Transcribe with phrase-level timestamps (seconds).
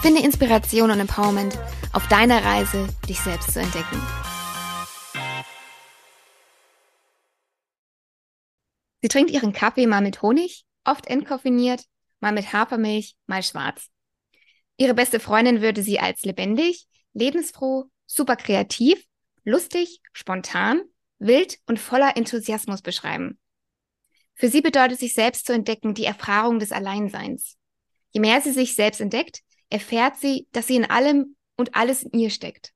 [0.00, 1.58] Finde Inspiration und Empowerment
[1.92, 4.00] auf deiner Reise, dich selbst zu entdecken.
[9.02, 11.82] Sie trinkt ihren Kaffee mal mit Honig, oft entkoffiniert,
[12.20, 13.88] mal mit Hafermilch, mal schwarz.
[14.76, 19.04] Ihre beste Freundin würde sie als lebendig, lebensfroh, super kreativ,
[19.42, 20.80] lustig, spontan,
[21.18, 23.40] wild und voller Enthusiasmus beschreiben.
[24.34, 27.56] Für sie bedeutet sich selbst zu entdecken die Erfahrung des Alleinseins.
[28.10, 32.18] Je mehr sie sich selbst entdeckt, erfährt sie, dass sie in allem und alles in
[32.18, 32.72] ihr steckt.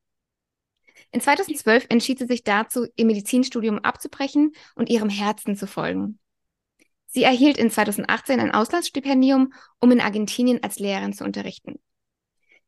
[1.11, 6.19] In 2012 entschied sie sich dazu, ihr Medizinstudium abzubrechen und ihrem Herzen zu folgen.
[7.07, 11.79] Sie erhielt in 2018 ein Auslandsstipendium, um in Argentinien als Lehrerin zu unterrichten.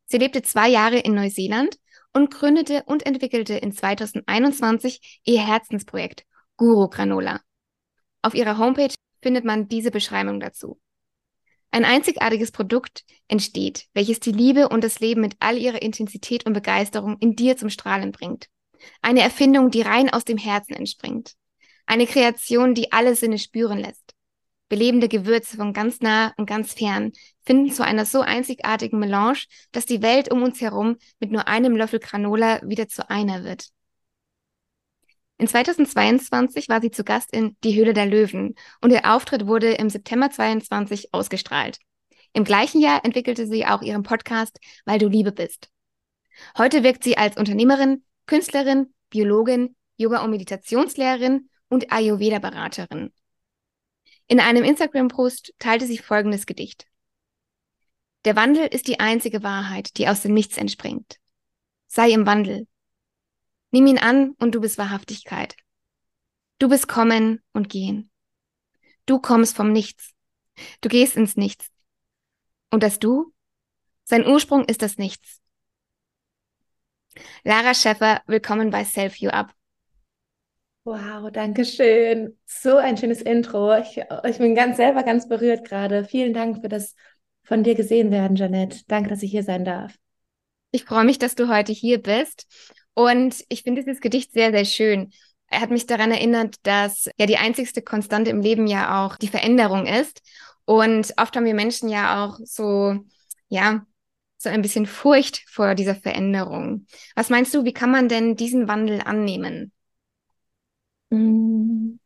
[0.05, 1.78] Sie lebte zwei Jahre in Neuseeland
[2.12, 6.27] und gründete und entwickelte in 2021 ihr Herzensprojekt
[6.58, 7.41] Guru Granola.
[8.20, 10.78] Auf ihrer Homepage findet man diese Beschreibung dazu.
[11.75, 16.53] Ein einzigartiges Produkt entsteht, welches die Liebe und das Leben mit all ihrer Intensität und
[16.53, 18.47] Begeisterung in dir zum Strahlen bringt.
[19.03, 21.33] Eine Erfindung, die rein aus dem Herzen entspringt.
[21.84, 24.14] Eine Kreation, die alle Sinne spüren lässt.
[24.69, 27.11] Belebende Gewürze von ganz nah und ganz fern
[27.45, 29.41] finden zu einer so einzigartigen Melange,
[29.72, 33.70] dass die Welt um uns herum mit nur einem Löffel Granola wieder zu einer wird.
[35.39, 39.73] In 2022 war sie zu Gast in Die Höhle der Löwen und ihr Auftritt wurde
[39.73, 41.79] im September 22 ausgestrahlt.
[42.33, 45.71] Im gleichen Jahr entwickelte sie auch ihren Podcast Weil du Liebe bist.
[46.57, 53.13] Heute wirkt sie als Unternehmerin, Künstlerin, Biologin, Yoga- und Meditationslehrerin und Ayurveda-Beraterin.
[54.27, 56.87] In einem Instagram-Post teilte sie folgendes Gedicht.
[58.25, 61.19] Der Wandel ist die einzige Wahrheit, die aus dem Nichts entspringt.
[61.87, 62.67] Sei im Wandel,
[63.74, 65.57] Nimm ihn an und du bist Wahrhaftigkeit.
[66.61, 68.08] Du bist Kommen und Gehen.
[69.05, 70.12] Du kommst vom Nichts.
[70.80, 71.73] Du gehst ins Nichts.
[72.70, 73.33] Und das Du?
[74.05, 75.40] Sein Ursprung ist das Nichts.
[77.42, 79.52] Lara Schäffer, willkommen bei Self You Up.
[80.84, 82.39] Wow, danke schön.
[82.46, 83.77] So ein schönes Intro.
[83.79, 86.05] Ich, ich bin ganz selber ganz berührt gerade.
[86.05, 86.95] Vielen Dank für das
[87.42, 88.83] von dir gesehen werden, Janette.
[88.86, 89.96] Danke, dass ich hier sein darf.
[90.70, 92.46] Ich freue mich, dass du heute hier bist.
[92.95, 95.13] Und ich finde dieses Gedicht sehr, sehr schön.
[95.49, 99.29] Er hat mich daran erinnert, dass ja die einzigste Konstante im Leben ja auch die
[99.29, 100.23] Veränderung ist.
[100.65, 102.97] Und oft haben wir Menschen ja auch so,
[103.49, 103.85] ja,
[104.39, 106.87] so ein bisschen Furcht vor dieser Veränderung.
[107.15, 109.73] Was meinst du, wie kann man denn diesen Wandel annehmen?
[111.11, 111.99] Mm.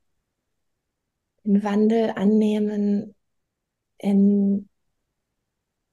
[1.44, 3.14] Den Wandel annehmen,
[3.98, 4.68] indem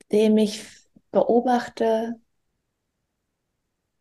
[0.09, 0.65] ich
[1.11, 2.19] beobachte,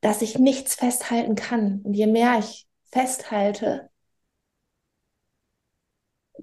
[0.05, 1.81] dass ich nichts festhalten kann.
[1.83, 3.89] Und je mehr ich festhalte,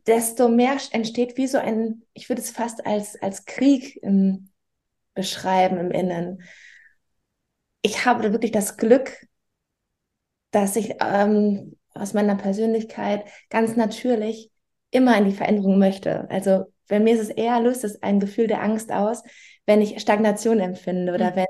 [0.08, 4.50] desto mehr entsteht wie so ein, ich würde es fast als, als Krieg im,
[5.14, 6.42] beschreiben im Innen.
[7.84, 9.28] Ich habe wirklich das Glück,
[10.50, 14.50] dass ich ähm, aus meiner Persönlichkeit ganz natürlich
[14.90, 16.28] immer in die Veränderung möchte.
[16.32, 19.22] Also bei mir ist es eher, löst es ein Gefühl der Angst aus,
[19.68, 21.36] wenn ich Stagnation empfinde oder mhm.
[21.36, 21.48] wenn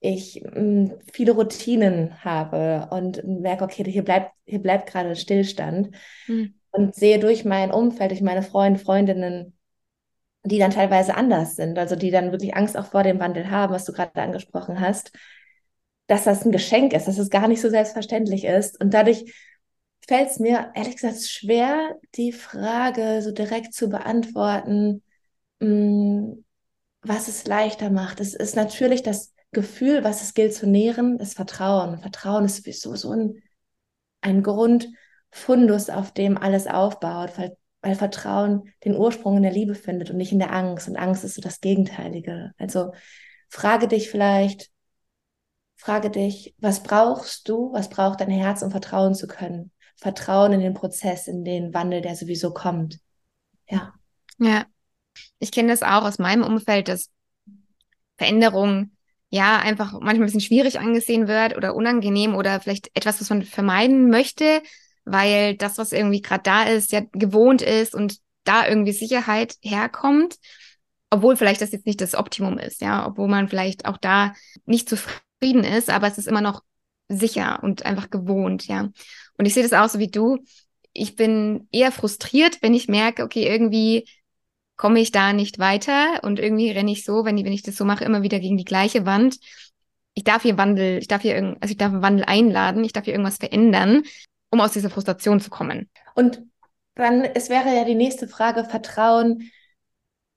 [0.00, 5.90] ich mh, hm, viele Routinen habe und merke, okay, hier bleibt, hier bleibt gerade Stillstand
[6.26, 6.54] mhm.
[6.70, 9.56] und sehe durch mein Umfeld, durch meine Freunde, Freundinnen,
[10.44, 13.72] die dann teilweise anders sind, also die dann wirklich Angst auch vor dem Wandel haben,
[13.72, 15.12] was du gerade angesprochen hast,
[16.06, 19.24] dass das ein Geschenk ist, dass es gar nicht so selbstverständlich ist und dadurch
[20.06, 25.02] fällt es mir ehrlich gesagt schwer, die Frage so direkt zu beantworten,
[25.60, 26.44] mh, hm,
[27.02, 28.20] was es leichter macht.
[28.20, 31.98] Es ist natürlich das Gefühl, was es gilt zu nähren, ist Vertrauen.
[31.98, 33.42] Vertrauen ist sowieso so ein,
[34.20, 40.10] ein Grundfundus, auf dem alles aufbaut, weil, weil Vertrauen den Ursprung in der Liebe findet
[40.10, 40.88] und nicht in der Angst.
[40.88, 42.52] Und Angst ist so das Gegenteilige.
[42.58, 42.92] Also
[43.48, 44.70] frage dich vielleicht,
[45.76, 49.70] frage dich, was brauchst du, was braucht dein Herz, um vertrauen zu können?
[49.96, 52.98] Vertrauen in den Prozess, in den Wandel, der sowieso kommt.
[53.68, 53.94] Ja.
[54.38, 54.66] Ja.
[55.38, 57.10] Ich kenne das auch aus meinem Umfeld, dass
[58.18, 58.95] Veränderung
[59.30, 63.42] ja einfach manchmal ein bisschen schwierig angesehen wird oder unangenehm oder vielleicht etwas, was man
[63.42, 64.62] vermeiden möchte,
[65.04, 70.36] weil das, was irgendwie gerade da ist, ja gewohnt ist und da irgendwie Sicherheit herkommt,
[71.10, 74.34] obwohl vielleicht das jetzt nicht das Optimum ist, ja, obwohl man vielleicht auch da
[74.64, 76.62] nicht zufrieden Frieden ist, aber es ist immer noch
[77.08, 78.90] sicher und einfach gewohnt, ja.
[79.38, 80.38] Und ich sehe das auch so wie du.
[80.92, 84.08] Ich bin eher frustriert, wenn ich merke, okay, irgendwie
[84.76, 87.76] komme ich da nicht weiter und irgendwie renne ich so, wenn ich, wenn ich das
[87.76, 89.38] so mache, immer wieder gegen die gleiche Wand.
[90.14, 92.92] Ich darf hier Wandel, ich darf hier irgend, also ich darf einen Wandel einladen, ich
[92.92, 94.02] darf hier irgendwas verändern,
[94.50, 95.90] um aus dieser Frustration zu kommen.
[96.14, 96.42] Und
[96.94, 99.50] dann, es wäre ja die nächste Frage, Vertrauen.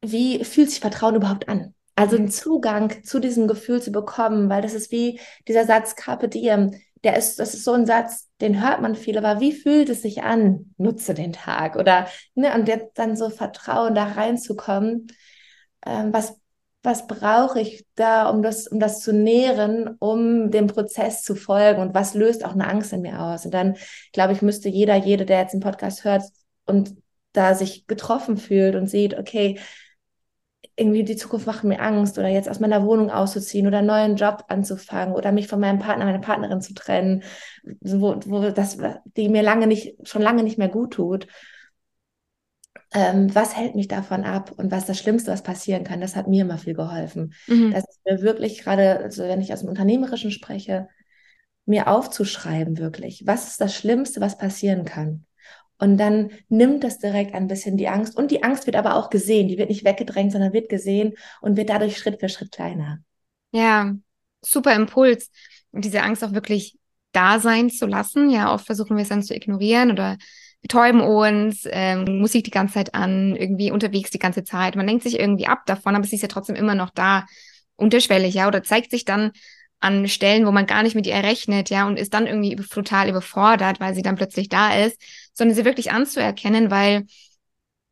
[0.01, 1.73] Wie fühlt sich Vertrauen überhaupt an?
[1.95, 6.29] Also einen Zugang zu diesem Gefühl zu bekommen, weil das ist wie dieser Satz Carpe
[6.29, 6.71] Diem.
[7.03, 10.01] Der ist, das ist so ein Satz, den hört man viel, aber wie fühlt es
[10.01, 10.73] sich an?
[10.77, 15.07] Nutze den Tag oder ne, und jetzt dann so Vertrauen da reinzukommen.
[15.85, 16.39] Ähm, was
[16.83, 21.81] was brauche ich da, um das, um das zu nähren, um dem Prozess zu folgen
[21.81, 23.45] und was löst auch eine Angst in mir aus?
[23.45, 23.75] Und dann,
[24.13, 26.23] glaube ich, müsste jeder, jede, der jetzt den Podcast hört
[26.65, 26.95] und
[27.33, 29.59] da sich getroffen fühlt und sieht, okay,
[30.79, 34.15] irgendwie die Zukunft macht mir Angst oder jetzt aus meiner Wohnung auszuziehen oder einen neuen
[34.15, 37.23] Job anzufangen oder mich von meinem Partner, meiner Partnerin zu trennen,
[37.81, 38.77] wo, wo das,
[39.17, 41.27] die mir lange nicht, schon lange nicht mehr gut tut.
[42.91, 46.27] Ähm, was hält mich davon ab und was das Schlimmste, was passieren kann, das hat
[46.27, 47.33] mir immer viel geholfen.
[47.47, 47.71] Mhm.
[47.71, 50.87] Das ist mir wirklich gerade, also wenn ich aus dem Unternehmerischen spreche,
[51.65, 55.25] mir aufzuschreiben wirklich, was ist das Schlimmste, was passieren kann.
[55.79, 58.17] Und dann nimmt das direkt ein bisschen die Angst.
[58.17, 59.47] Und die Angst wird aber auch gesehen.
[59.47, 62.99] Die wird nicht weggedrängt, sondern wird gesehen und wird dadurch Schritt für Schritt kleiner.
[63.51, 63.95] Ja,
[64.41, 65.31] super Impuls.
[65.71, 66.77] Und diese Angst auch wirklich
[67.11, 68.29] da sein zu lassen.
[68.29, 70.17] Ja, oft versuchen wir es dann zu ignorieren oder
[70.61, 74.75] betäuben uns, ähm, Musik die ganze Zeit an, irgendwie unterwegs die ganze Zeit.
[74.75, 77.25] Man lenkt sich irgendwie ab davon, aber sie ist ja trotzdem immer noch da,
[77.79, 79.31] unterschwellig, ja, oder zeigt sich dann
[79.79, 83.09] an Stellen, wo man gar nicht mit ihr rechnet, ja, und ist dann irgendwie total
[83.09, 85.01] überfordert, weil sie dann plötzlich da ist,
[85.33, 87.05] sondern sie wirklich anzuerkennen, weil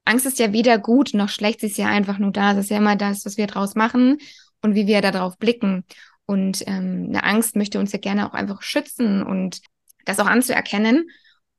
[0.08, 2.54] Angst ist ja weder gut noch schlecht, sie ist ja einfach nur da.
[2.54, 4.18] Das ist ja immer das, was wir draus machen
[4.62, 5.86] und wie wir darauf blicken.
[6.26, 9.62] Und ähm, eine Angst möchte uns ja gerne auch einfach schützen und
[10.06, 11.10] das auch anzuerkennen.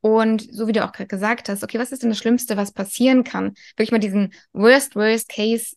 [0.01, 2.73] Und so wie du auch gerade gesagt hast, okay, was ist denn das Schlimmste, was
[2.73, 3.55] passieren kann?
[3.77, 5.77] Wirklich mal diesen Worst, Worst Case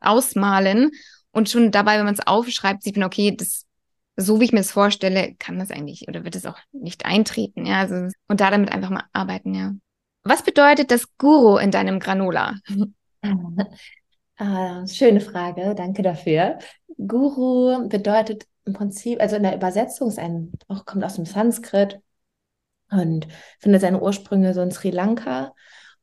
[0.00, 0.90] ausmalen
[1.32, 3.66] und schon dabei, wenn man es aufschreibt, sieht man, okay, das,
[4.16, 7.66] so wie ich mir das vorstelle, kann das eigentlich oder wird es auch nicht eintreten,
[7.66, 7.80] ja.
[7.80, 9.72] Also, und da damit einfach mal arbeiten, ja.
[10.24, 12.54] Was bedeutet das Guru in deinem Granola?
[14.36, 16.58] ah, schöne Frage, danke dafür.
[16.96, 22.00] Guru bedeutet im Prinzip, also in der Übersetzung ist ein, auch kommt aus dem Sanskrit
[22.90, 23.26] und
[23.58, 25.54] findet seine Ursprünge so in Sri Lanka.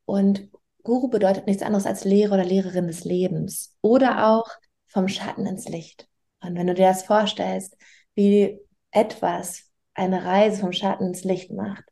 [0.05, 0.49] Und
[0.83, 4.49] Guru bedeutet nichts anderes als Lehrer oder Lehrerin des Lebens oder auch
[4.89, 6.07] vom Schatten ins Licht.
[6.41, 7.77] Und wenn du dir das vorstellst,
[8.15, 8.59] wie
[8.91, 9.63] etwas
[9.93, 11.83] eine Reise vom Schatten ins Licht macht,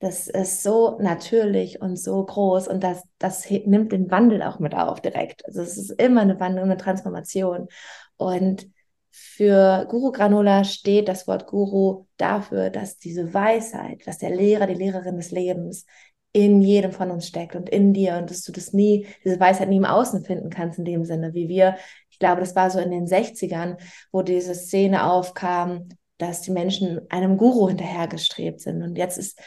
[0.00, 4.74] das ist so natürlich und so groß und das, das nimmt den Wandel auch mit
[4.74, 5.44] auf direkt.
[5.46, 7.68] Also es ist immer eine Wandlung, eine Transformation.
[8.16, 8.66] Und
[9.10, 14.74] für Guru Granola steht das Wort Guru dafür, dass diese Weisheit, dass der Lehrer, die
[14.74, 15.84] Lehrerin des Lebens
[16.32, 19.68] in jedem von uns steckt und in dir und dass du das nie, diese Weisheit
[19.68, 21.76] nie im Außen finden kannst in dem Sinne, wie wir
[22.20, 23.78] glaube, das war so in den 60ern,
[24.12, 25.88] wo diese Szene aufkam,
[26.18, 28.82] dass die Menschen einem Guru hinterhergestrebt sind.
[28.82, 29.40] Und jetzt ist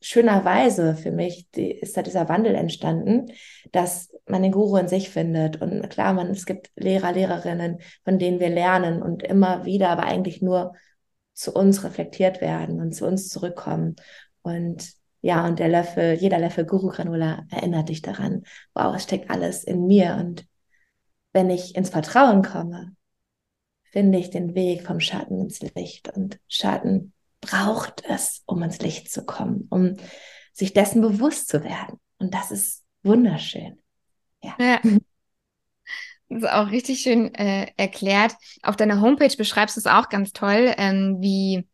[0.00, 3.32] schönerweise für mich, die, ist da dieser Wandel entstanden,
[3.72, 5.60] dass man den Guru in sich findet.
[5.60, 10.04] Und klar, man, es gibt Lehrer, Lehrerinnen, von denen wir lernen und immer wieder, aber
[10.04, 10.74] eigentlich nur
[11.32, 13.96] zu uns reflektiert werden und zu uns zurückkommen.
[14.42, 18.44] Und ja, und der Löffel, jeder Löffel Guru Granula erinnert dich daran.
[18.74, 20.46] Wow, es steckt alles in mir und
[21.38, 22.96] wenn ich ins Vertrauen komme,
[23.92, 26.12] finde ich den Weg vom Schatten ins Licht.
[26.16, 29.98] Und Schatten braucht es, um ins Licht zu kommen, um
[30.52, 32.00] sich dessen bewusst zu werden.
[32.18, 33.78] Und das ist wunderschön.
[34.42, 34.56] Ja.
[34.58, 34.80] ja.
[36.28, 38.34] Das ist auch richtig schön äh, erklärt.
[38.64, 41.68] Auf deiner Homepage beschreibst du es auch ganz toll, ähm, wie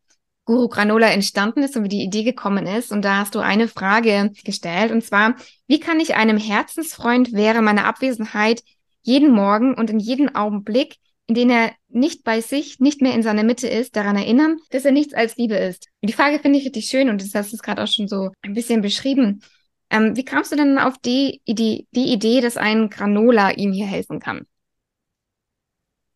[0.45, 2.91] Guru Granola entstanden ist und wie die Idee gekommen ist.
[2.91, 7.65] Und da hast du eine Frage gestellt, und zwar, wie kann ich einem Herzensfreund während
[7.65, 8.61] meiner Abwesenheit
[9.05, 10.97] jeden Morgen und in jedem Augenblick,
[11.27, 14.85] in dem er nicht bei sich, nicht mehr in seiner Mitte ist, daran erinnern, dass
[14.85, 15.87] er nichts als Liebe ist.
[16.01, 18.31] Und die Frage finde ich richtig schön und das hast du gerade auch schon so
[18.41, 19.41] ein bisschen beschrieben.
[19.89, 23.85] Ähm, wie kamst du denn auf die, die, die Idee, dass ein Granola ihm hier
[23.85, 24.45] helfen kann?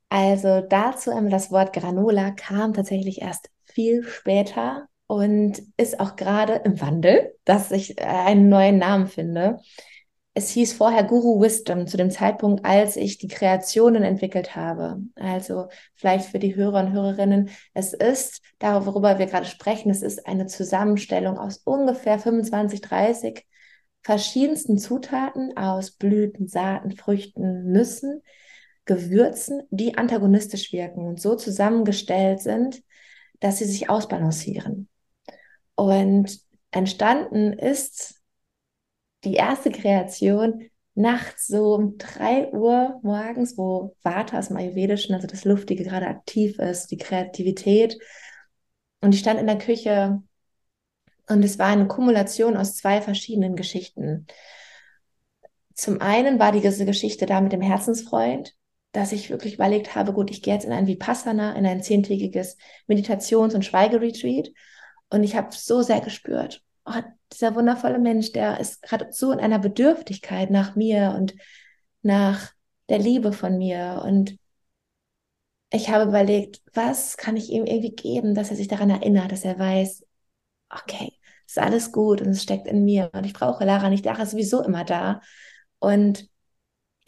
[0.10, 6.62] Also dazu ähm, das Wort Granola kam tatsächlich erst viel später und ist auch gerade
[6.66, 9.60] im Wandel, dass ich äh, einen neuen Namen finde
[10.40, 15.02] es hieß vorher Guru Wisdom zu dem Zeitpunkt, als ich die Kreationen entwickelt habe.
[15.16, 20.26] Also vielleicht für die Hörer und Hörerinnen, es ist, worüber wir gerade sprechen, es ist
[20.26, 23.46] eine Zusammenstellung aus ungefähr 25, 30
[24.02, 28.22] verschiedensten Zutaten aus Blüten, Saaten, Früchten, Nüssen,
[28.86, 32.82] Gewürzen, die antagonistisch wirken und so zusammengestellt sind,
[33.42, 34.88] dass sie sich ausbalancieren.
[35.76, 36.40] Und
[36.72, 38.19] entstanden ist
[39.24, 45.28] die erste Kreation nachts so um drei Uhr morgens, wo Vata aus dem Ayurvedischen, also
[45.28, 47.98] das Luftige gerade aktiv ist, die Kreativität.
[49.02, 50.22] Und ich stand in der Küche
[51.28, 54.28] und es war eine Kumulation aus zwei verschiedenen Geschichten.
[55.74, 58.56] Zum einen war diese Geschichte da mit dem Herzensfreund,
[58.92, 62.58] dass ich wirklich überlegt habe, gut, ich gehe jetzt in ein Vipassana, in ein zehntägiges
[62.88, 64.50] Meditations- und Schweigeretreat.
[65.10, 69.40] Und ich habe so sehr gespürt, oh, dieser wundervolle Mensch, der ist gerade so in
[69.40, 71.36] einer Bedürftigkeit nach mir und
[72.02, 72.52] nach
[72.90, 74.02] der Liebe von mir.
[74.04, 74.38] Und
[75.72, 79.46] ich habe überlegt, was kann ich ihm irgendwie geben, dass er sich daran erinnert, dass
[79.46, 80.06] er weiß,
[80.70, 81.14] okay,
[81.46, 84.32] ist alles gut und es steckt in mir und ich brauche Lara nicht, Lara ist
[84.32, 85.22] sowieso immer da.
[85.80, 86.30] Und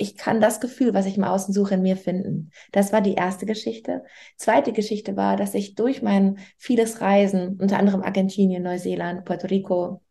[0.02, 2.52] ich kann das Gefühl, was ich im Außen suche, in mir finden.
[2.72, 4.04] Das war die erste Geschichte.
[4.36, 10.02] Zweite Geschichte war, dass ich durch mein vieles Reisen, unter anderem Argentinien, Neuseeland, Puerto Rico,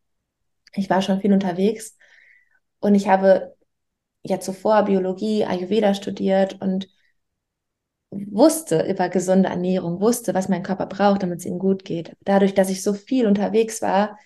[0.75, 1.97] ich war schon viel unterwegs
[2.79, 3.57] und ich habe
[4.23, 6.89] ja zuvor Biologie, Ayurveda studiert und
[8.11, 12.17] wusste über gesunde Ernährung, wusste, was mein Körper braucht, damit es ihm gut geht.
[12.21, 14.19] Dadurch, dass ich so viel unterwegs war,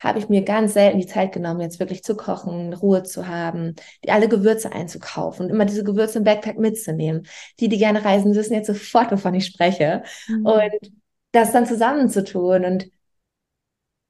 [0.00, 3.74] habe ich mir ganz selten die Zeit genommen, jetzt wirklich zu kochen, Ruhe zu haben,
[4.04, 7.26] die alle Gewürze einzukaufen und immer diese Gewürze im Backpack mitzunehmen.
[7.60, 10.02] Die, die gerne reisen, wissen jetzt sofort, wovon ich spreche.
[10.28, 10.46] Mhm.
[10.46, 10.92] Und
[11.32, 12.88] das dann zusammenzutun und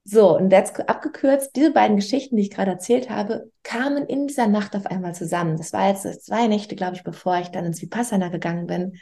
[0.04, 4.46] so, und jetzt abgekürzt, diese beiden Geschichten, die ich gerade erzählt habe, kamen in dieser
[4.46, 5.58] Nacht auf einmal zusammen.
[5.58, 8.98] Das war jetzt zwei Nächte, glaube ich, bevor ich dann ins Vipassana gegangen bin.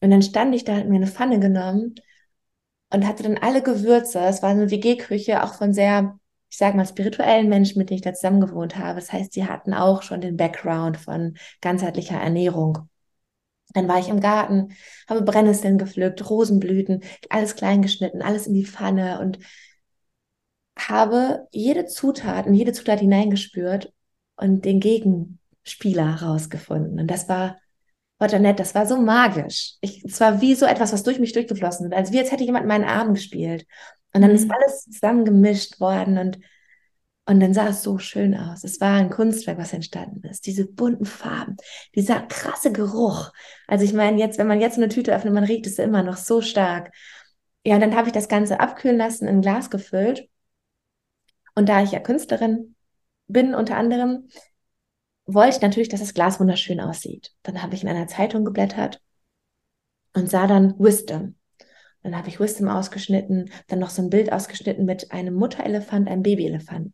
[0.00, 1.96] Und dann stand ich da, hat mir eine Pfanne genommen
[2.90, 4.20] und hatte dann alle Gewürze.
[4.20, 6.18] Es war eine WG-Küche, auch von sehr,
[6.50, 9.00] ich sage mal, spirituellen Menschen, mit denen ich da zusammen gewohnt habe.
[9.00, 12.88] Das heißt, sie hatten auch schon den Background von ganzheitlicher Ernährung.
[13.74, 14.72] Dann war ich im Garten,
[15.08, 19.38] habe Brennnesseln gepflückt, Rosenblüten, alles klein geschnitten, alles in die Pfanne und
[20.78, 23.92] habe jede Zutat in jede Zutat hineingespürt
[24.36, 27.00] und den Gegenspieler herausgefunden.
[27.00, 27.58] Und das war
[28.18, 29.74] war Janette, das war so magisch.
[29.80, 32.44] Ich, es war wie so etwas, was durch mich durchgeflossen ist, als wie als hätte
[32.44, 33.66] jemand meinen Arm gespielt.
[34.12, 34.36] Und dann mhm.
[34.36, 36.38] ist alles zusammen gemischt worden und,
[37.26, 38.64] und dann sah es so schön aus.
[38.64, 40.46] Es war ein Kunstwerk, was entstanden ist.
[40.46, 41.56] Diese bunten Farben,
[41.94, 43.32] dieser krasse Geruch.
[43.66, 46.16] Also ich meine, jetzt, wenn man jetzt eine Tüte öffnet, man riecht es immer noch
[46.16, 46.92] so stark.
[47.64, 50.28] Ja, und dann habe ich das Ganze abkühlen lassen, in ein Glas gefüllt.
[51.54, 52.76] Und da ich ja Künstlerin
[53.26, 54.28] bin, unter anderem,
[55.26, 57.32] wollte ich natürlich, dass das Glas wunderschön aussieht.
[57.42, 59.00] Dann habe ich in einer Zeitung geblättert
[60.14, 61.36] und sah dann Wisdom.
[62.02, 66.22] Dann habe ich Wisdom ausgeschnitten, dann noch so ein Bild ausgeschnitten mit einem Mutterelefant, einem
[66.22, 66.92] Babyelefant.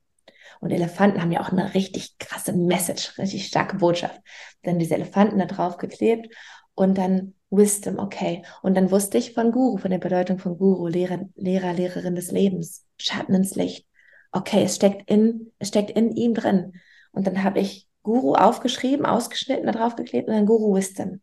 [0.60, 4.20] Und Elefanten haben ja auch eine richtig krasse Message, richtig starke Botschaft.
[4.62, 6.34] Dann diese Elefanten da drauf geklebt
[6.74, 8.42] und dann Wisdom, okay.
[8.62, 12.30] Und dann wusste ich von Guru, von der Bedeutung von Guru, Lehrer, Lehrer, Lehrerin des
[12.30, 13.86] Lebens, Schatten ins Licht.
[14.30, 16.72] Okay, es steckt in, es steckt in ihm drin.
[17.10, 21.20] Und dann habe ich Guru aufgeschrieben, ausgeschnitten, da drauf geklebt und dann Guru Wisdom.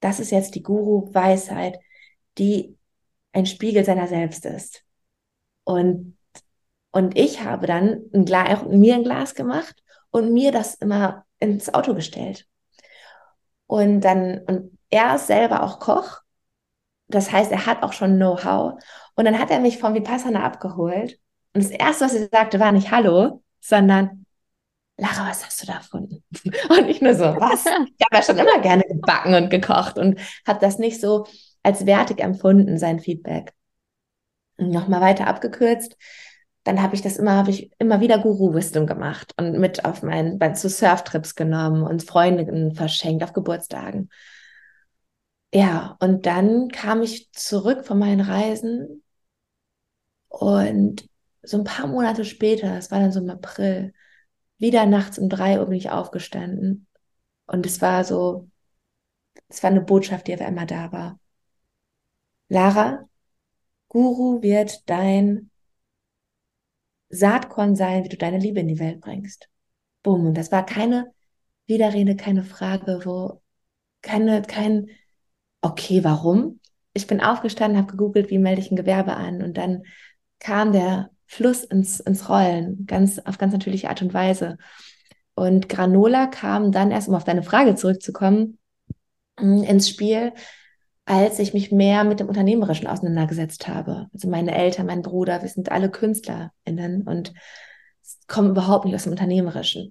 [0.00, 1.78] Das ist jetzt die Guru-Weisheit,
[2.36, 2.76] die
[3.32, 4.84] ein Spiegel seiner selbst ist.
[5.64, 6.18] Und,
[6.90, 11.72] und ich habe dann ein Glas, mir ein Glas gemacht und mir das immer ins
[11.72, 12.46] Auto gestellt.
[13.66, 16.20] Und dann, und er ist selber auch Koch.
[17.08, 18.74] Das heißt, er hat auch schon Know-how.
[19.14, 21.18] Und dann hat er mich vom Vipassana abgeholt.
[21.54, 24.23] Und das erste, was er sagte, war nicht Hallo, sondern
[24.96, 26.22] Lara, was hast du da erfunden?
[26.68, 27.64] Und ich nur so, was?
[27.64, 31.26] Ich habe ja schon immer gerne gebacken und gekocht und habe das nicht so
[31.62, 33.52] als wertig empfunden, sein Feedback.
[34.56, 35.96] Nochmal weiter abgekürzt,
[36.62, 40.38] dann habe ich das immer, habe ich immer wieder Guru-Wisdom gemacht und mit auf meinen,
[40.54, 44.10] zu Surftrips genommen und Freundinnen verschenkt auf Geburtstagen.
[45.52, 49.02] Ja, und dann kam ich zurück von meinen Reisen
[50.28, 51.08] und
[51.42, 53.92] so ein paar Monate später, das war dann so im April,
[54.58, 56.86] wieder nachts um drei Uhr bin ich aufgestanden.
[57.46, 58.48] Und es war so,
[59.48, 61.18] es war eine Botschaft, die auf einmal da war.
[62.48, 63.08] Lara,
[63.88, 65.50] Guru wird dein
[67.08, 69.48] Saatkorn sein, wie du deine Liebe in die Welt bringst.
[70.02, 70.26] Bumm.
[70.26, 71.12] Und das war keine
[71.66, 73.40] Widerrede, keine Frage, wo
[74.02, 74.90] keine, kein,
[75.60, 76.60] okay, warum?
[76.92, 79.84] Ich bin aufgestanden, habe gegoogelt, wie melde ich ein Gewerbe an und dann
[80.38, 84.56] kam der Fluss ins, ins Rollen, ganz, auf ganz natürliche Art und Weise.
[85.34, 88.58] Und Granola kam dann erst, um auf deine Frage zurückzukommen,
[89.40, 90.32] mm, ins Spiel,
[91.06, 94.06] als ich mich mehr mit dem Unternehmerischen auseinandergesetzt habe.
[94.12, 97.34] Also meine Eltern, mein Bruder, wir sind alle KünstlerInnen und
[98.28, 99.90] kommen überhaupt nicht aus dem Unternehmerischen.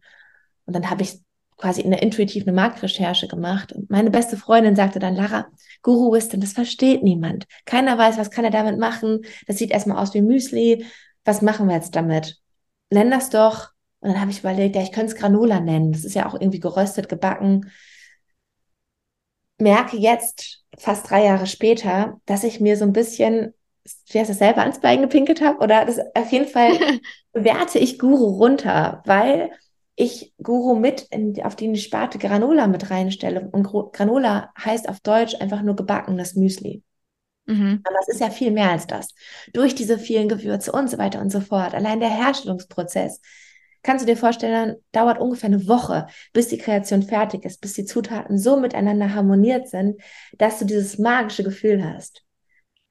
[0.65, 1.19] Und dann habe ich
[1.57, 3.73] quasi in der intuitiven Marktrecherche gemacht.
[3.73, 5.47] Und meine beste Freundin sagte dann, Lara,
[5.81, 7.45] Guru Wisdom, das versteht niemand.
[7.65, 9.21] Keiner weiß, was kann er damit machen.
[9.45, 10.85] Das sieht erstmal aus wie Müsli.
[11.25, 12.37] Was machen wir jetzt damit?
[12.89, 13.69] Nenn das doch.
[13.99, 15.93] Und dann habe ich überlegt, ja, ich könnte es Granola nennen.
[15.93, 17.71] Das ist ja auch irgendwie geröstet, gebacken.
[19.59, 23.53] Merke jetzt, fast drei Jahre später, dass ich mir so ein bisschen,
[24.09, 25.59] wie heißt das, selber ans Bein gepinkelt habe.
[25.59, 26.71] Oder das auf jeden Fall
[27.31, 29.51] bewerte ich Guru runter, weil
[29.95, 33.49] ich Guru mit in, auf die Sparte Granola mit reinstelle.
[33.51, 33.63] Und
[33.93, 36.83] Granola heißt auf Deutsch einfach nur gebackenes Müsli.
[37.45, 37.81] Mhm.
[37.83, 39.09] Aber es ist ja viel mehr als das.
[39.53, 41.73] Durch diese vielen Gewürze und so weiter und so fort.
[41.73, 43.21] Allein der Herstellungsprozess.
[43.81, 47.83] Kannst du dir vorstellen, dauert ungefähr eine Woche, bis die Kreation fertig ist, bis die
[47.83, 50.01] Zutaten so miteinander harmoniert sind,
[50.37, 52.23] dass du dieses magische Gefühl hast.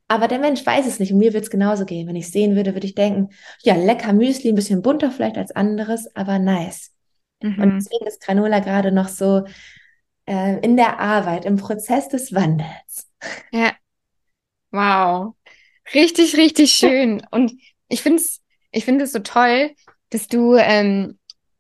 [0.09, 2.07] Aber der Mensch weiß es nicht und mir wird es genauso gehen.
[2.07, 3.31] Wenn ich es sehen würde, würde ich denken,
[3.63, 6.91] ja, lecker Müsli, ein bisschen bunter vielleicht als anderes, aber nice.
[7.43, 7.63] Mhm.
[7.63, 9.45] Und deswegen ist Granola gerade noch so
[10.27, 13.09] äh, in der Arbeit, im Prozess des Wandels.
[13.53, 13.73] Ja.
[14.73, 15.35] Wow.
[15.95, 17.23] Richtig, richtig schön.
[17.31, 17.53] Und
[17.89, 19.73] ich finde es ich finde es so toll,
[20.11, 21.19] dass du ähm,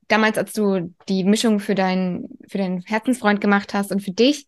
[0.08, 4.46] damals, als du die Mischung für, dein, für deinen Herzensfreund gemacht hast und für dich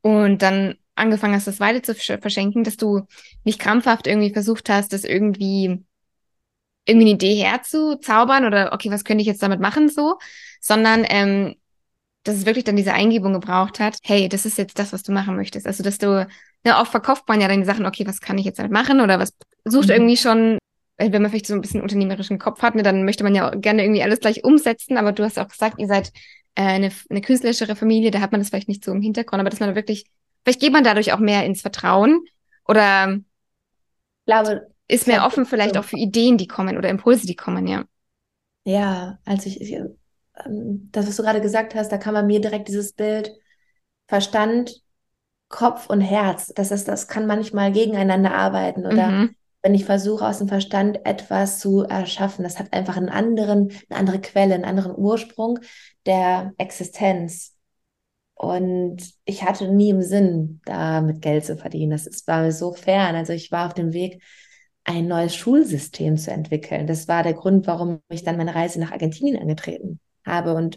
[0.00, 3.02] und dann angefangen hast, das weiter zu verschenken, dass du
[3.44, 5.84] nicht krampfhaft irgendwie versucht hast, das irgendwie
[6.86, 10.18] irgendwie eine Idee herzuzaubern oder okay, was könnte ich jetzt damit machen so,
[10.60, 11.54] sondern ähm,
[12.24, 15.12] dass es wirklich dann diese Eingebung gebraucht hat, hey, das ist jetzt das, was du
[15.12, 15.66] machen möchtest.
[15.66, 16.28] Also, dass du,
[16.64, 19.00] ne, oft verkauft man ja dann die Sachen, okay, was kann ich jetzt damit machen
[19.00, 19.94] oder was sucht mhm.
[19.94, 20.58] irgendwie schon,
[20.98, 23.82] wenn man vielleicht so ein bisschen unternehmerischen Kopf hat, ne, dann möchte man ja gerne
[23.82, 26.12] irgendwie alles gleich umsetzen, aber du hast auch gesagt, ihr seid
[26.54, 29.50] äh, eine, eine künstlerischere Familie, da hat man das vielleicht nicht so im Hintergrund, aber
[29.50, 30.06] dass man wirklich,
[30.44, 32.24] vielleicht geht man dadurch auch mehr ins Vertrauen
[32.66, 37.36] oder ich glaube, ist mehr offen vielleicht auch für Ideen, die kommen oder Impulse, die
[37.36, 37.84] kommen, ja.
[38.64, 39.72] Ja, also ich, ich
[40.44, 43.32] ähm, das, was du gerade gesagt hast, da kam bei mir direkt dieses Bild
[44.08, 44.82] Verstand,
[45.52, 46.52] Kopf und Herz.
[46.56, 49.36] Das ist, das kann manchmal gegeneinander arbeiten oder mhm.
[49.62, 54.00] wenn ich versuche, aus dem Verstand etwas zu erschaffen, das hat einfach einen anderen, eine
[54.00, 55.60] andere Quelle, einen anderen Ursprung
[56.06, 57.54] der Existenz.
[58.34, 61.92] Und ich hatte nie im Sinn, damit Geld zu verdienen.
[61.92, 63.14] Das ist, war mir so fern.
[63.14, 64.20] Also ich war auf dem Weg,
[64.84, 66.88] ein neues Schulsystem zu entwickeln.
[66.88, 70.54] Das war der Grund, warum ich dann meine Reise nach Argentinien angetreten habe.
[70.54, 70.76] Und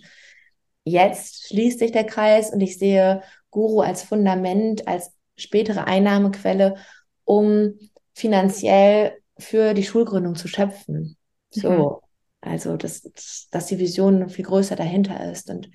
[0.84, 3.24] jetzt schließt sich der Kreis und ich sehe
[3.56, 6.76] Guru als Fundament, als spätere Einnahmequelle,
[7.24, 7.80] um
[8.14, 11.16] finanziell für die Schulgründung zu schöpfen.
[11.50, 12.02] So,
[12.42, 12.50] mhm.
[12.50, 15.70] also dass, dass die Vision viel größer dahinter ist und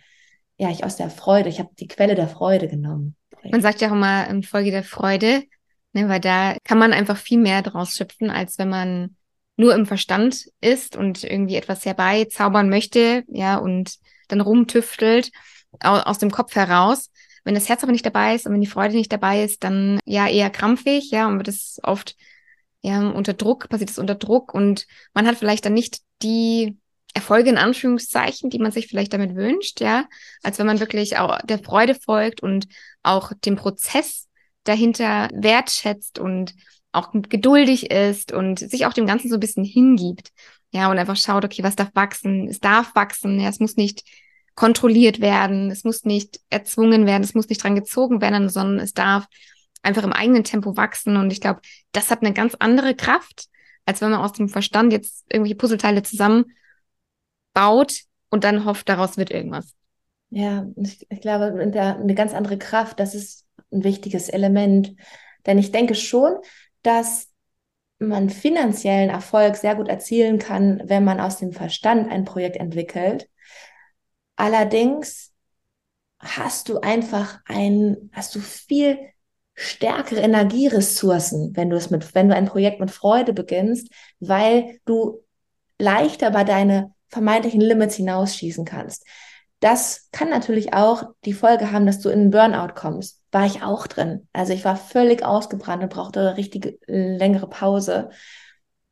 [0.58, 3.16] ja, ich aus der Freude, ich habe die Quelle der Freude genommen.
[3.50, 5.44] Man sagt ja auch immer in Folge der Freude,
[5.94, 9.16] ne, weil da kann man einfach viel mehr draus schöpfen, als wenn man
[9.56, 13.96] nur im Verstand ist und irgendwie etwas herbeizaubern möchte, ja, und
[14.28, 15.30] dann rumtüftelt
[15.80, 17.10] aus, aus dem Kopf heraus.
[17.44, 20.00] Wenn das Herz aber nicht dabei ist und wenn die Freude nicht dabei ist, dann
[20.04, 22.16] ja eher krampfig, ja, und wird es oft
[22.82, 26.76] ja unter Druck, passiert es unter Druck und man hat vielleicht dann nicht die
[27.12, 30.06] Erfolge in Anführungszeichen, die man sich vielleicht damit wünscht, ja,
[30.42, 32.68] als wenn man wirklich auch der Freude folgt und
[33.02, 34.28] auch dem Prozess
[34.64, 36.54] dahinter wertschätzt und
[36.92, 40.32] auch geduldig ist und sich auch dem Ganzen so ein bisschen hingibt.
[40.72, 42.48] Ja, und einfach schaut, okay, was darf wachsen?
[42.48, 44.04] Es darf wachsen, ja, es muss nicht
[44.54, 48.92] kontrolliert werden, es muss nicht erzwungen werden, es muss nicht dran gezogen werden, sondern es
[48.92, 49.26] darf
[49.82, 51.16] einfach im eigenen Tempo wachsen.
[51.16, 51.60] Und ich glaube,
[51.92, 53.46] das hat eine ganz andere Kraft,
[53.86, 56.52] als wenn man aus dem Verstand jetzt irgendwelche Puzzleteile zusammenbaut
[58.30, 59.74] und dann hofft, daraus wird irgendwas.
[60.30, 64.94] Ja, ich, ich glaube, eine ganz andere Kraft, das ist ein wichtiges Element.
[65.46, 66.34] Denn ich denke schon,
[66.82, 67.28] dass
[67.98, 73.28] man finanziellen Erfolg sehr gut erzielen kann, wenn man aus dem Verstand ein Projekt entwickelt.
[74.40, 75.34] Allerdings
[76.18, 78.98] hast du einfach ein, hast du viel
[79.54, 85.22] stärkere Energieressourcen, wenn du es mit, wenn du ein Projekt mit Freude beginnst, weil du
[85.78, 89.04] leichter bei deine vermeintlichen Limits hinausschießen kannst.
[89.58, 93.22] Das kann natürlich auch die Folge haben, dass du in einen Burnout kommst.
[93.32, 94.26] War ich auch drin.
[94.32, 98.08] Also ich war völlig ausgebrannt und brauchte eine richtige längere Pause.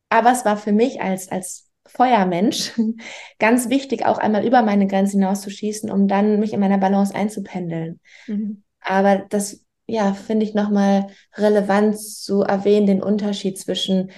[0.09, 2.73] Aber es war für mich als, als Feuermensch
[3.39, 7.99] ganz wichtig, auch einmal über meine Grenzen hinauszuschießen, um dann mich in meiner Balance einzupendeln.
[8.27, 8.63] Mhm.
[8.81, 14.11] Aber das, ja, finde ich nochmal relevant zu erwähnen, den Unterschied zwischen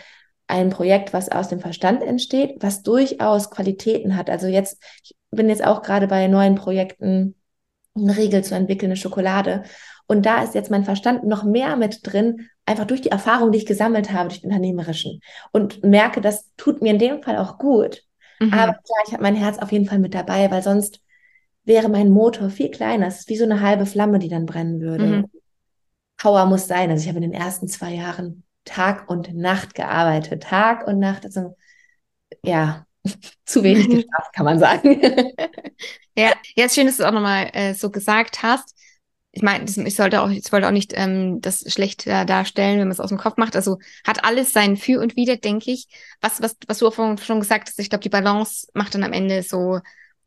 [0.48, 4.30] ein Projekt, was aus dem Verstand entsteht, was durchaus Qualitäten hat.
[4.30, 7.36] Also jetzt, ich bin jetzt auch gerade bei neuen Projekten,
[7.96, 9.64] eine Regel zu entwickeln, eine Schokolade.
[10.08, 13.60] Und da ist jetzt mein Verstand noch mehr mit drin, einfach durch die Erfahrung, die
[13.60, 15.22] ich gesammelt habe, durch den Unternehmerischen.
[15.52, 18.04] Und merke, das tut mir in dem Fall auch gut.
[18.40, 18.54] Mhm.
[18.54, 21.02] Aber klar, ich habe mein Herz auf jeden Fall mit dabei, weil sonst
[21.64, 23.08] wäre mein Motor viel kleiner.
[23.08, 25.06] Es ist wie so eine halbe Flamme, die dann brennen würde.
[25.06, 25.26] Mhm.
[26.18, 26.90] Power muss sein.
[26.90, 30.44] Also ich habe in den ersten zwei Jahren Tag und Nacht gearbeitet.
[30.44, 31.26] Tag und Nacht.
[31.26, 31.56] Also
[32.44, 32.86] ja,
[33.46, 35.02] zu wenig geschafft, kann man sagen.
[36.16, 38.76] ja, ja, schön, dass du es auch nochmal äh, so gesagt hast.
[39.34, 42.88] Ich meine, ich sollte auch, ich wollte auch nicht ähm, das schlecht äh, darstellen, wenn
[42.88, 43.56] man es aus dem Kopf macht.
[43.56, 45.88] Also hat alles sein Für und Wider, denke ich.
[46.20, 49.14] Was, was, was du auch schon gesagt hast, ich glaube, die Balance macht dann am
[49.14, 49.80] Ende so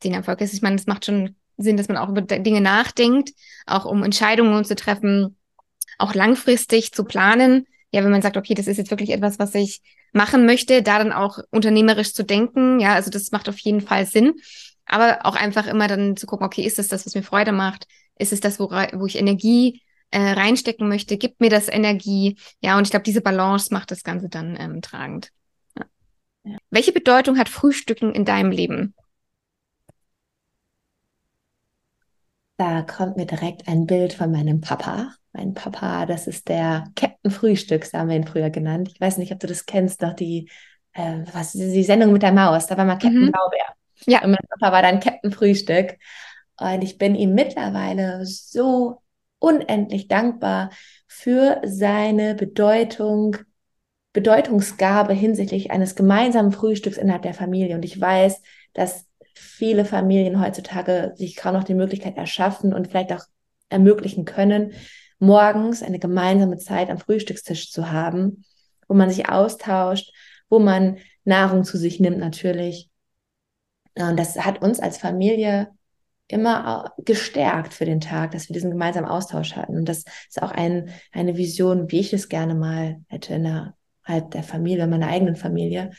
[0.03, 0.41] den Erfolg.
[0.41, 3.33] Also ich meine, es macht schon Sinn, dass man auch über Dinge nachdenkt,
[3.67, 5.37] auch um Entscheidungen zu treffen,
[5.99, 7.67] auch langfristig zu planen.
[7.91, 10.99] Ja, wenn man sagt, okay, das ist jetzt wirklich etwas, was ich machen möchte, da
[10.99, 12.81] dann auch unternehmerisch zu denken.
[12.81, 14.35] Ja, also das macht auf jeden Fall Sinn.
[14.87, 17.87] Aber auch einfach immer dann zu gucken, okay, ist das das, was mir Freude macht?
[18.19, 21.17] Ist es das, wo, wo ich Energie äh, reinstecken möchte?
[21.17, 22.37] Gibt mir das Energie?
[22.61, 25.31] Ja, und ich glaube, diese Balance macht das Ganze dann ähm, tragend.
[25.77, 25.85] Ja.
[26.45, 26.59] Ja.
[26.71, 28.95] Welche Bedeutung hat Frühstücken in deinem Leben?
[32.57, 35.13] Da kommt mir direkt ein Bild von meinem Papa.
[35.33, 38.89] Mein Papa, das ist der Captain Frühstücks, haben wir ihn früher genannt.
[38.93, 40.49] Ich weiß nicht, ob du das kennst, doch die,
[40.93, 43.33] äh, was, die Sendung mit der Maus, da war mal Captain mhm.
[43.33, 43.75] Blaubeer.
[44.07, 44.23] Ja.
[44.23, 45.97] Und mein Papa war dann Captain Frühstück.
[46.59, 49.03] Und ich bin ihm mittlerweile so
[49.39, 50.71] unendlich dankbar
[51.07, 53.37] für seine Bedeutung,
[54.13, 57.75] Bedeutungsgabe hinsichtlich eines gemeinsamen Frühstücks innerhalb der Familie.
[57.75, 58.41] Und ich weiß,
[58.73, 63.25] dass viele Familien heutzutage sich kaum noch die Möglichkeit erschaffen und vielleicht auch
[63.69, 64.73] ermöglichen können,
[65.19, 68.45] morgens eine gemeinsame Zeit am Frühstückstisch zu haben,
[68.89, 70.13] wo man sich austauscht,
[70.49, 72.91] wo man Nahrung zu sich nimmt natürlich.
[73.97, 75.69] Und das hat uns als Familie
[76.29, 79.77] immer gestärkt für den Tag, dass wir diesen gemeinsamen Austausch hatten.
[79.77, 84.43] Und das ist auch ein, eine Vision, wie ich es gerne mal hätte innerhalb der
[84.43, 85.91] Familie, meiner eigenen Familie.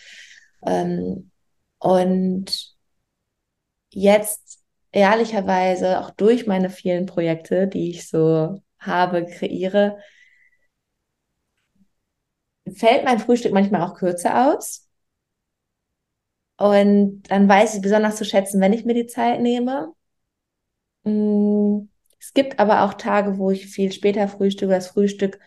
[0.66, 1.32] Ähm,
[1.80, 2.76] und
[3.92, 4.60] jetzt
[4.92, 9.98] ehrlicherweise auch durch meine vielen Projekte, die ich so habe, kreiere,
[12.76, 14.88] fällt mein Frühstück manchmal auch kürzer aus.
[16.58, 19.94] Und dann weiß ich besonders zu schätzen, wenn ich mir die Zeit nehme.
[21.06, 21.88] Mm,
[22.20, 25.40] es gibt aber auch Tage, wo ich viel später frühstücke, das Frühstück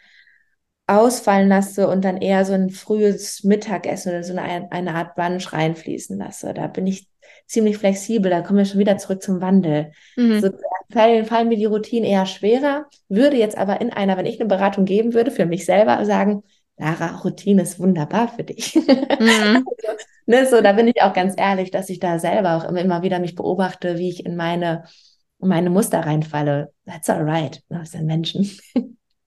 [0.87, 5.53] ausfallen lasse und dann eher so ein frühes Mittagessen oder so eine, eine Art Brunch
[5.53, 6.55] reinfließen lasse.
[6.55, 7.07] Da bin ich
[7.47, 8.31] ziemlich flexibel.
[8.31, 9.93] Da kommen wir schon wieder zurück zum Wandel.
[10.17, 10.41] Mhm.
[10.41, 10.51] So
[10.91, 14.49] fallen, fallen mir die Routinen eher schwerer, würde jetzt aber in einer, wenn ich eine
[14.49, 16.43] Beratung geben würde, für mich selber sagen,
[16.79, 18.75] Lara, Routine ist wunderbar für dich.
[19.21, 19.67] Mhm.
[19.67, 22.81] also, ne, so, da bin ich auch ganz ehrlich, dass ich da selber auch immer,
[22.81, 24.85] immer wieder mich beobachte, wie ich in meine,
[25.41, 26.73] in meine Muster reinfalle.
[26.87, 27.63] That's alright.
[27.69, 28.51] Das sind Menschen.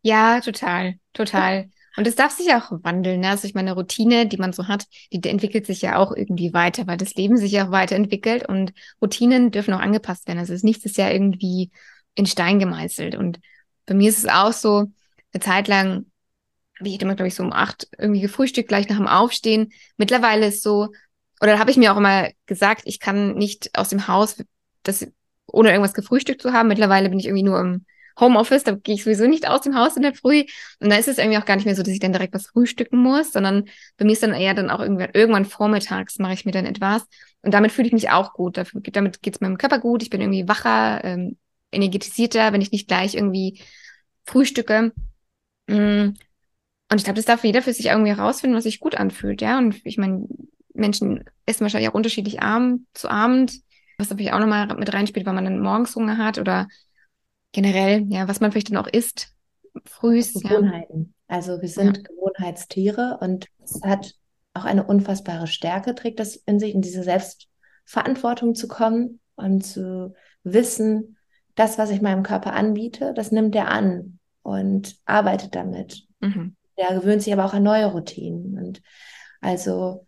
[0.03, 1.69] Ja, total, total.
[1.97, 3.19] Und es darf sich auch wandeln.
[3.19, 3.29] Ne?
[3.29, 6.87] Also ich meine, Routine, die man so hat, die entwickelt sich ja auch irgendwie weiter,
[6.87, 10.39] weil das Leben sich ja auch weiterentwickelt und Routinen dürfen auch angepasst werden.
[10.39, 11.71] Also nichts ist ja irgendwie
[12.15, 13.15] in Stein gemeißelt.
[13.15, 13.39] Und
[13.85, 14.87] bei mir ist es auch so,
[15.33, 16.05] eine Zeit lang
[16.79, 19.71] habe ich immer, glaube ich, so um acht irgendwie gefrühstückt, gleich nach dem Aufstehen.
[19.97, 20.89] Mittlerweile ist so,
[21.41, 24.43] oder habe ich mir auch immer gesagt, ich kann nicht aus dem Haus,
[24.83, 25.07] das,
[25.51, 26.67] ohne irgendwas gefrühstückt zu haben.
[26.67, 27.85] Mittlerweile bin ich irgendwie nur im
[28.19, 30.43] Homeoffice, da gehe ich sowieso nicht aus dem Haus in der Früh.
[30.79, 32.47] Und da ist es irgendwie auch gar nicht mehr so, dass ich dann direkt was
[32.47, 33.65] frühstücken muss, sondern
[33.97, 37.03] bei mir ist dann eher dann auch irgendwann, irgendwann vormittags mache ich mir dann etwas.
[37.41, 38.57] Und damit fühle ich mich auch gut.
[38.57, 40.03] Damit geht es meinem Körper gut.
[40.03, 41.37] Ich bin irgendwie wacher, ähm,
[41.71, 43.61] energetisierter, wenn ich nicht gleich irgendwie
[44.25, 44.93] frühstücke.
[45.67, 46.13] Mm.
[46.91, 49.57] Und ich glaube, das darf jeder für sich irgendwie herausfinden, was sich gut anfühlt, ja.
[49.57, 50.27] Und ich meine,
[50.73, 53.53] Menschen essen wahrscheinlich auch unterschiedlich Abend zu Abend,
[54.01, 56.67] was natürlich auch nochmal mit reinspielt, weil man dann morgens Hunger hat oder
[57.51, 59.33] generell, ja, was man vielleicht dann auch isst,
[59.85, 60.33] frühs.
[60.33, 61.13] Gewohnheiten.
[61.29, 61.35] Ja.
[61.37, 62.03] Also wir sind ja.
[62.03, 64.13] Gewohnheitstiere und es hat
[64.53, 70.13] auch eine unfassbare Stärke, trägt das in sich, in diese Selbstverantwortung zu kommen und zu
[70.43, 71.17] wissen,
[71.55, 76.05] das, was ich meinem Körper anbiete, das nimmt er an und arbeitet damit.
[76.19, 76.55] Mhm.
[76.77, 78.57] Der gewöhnt sich aber auch an neue Routinen.
[78.57, 78.81] Und
[79.41, 80.05] also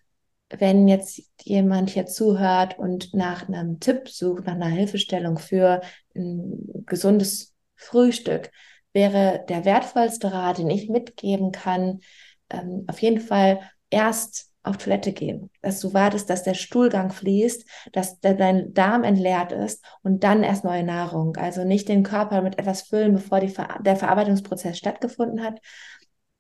[0.60, 5.82] wenn jetzt jemand hier zuhört und nach einem Tipp sucht, nach einer Hilfestellung für
[6.16, 8.52] ein gesundes Frühstück,
[8.94, 12.00] wäre der wertvollste Rat, den ich mitgeben kann,
[12.50, 17.68] ähm, auf jeden Fall erst auf Toilette gehen, dass du wartest, dass der Stuhlgang fließt,
[17.92, 21.36] dass dein Darm entleert ist und dann erst neue Nahrung.
[21.36, 25.60] Also nicht den Körper mit etwas füllen, bevor Ver der Verarbeitungsprozess stattgefunden hat.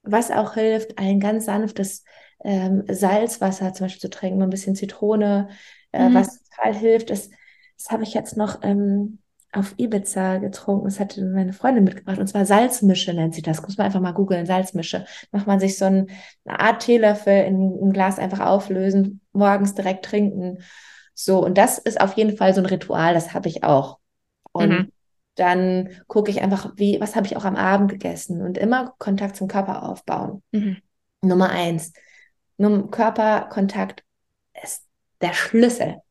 [0.03, 2.03] Was auch hilft, ein ganz sanftes
[2.43, 5.49] ähm, Salzwasser zum Beispiel zu trinken, ein bisschen Zitrone,
[5.91, 6.13] äh, mhm.
[6.13, 7.31] was total hilft, ist,
[7.77, 9.19] das habe ich jetzt noch ähm,
[9.53, 10.85] auf Ibiza getrunken.
[10.85, 12.17] Das hatte meine Freundin mitgebracht.
[12.17, 13.61] Und zwar Salzmische nennt sie das.
[13.61, 15.05] Muss man einfach mal googeln, Salzmische.
[15.31, 16.09] Macht man sich so ein,
[16.45, 20.59] eine Art Teelöffel in ein Glas einfach auflösen, morgens direkt trinken.
[21.13, 23.99] So, und das ist auf jeden Fall so ein Ritual, das habe ich auch.
[24.51, 24.91] Und mhm.
[25.35, 29.35] dann gucke ich einfach, wie, was habe ich auch am Abend gegessen und immer Kontakt
[29.35, 30.41] zum Körper aufbauen.
[30.51, 30.77] Mhm.
[31.21, 31.93] Nummer eins.
[32.57, 34.03] Num Körperkontakt
[34.63, 34.83] ist
[35.21, 36.01] der Schlüssel.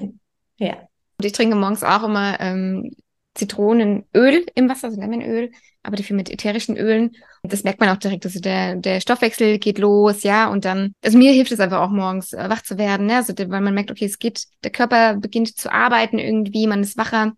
[0.56, 0.74] ja.
[1.18, 2.94] Und ich trinke morgens auch immer ähm,
[3.34, 7.16] Zitronenöl im Wasser, also Lemonöl, aber dafür mit ätherischen Ölen.
[7.42, 8.26] Und das merkt man auch direkt.
[8.26, 11.90] Also der, der Stoffwechsel geht los, ja, und dann, also mir hilft es einfach auch
[11.90, 13.16] morgens äh, wach zu werden, ne?
[13.16, 16.98] also, weil man merkt, okay, es geht, der Körper beginnt zu arbeiten irgendwie, man ist
[16.98, 17.32] wacher.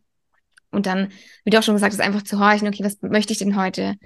[0.72, 1.08] Und dann,
[1.44, 3.96] wie du auch schon gesagt hast, einfach zu horchen, okay, was möchte ich denn heute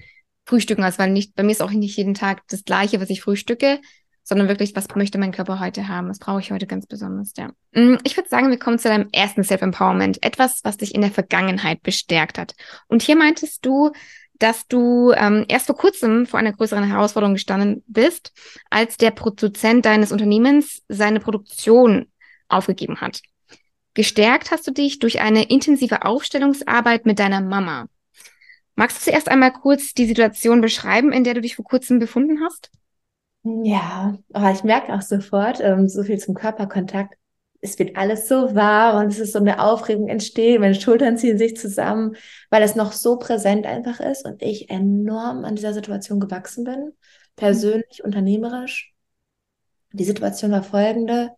[0.47, 0.83] frühstücken?
[0.83, 3.81] Also, weil nicht, bei mir ist auch nicht jeden Tag das Gleiche, was ich frühstücke,
[4.25, 6.09] sondern wirklich, was möchte mein Körper heute haben?
[6.09, 7.35] Was brauche ich heute ganz besonders?
[7.37, 7.51] Ja.
[7.73, 10.25] Mm, ich würde sagen, wir kommen zu deinem ersten Self-Empowerment.
[10.25, 12.55] Etwas, was dich in der Vergangenheit bestärkt hat.
[12.89, 13.93] Und hier meintest du,
[14.39, 18.33] dass du ähm, erst vor kurzem vor einer größeren Herausforderung gestanden bist,
[18.71, 22.07] als der Produzent deines Unternehmens seine Produktion
[22.49, 23.21] aufgegeben hat.
[23.93, 27.87] Gestärkt hast du dich durch eine intensive Aufstellungsarbeit mit deiner Mama.
[28.75, 32.41] Magst du zuerst einmal kurz die Situation beschreiben, in der du dich vor kurzem befunden
[32.43, 32.73] hast?
[33.45, 37.15] Ja, aber ich merke auch sofort, ähm, so viel zum Körperkontakt.
[37.61, 40.61] Es wird alles so wahr und es ist so eine Aufregung entsteht.
[40.61, 42.17] Meine Schultern ziehen sich zusammen,
[42.51, 46.93] weil es noch so präsent einfach ist und ich enorm an dieser Situation gewachsen bin,
[47.37, 48.07] persönlich, mhm.
[48.07, 48.95] unternehmerisch.
[49.93, 51.31] Die Situation war folgende.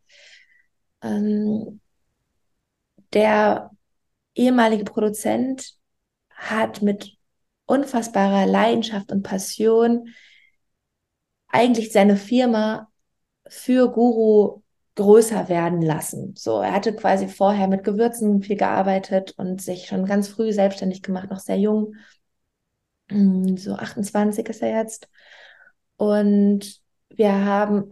[1.03, 1.81] Ähm,
[3.13, 3.71] der
[4.35, 5.75] ehemalige Produzent
[6.31, 7.17] hat mit
[7.67, 10.09] unfassbarer Leidenschaft und Passion
[11.49, 12.89] eigentlich seine Firma
[13.49, 14.63] für Guru
[14.97, 16.35] größer werden lassen.
[16.37, 21.03] So, er hatte quasi vorher mit Gewürzen viel gearbeitet und sich schon ganz früh selbstständig
[21.03, 21.95] gemacht, noch sehr jung.
[23.11, 25.09] Hm, so 28 ist er jetzt.
[25.97, 26.81] Und
[27.11, 27.91] wir haben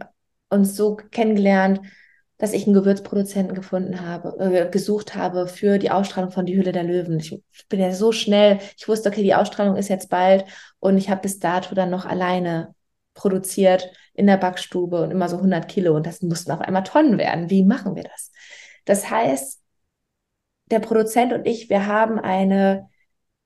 [0.49, 1.81] uns so kennengelernt,
[2.37, 6.73] dass ich einen Gewürzproduzenten gefunden habe, äh, gesucht habe für die Ausstrahlung von Die Hülle
[6.73, 7.19] der Löwen.
[7.19, 10.45] Ich bin ja so schnell, ich wusste, okay, die Ausstrahlung ist jetzt bald
[10.79, 12.74] und ich habe bis dato dann noch alleine
[13.15, 17.17] produziert in der Backstube und immer so 100 Kilo und das mussten auf einmal Tonnen
[17.17, 17.49] werden.
[17.49, 18.31] Wie machen wir das?
[18.85, 19.61] Das heißt,
[20.71, 22.89] der Produzent und ich, wir haben eine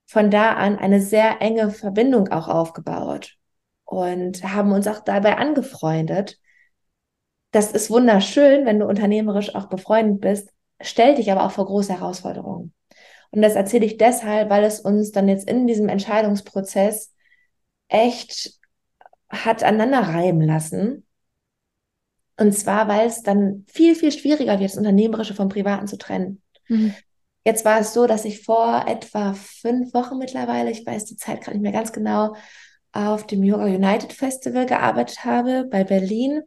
[0.08, 3.38] von da an eine sehr enge Verbindung auch aufgebaut
[3.86, 6.40] und haben uns auch dabei angefreundet.
[7.52, 10.50] Das ist wunderschön, wenn du unternehmerisch auch befreundet bist,
[10.82, 12.74] stell dich aber auch vor große Herausforderungen.
[13.32, 17.14] Und das erzähle ich deshalb, weil es uns dann jetzt in diesem Entscheidungsprozess
[17.88, 18.59] echt
[19.30, 21.06] hat aneinander reiben lassen.
[22.38, 26.42] Und zwar, weil es dann viel, viel schwieriger wird, das Unternehmerische vom Privaten zu trennen.
[26.68, 26.94] Mhm.
[27.46, 31.42] Jetzt war es so, dass ich vor etwa fünf Wochen mittlerweile, ich weiß die Zeit
[31.42, 32.36] gerade nicht mehr ganz genau,
[32.92, 36.42] auf dem Yoga United Festival gearbeitet habe bei Berlin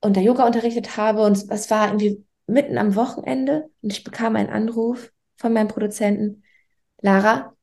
[0.00, 4.36] und da Yoga unterrichtet habe und es war irgendwie mitten am Wochenende und ich bekam
[4.36, 6.44] einen Anruf von meinem Produzenten,
[7.00, 7.54] Lara,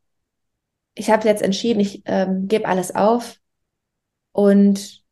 [0.97, 3.39] ich habe jetzt entschieden, ich ähm, gebe alles auf
[4.31, 5.03] und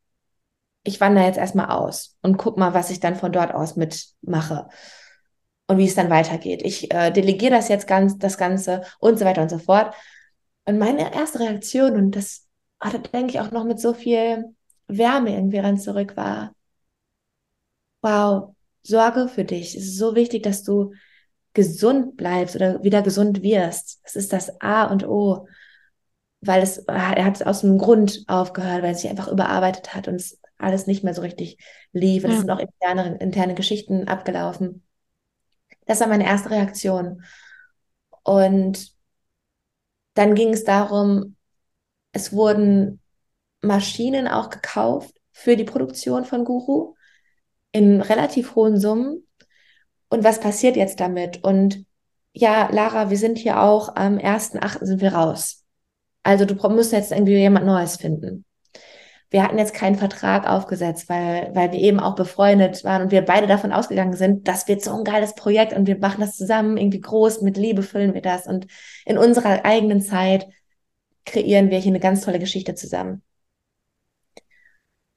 [0.84, 4.68] ich wandere jetzt erstmal aus und guck mal, was ich dann von dort aus mitmache
[5.68, 6.62] und wie es dann weitergeht.
[6.64, 9.96] Ich äh, delegiere das jetzt ganz, das Ganze und so weiter und so fort.
[10.66, 12.48] Und meine erste Reaktion, und das
[12.80, 14.56] hatte, denke ich, auch noch mit so viel
[14.88, 16.54] Wärme irgendwie ran zurück, war,
[18.02, 19.76] wow, Sorge für dich.
[19.76, 20.94] Es ist so wichtig, dass du
[21.54, 24.02] gesund bleibst oder wieder gesund wirst.
[24.04, 25.48] Das ist das A und O
[26.46, 30.08] weil es, er hat es aus einem Grund aufgehört, weil es sich einfach überarbeitet hat
[30.08, 31.58] und es alles nicht mehr so richtig
[31.92, 32.24] lief.
[32.24, 32.30] Ja.
[32.30, 34.84] es sind auch interne, interne Geschichten abgelaufen.
[35.86, 37.24] Das war meine erste Reaktion.
[38.24, 38.92] Und
[40.16, 41.36] dann ging es darum,
[42.12, 43.02] es wurden
[43.62, 46.96] Maschinen auch gekauft für die Produktion von Guru
[47.72, 49.28] in relativ hohen Summen.
[50.10, 51.44] Und was passiert jetzt damit?
[51.44, 51.86] Und
[52.32, 54.86] ja, Lara, wir sind hier auch am 1.8.
[54.86, 55.65] sind wir raus.
[56.26, 58.46] Also du musst jetzt irgendwie jemand Neues finden.
[59.30, 63.22] Wir hatten jetzt keinen Vertrag aufgesetzt, weil, weil wir eben auch befreundet waren und wir
[63.22, 66.78] beide davon ausgegangen sind, das wird so ein geiles Projekt und wir machen das zusammen
[66.78, 68.66] irgendwie groß, mit Liebe füllen wir das und
[69.06, 70.48] in unserer eigenen Zeit
[71.26, 73.22] kreieren wir hier eine ganz tolle Geschichte zusammen.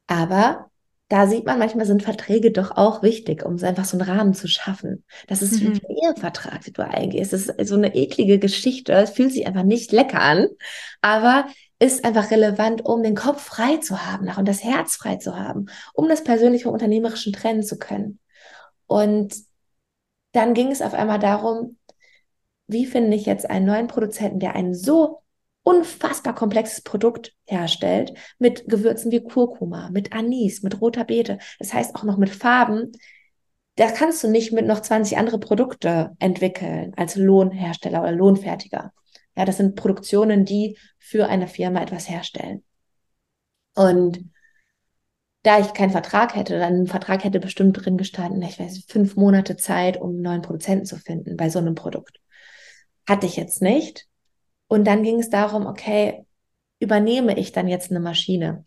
[0.07, 0.68] Aber
[1.09, 4.47] da sieht man, manchmal sind Verträge doch auch wichtig, um einfach so einen Rahmen zu
[4.47, 5.05] schaffen.
[5.27, 5.61] Das ist mhm.
[5.61, 7.33] wie ein Ehevertrag, den du eingehst.
[7.33, 8.93] Das ist so eine eklige Geschichte.
[8.93, 10.49] Es fühlt sich einfach nicht lecker an,
[11.01, 11.47] aber
[11.79, 15.67] ist einfach relevant, um den Kopf frei zu haben und das Herz frei zu haben,
[15.95, 18.19] um das persönliche vom unternehmerischen trennen zu können.
[18.87, 19.35] Und
[20.33, 21.79] dann ging es auf einmal darum,
[22.67, 25.23] wie finde ich jetzt einen neuen Produzenten, der einen so
[25.69, 31.37] unfassbar komplexes Produkt herstellt mit Gewürzen wie Kurkuma, mit Anis, mit roter Beete.
[31.59, 32.93] Das heißt auch noch mit Farben,
[33.77, 38.93] da kannst du nicht mit noch 20 andere Produkte entwickeln als Lohnhersteller oder Lohnfertiger.
[39.37, 42.65] Ja, das sind Produktionen, die für eine Firma etwas herstellen.
[43.75, 44.25] Und
[45.43, 49.17] da ich keinen Vertrag hätte, dann ein Vertrag hätte bestimmt drin gestanden, ich weiß, fünf
[49.17, 52.21] Monate Zeit, um einen neuen Produzenten zu finden bei so einem Produkt.
[53.07, 54.08] Hatte ich jetzt nicht.
[54.69, 56.25] Und dann ging es darum, okay,
[56.79, 58.65] übernehme ich dann jetzt eine Maschine?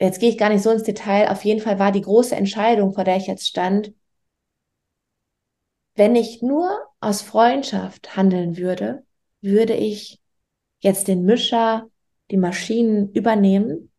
[0.00, 1.30] Jetzt gehe ich gar nicht so ins Detail.
[1.30, 3.92] Auf jeden Fall war die große Entscheidung, vor der ich jetzt stand,
[5.94, 9.04] wenn ich nur aus Freundschaft handeln würde,
[9.40, 10.20] würde ich
[10.80, 11.88] jetzt den Mischer,
[12.30, 13.90] die Maschinen übernehmen,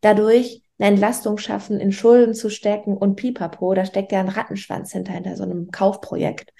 [0.00, 4.92] dadurch eine Entlastung schaffen, in Schulden zu stecken und pipapo, da steckt ja ein Rattenschwanz
[4.92, 6.52] hinter, hinter so einem Kaufprojekt.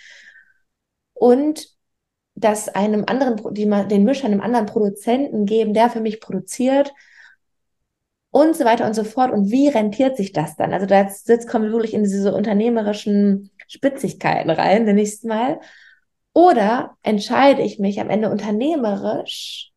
[1.15, 1.69] Und
[2.35, 6.93] das einem anderen, die, den Mischer einem anderen Produzenten geben, der für mich produziert
[8.31, 9.33] und so weiter und so fort.
[9.33, 10.73] Und wie rentiert sich das dann?
[10.73, 15.61] Also da jetzt kommen wir wirklich in diese unternehmerischen Spitzigkeiten rein, nenne ich mal.
[16.33, 19.73] Oder entscheide ich mich am Ende unternehmerisch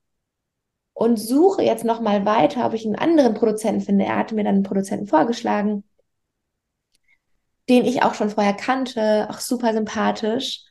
[0.94, 4.06] und suche jetzt nochmal weiter, ob ich einen anderen Produzenten finde.
[4.06, 5.84] Er hatte mir dann einen Produzenten vorgeschlagen,
[7.70, 10.66] den ich auch schon vorher kannte, auch super sympathisch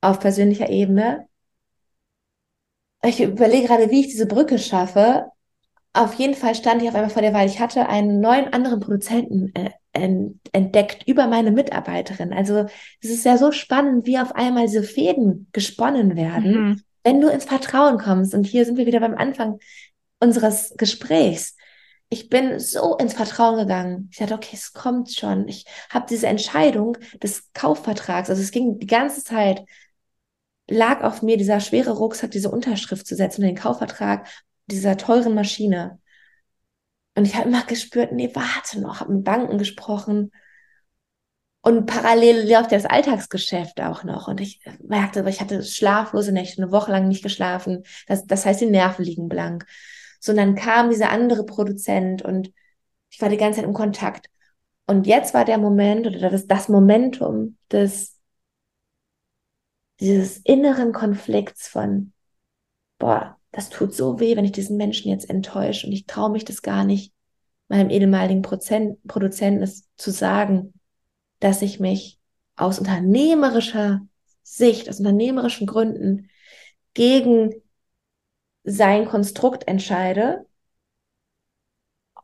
[0.00, 1.26] auf persönlicher Ebene.
[3.02, 5.26] Ich überlege gerade, wie ich diese Brücke schaffe.
[5.92, 7.46] Auf jeden Fall stand ich auf einmal vor der Wahl.
[7.46, 9.70] Ich hatte einen neuen anderen Produzenten äh,
[10.52, 12.32] entdeckt über meine Mitarbeiterin.
[12.32, 12.66] Also
[13.00, 16.52] es ist ja so spannend, wie auf einmal diese Fäden gesponnen werden.
[16.52, 19.58] Mhm wenn du ins Vertrauen kommst, und hier sind wir wieder beim Anfang
[20.20, 21.56] unseres Gesprächs,
[22.12, 24.08] ich bin so ins Vertrauen gegangen.
[24.10, 25.46] Ich dachte, okay, es kommt schon.
[25.46, 29.64] Ich habe diese Entscheidung des Kaufvertrags, also es ging die ganze Zeit,
[30.70, 34.26] lag auf mir dieser schwere Rucksack, diese Unterschrift zu setzen, den Kaufvertrag
[34.66, 36.00] dieser teuren Maschine.
[37.14, 40.30] Und ich habe immer gespürt, nee, warte noch, habe mit Banken gesprochen,
[41.62, 44.28] und parallel läuft das Alltagsgeschäft auch noch.
[44.28, 47.84] Und ich merkte, ich hatte schlaflose Nächte, eine Woche lang nicht geschlafen.
[48.06, 49.66] Das, das heißt, die Nerven liegen blank.
[50.20, 52.52] So, und dann kam dieser andere Produzent und
[53.10, 54.28] ich war die ganze Zeit im Kontakt.
[54.86, 58.16] Und jetzt war der Moment oder das, das Momentum des,
[60.00, 62.12] dieses inneren Konflikts von,
[62.98, 66.44] boah, das tut so weh, wenn ich diesen Menschen jetzt enttäusche und ich traue mich
[66.44, 67.12] das gar nicht,
[67.68, 70.72] meinem ehemaligen Prozent, Produzenten es zu sagen
[71.40, 72.18] dass ich mich
[72.54, 74.02] aus unternehmerischer
[74.42, 76.30] Sicht, aus unternehmerischen Gründen
[76.94, 77.54] gegen
[78.62, 80.46] sein Konstrukt entscheide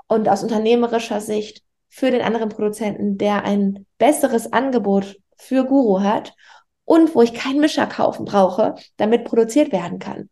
[0.07, 6.35] und aus unternehmerischer Sicht für den anderen Produzenten, der ein besseres Angebot für Guru hat
[6.87, 10.31] und wo ich keinen Mischer kaufen brauche, damit produziert werden kann.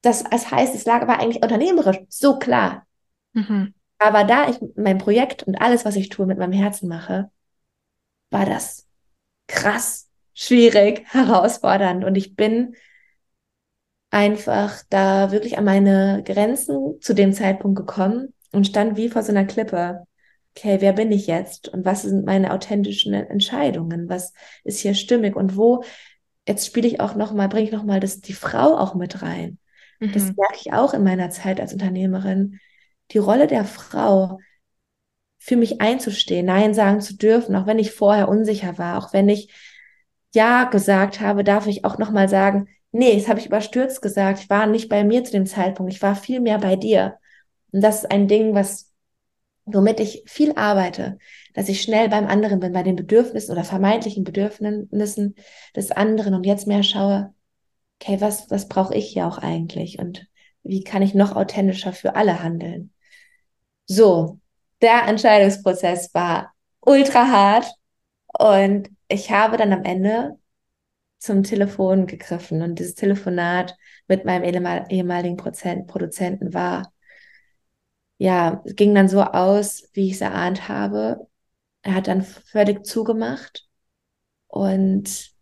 [0.00, 2.86] Das, das heißt, es lag aber eigentlich unternehmerisch so klar.
[3.34, 3.74] Mhm.
[3.98, 7.30] Aber da ich mein Projekt und alles, was ich tue, mit meinem Herzen mache,
[8.30, 8.86] war das
[9.48, 12.04] krass, schwierig, herausfordernd.
[12.04, 12.76] Und ich bin
[14.10, 19.32] einfach da wirklich an meine Grenzen zu dem Zeitpunkt gekommen und stand wie vor so
[19.32, 20.06] einer Klippe.
[20.56, 21.68] Okay, wer bin ich jetzt?
[21.68, 24.08] Und was sind meine authentischen Entscheidungen?
[24.08, 24.32] Was
[24.64, 25.36] ist hier stimmig?
[25.36, 25.84] Und wo,
[26.46, 29.58] jetzt spiele ich auch nochmal, bringe ich nochmal das, die Frau auch mit rein.
[30.00, 30.12] Mhm.
[30.12, 32.58] Das merke ich auch in meiner Zeit als Unternehmerin.
[33.12, 34.38] Die Rolle der Frau,
[35.38, 39.28] für mich einzustehen, Nein sagen zu dürfen, auch wenn ich vorher unsicher war, auch wenn
[39.28, 39.52] ich
[40.34, 44.50] Ja gesagt habe, darf ich auch nochmal sagen, nee, das habe ich überstürzt gesagt, ich
[44.50, 47.18] war nicht bei mir zu dem Zeitpunkt, ich war viel mehr bei dir.
[47.72, 48.87] Und das ist ein Ding, was,
[49.72, 51.18] womit ich viel arbeite,
[51.54, 55.34] dass ich schnell beim anderen bin, bei den Bedürfnissen oder vermeintlichen Bedürfnissen
[55.74, 57.34] des anderen und jetzt mehr schaue,
[58.00, 60.26] okay, was, was brauche ich hier auch eigentlich und
[60.62, 62.92] wie kann ich noch authentischer für alle handeln?
[63.86, 64.38] So,
[64.82, 67.72] der Entscheidungsprozess war ultra hart
[68.38, 70.38] und ich habe dann am Ende
[71.18, 73.76] zum Telefon gegriffen und dieses Telefonat
[74.06, 76.92] mit meinem ehemaligen Produzenten war,
[78.18, 81.28] ja, ging dann so aus, wie ich es erahnt habe.
[81.82, 83.68] Er hat dann völlig zugemacht
[84.48, 85.32] und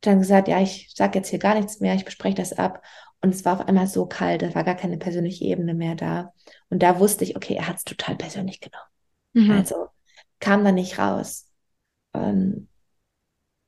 [0.00, 2.82] dann gesagt, ja, ich sage jetzt hier gar nichts mehr, ich bespreche das ab.
[3.20, 6.32] Und es war auf einmal so kalt, da war gar keine persönliche Ebene mehr da.
[6.70, 8.86] Und da wusste ich, okay, er hat es total persönlich genommen.
[9.32, 9.50] Mhm.
[9.50, 9.88] Also
[10.40, 11.50] kam da nicht raus.
[12.12, 12.68] Und, ähm,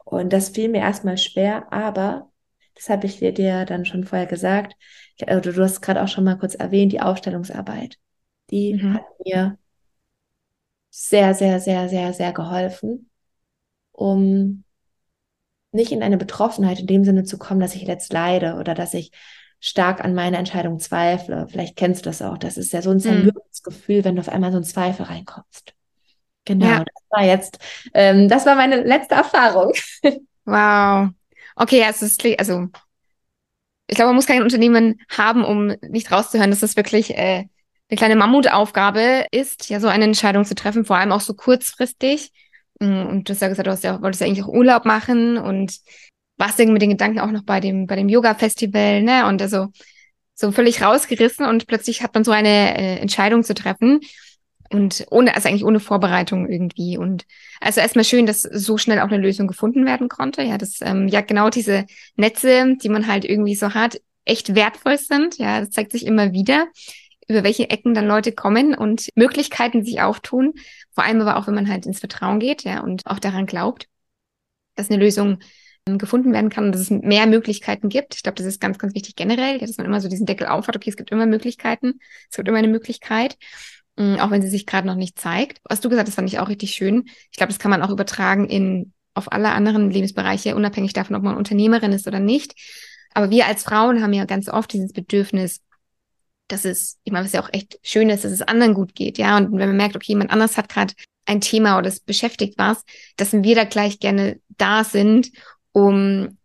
[0.05, 2.30] und das fiel mir erstmal schwer, aber
[2.75, 4.75] das habe ich dir dann schon vorher gesagt.
[5.27, 7.97] Also du hast gerade auch schon mal kurz erwähnt, die Aufstellungsarbeit.
[8.51, 8.95] Die mhm.
[8.95, 9.59] hat mir
[10.91, 13.11] sehr, sehr, sehr, sehr, sehr geholfen,
[13.93, 14.65] um
[15.73, 18.95] nicht in eine Betroffenheit in dem Sinne zu kommen, dass ich jetzt leide oder dass
[18.95, 19.13] ich
[19.61, 21.47] stark an meine Entscheidung zweifle.
[21.49, 22.39] Vielleicht kennst du das auch.
[22.39, 23.01] Das ist ja so ein mhm.
[23.01, 25.75] Zermürbungsgefühl, wenn du auf einmal so ein Zweifel reinkommst.
[26.45, 26.79] Genau, ja.
[26.79, 27.59] das war jetzt,
[27.95, 29.73] ähm, das war meine letzte Erfahrung.
[30.47, 31.11] Wow.
[31.57, 32.69] Okay, also, es ist, also
[33.87, 37.47] ich glaube, man muss kein Unternehmen haben, um nicht rauszuhören, dass das wirklich äh,
[37.91, 42.31] eine kleine Mammutaufgabe ist, ja, so eine Entscheidung zu treffen, vor allem auch so kurzfristig.
[42.79, 45.39] Mm, und du hast ja gesagt, du hast ja, wolltest ja eigentlich auch Urlaub machen
[45.39, 45.77] und
[46.37, 49.27] warst irgendwie mit den Gedanken auch noch bei dem, bei dem Yoga-Festival, ne?
[49.27, 49.69] Und also
[50.35, 54.01] so völlig rausgerissen und plötzlich hat man so eine äh, Entscheidung zu treffen.
[54.73, 56.97] Und ohne, also eigentlich ohne Vorbereitung irgendwie.
[56.97, 57.27] Und
[57.61, 60.43] also erstmal schön, dass so schnell auch eine Lösung gefunden werden konnte.
[60.43, 64.97] Ja, dass ähm, ja genau diese Netze, die man halt irgendwie so hat, echt wertvoll
[64.97, 65.39] sind.
[65.39, 66.69] Ja, das zeigt sich immer wieder,
[67.29, 70.55] über welche Ecken dann Leute kommen und Möglichkeiten sich auftun.
[70.93, 73.89] Vor allem aber auch, wenn man halt ins Vertrauen geht, ja, und auch daran glaubt,
[74.77, 75.39] dass eine Lösung
[75.87, 78.15] ähm, gefunden werden kann und dass es mehr Möglichkeiten gibt.
[78.15, 80.77] Ich glaube, das ist ganz, ganz wichtig generell, dass man immer so diesen Deckel aufhat.
[80.77, 82.01] Okay, es gibt immer Möglichkeiten.
[82.31, 83.37] Es gibt immer eine Möglichkeit.
[84.01, 85.61] Mm, auch wenn sie sich gerade noch nicht zeigt.
[85.65, 87.05] Was du gesagt hast, fand ich auch richtig schön.
[87.31, 91.23] Ich glaube, das kann man auch übertragen in auf alle anderen Lebensbereiche, unabhängig davon, ob
[91.23, 92.55] man Unternehmerin ist oder nicht.
[93.13, 95.61] Aber wir als Frauen haben ja ganz oft dieses Bedürfnis,
[96.49, 99.19] dass es, ich meine, was ja auch echt schön ist, dass es anderen gut geht,
[99.19, 99.37] ja.
[99.37, 100.95] Und wenn man merkt, okay, jemand anders hat gerade
[101.27, 102.83] ein Thema oder es beschäftigt was,
[103.17, 105.31] dass wir da gleich gerne da sind,
[105.73, 106.39] um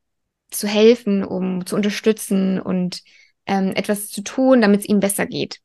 [0.51, 3.01] zu helfen, um zu unterstützen und
[3.45, 5.59] ähm, etwas zu tun, damit es ihnen besser geht.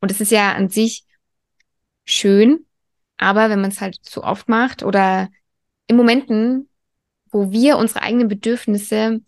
[0.00, 1.04] Und es ist ja an sich
[2.04, 2.66] schön,
[3.16, 5.28] aber wenn man es halt zu oft macht oder
[5.86, 6.68] in Momenten,
[7.30, 9.20] wo wir unsere eigenen Bedürfnisse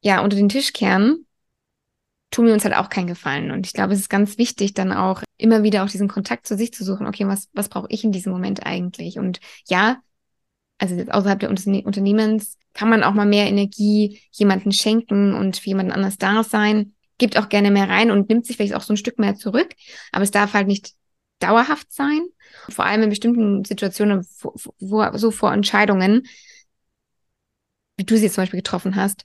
[0.00, 1.26] ja unter den Tisch kehren,
[2.30, 3.50] tun wir uns halt auch keinen Gefallen.
[3.50, 6.56] Und ich glaube, es ist ganz wichtig, dann auch immer wieder auch diesen Kontakt zu
[6.56, 7.06] sich zu suchen.
[7.06, 9.18] Okay, was, was brauche ich in diesem Moment eigentlich?
[9.18, 10.00] Und ja,
[10.78, 15.56] also jetzt außerhalb der Unterne Unternehmens kann man auch mal mehr Energie jemanden schenken und
[15.56, 18.82] für jemanden anders da sein gibt auch gerne mehr rein und nimmt sich vielleicht auch
[18.82, 19.74] so ein Stück mehr zurück.
[20.12, 20.92] Aber es darf halt nicht
[21.38, 22.26] dauerhaft sein.
[22.68, 26.26] Vor allem in bestimmten Situationen, wo, wo, so vor Entscheidungen,
[27.96, 29.24] wie du sie jetzt zum Beispiel getroffen hast,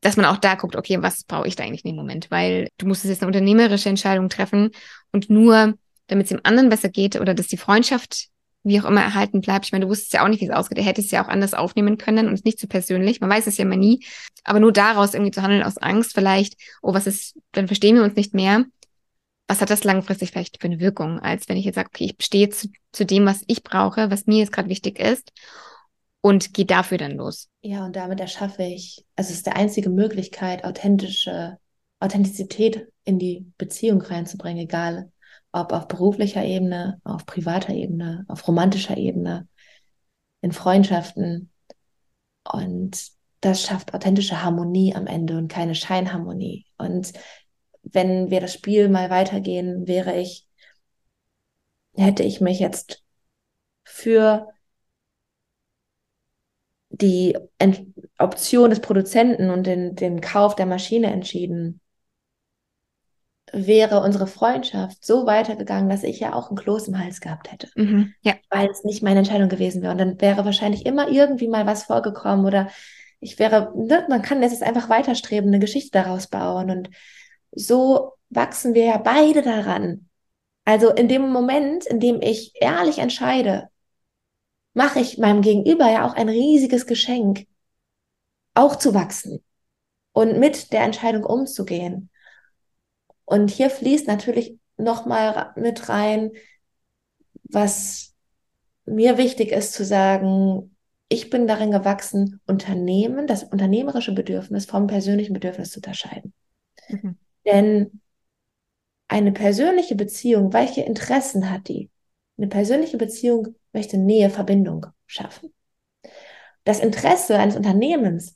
[0.00, 2.30] dass man auch da guckt, okay, was brauche ich da eigentlich in dem Moment?
[2.30, 4.70] Weil du musst jetzt eine unternehmerische Entscheidung treffen
[5.12, 5.74] und nur,
[6.06, 8.28] damit es dem anderen besser geht oder dass die Freundschaft
[8.66, 9.66] wie auch immer erhalten bleibt.
[9.66, 10.78] Ich meine, du wusstest ja auch nicht, wie es ausgeht.
[10.78, 13.20] Er hätte es ja auch anders aufnehmen können und nicht zu so persönlich.
[13.20, 14.04] Man weiß es ja immer nie.
[14.44, 18.02] Aber nur daraus irgendwie zu handeln aus Angst vielleicht, oh, was ist, dann verstehen wir
[18.02, 18.64] uns nicht mehr.
[19.48, 22.24] Was hat das langfristig vielleicht für eine Wirkung, als wenn ich jetzt sage, okay, ich
[22.24, 25.32] stehe zu, zu dem, was ich brauche, was mir jetzt gerade wichtig ist
[26.20, 27.48] und gehe dafür dann los.
[27.62, 31.58] Ja, und damit erschaffe ich, also es ist die einzige Möglichkeit, authentische
[32.00, 35.12] Authentizität in die Beziehung reinzubringen, egal
[35.60, 39.48] ob auf beruflicher Ebene, auf privater Ebene, auf romantischer Ebene,
[40.42, 41.50] in Freundschaften.
[42.44, 46.66] Und das schafft authentische Harmonie am Ende und keine Scheinharmonie.
[46.78, 47.12] Und
[47.82, 50.46] wenn wir das Spiel mal weitergehen, wäre ich,
[51.94, 53.02] hätte ich mich jetzt
[53.84, 54.48] für
[56.90, 57.36] die
[58.18, 61.80] Option des Produzenten und den, den Kauf der Maschine entschieden,
[63.52, 67.68] wäre unsere Freundschaft so weitergegangen, dass ich ja auch ein Kloß im Hals gehabt hätte.
[67.76, 68.34] Mhm, ja.
[68.50, 69.92] Weil es nicht meine Entscheidung gewesen wäre.
[69.92, 72.68] Und dann wäre wahrscheinlich immer irgendwie mal was vorgekommen oder
[73.20, 76.70] ich wäre, ne, man kann jetzt einfach weiterstreben, eine Geschichte daraus bauen.
[76.70, 76.90] Und
[77.52, 80.08] so wachsen wir ja beide daran.
[80.64, 83.68] Also in dem Moment, in dem ich ehrlich entscheide,
[84.74, 87.46] mache ich meinem Gegenüber ja auch ein riesiges Geschenk,
[88.54, 89.42] auch zu wachsen
[90.12, 92.10] und mit der Entscheidung umzugehen.
[93.26, 96.30] Und hier fließt natürlich nochmal mit rein,
[97.44, 98.14] was
[98.86, 100.76] mir wichtig ist zu sagen,
[101.08, 106.32] ich bin darin gewachsen, Unternehmen, das unternehmerische Bedürfnis vom persönlichen Bedürfnis zu unterscheiden.
[106.88, 107.18] Mhm.
[107.44, 108.00] Denn
[109.08, 111.90] eine persönliche Beziehung, welche Interessen hat die?
[112.38, 115.52] Eine persönliche Beziehung möchte Nähe, Verbindung schaffen.
[116.64, 118.35] Das Interesse eines Unternehmens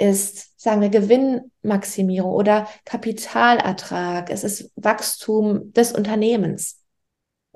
[0.00, 4.30] ist, sagen wir, Gewinnmaximierung oder Kapitalertrag.
[4.30, 6.82] Es ist Wachstum des Unternehmens.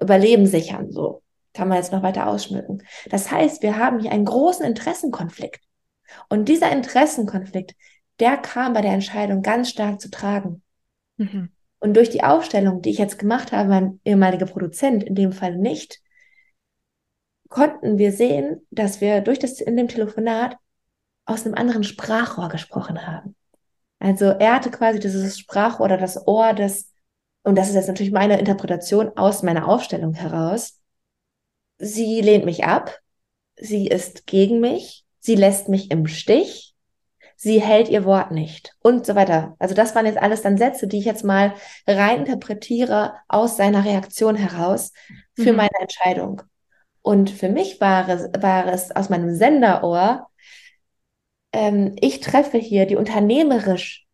[0.00, 1.22] Überleben sichern, so
[1.54, 2.82] kann man jetzt noch weiter ausschmücken.
[3.08, 5.60] Das heißt, wir haben hier einen großen Interessenkonflikt.
[6.28, 7.74] Und dieser Interessenkonflikt,
[8.20, 10.62] der kam bei der Entscheidung ganz stark zu tragen.
[11.16, 11.50] Mhm.
[11.78, 15.56] Und durch die Aufstellung, die ich jetzt gemacht habe, mein ehemaliger Produzent, in dem Fall
[15.56, 16.00] nicht,
[17.48, 20.56] konnten wir sehen, dass wir durch das in dem Telefonat
[21.26, 23.34] aus einem anderen Sprachrohr gesprochen haben.
[23.98, 26.92] Also er hatte quasi dieses Sprachrohr oder das Ohr des,
[27.42, 30.80] und das ist jetzt natürlich meine Interpretation aus meiner Aufstellung heraus.
[31.78, 32.98] Sie lehnt mich ab,
[33.56, 36.74] sie ist gegen mich, sie lässt mich im Stich,
[37.36, 39.56] sie hält ihr Wort nicht und so weiter.
[39.58, 41.54] Also das waren jetzt alles dann Sätze, die ich jetzt mal
[41.86, 44.92] rein interpretiere aus seiner Reaktion heraus
[45.34, 45.56] für mhm.
[45.56, 46.42] meine Entscheidung.
[47.02, 50.26] Und für mich war es, war es aus meinem Senderohr,
[51.54, 54.04] ähm, ich treffe hier die unternehmerisch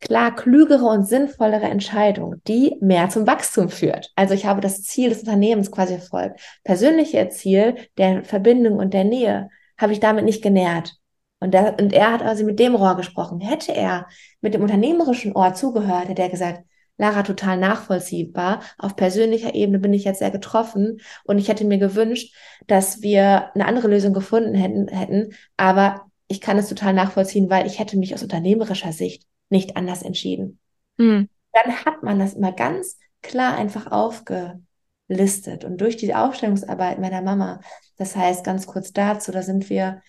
[0.00, 4.12] klar klügere und sinnvollere Entscheidung, die mehr zum Wachstum führt.
[4.14, 6.40] Also ich habe das Ziel des Unternehmens quasi verfolgt.
[6.64, 10.94] Persönliche Ziel der Verbindung und der Nähe habe ich damit nicht genährt.
[11.38, 13.40] Und, der, und er hat also mit dem Rohr gesprochen.
[13.40, 14.06] Hätte er
[14.40, 16.62] mit dem unternehmerischen Ohr zugehört, hätte er gesagt,
[16.98, 18.60] Lara, total nachvollziehbar.
[18.78, 22.34] Auf persönlicher Ebene bin ich jetzt sehr getroffen und ich hätte mir gewünscht,
[22.66, 25.34] dass wir eine andere Lösung gefunden hätten, hätten.
[25.58, 30.02] Aber ich kann es total nachvollziehen, weil ich hätte mich aus unternehmerischer Sicht nicht anders
[30.02, 30.58] entschieden.
[30.96, 31.28] Mhm.
[31.52, 35.64] Dann hat man das immer ganz klar einfach aufgelistet.
[35.64, 37.60] Und durch die Aufstellungsarbeit meiner Mama,
[37.96, 40.02] das heißt ganz kurz dazu, da sind wir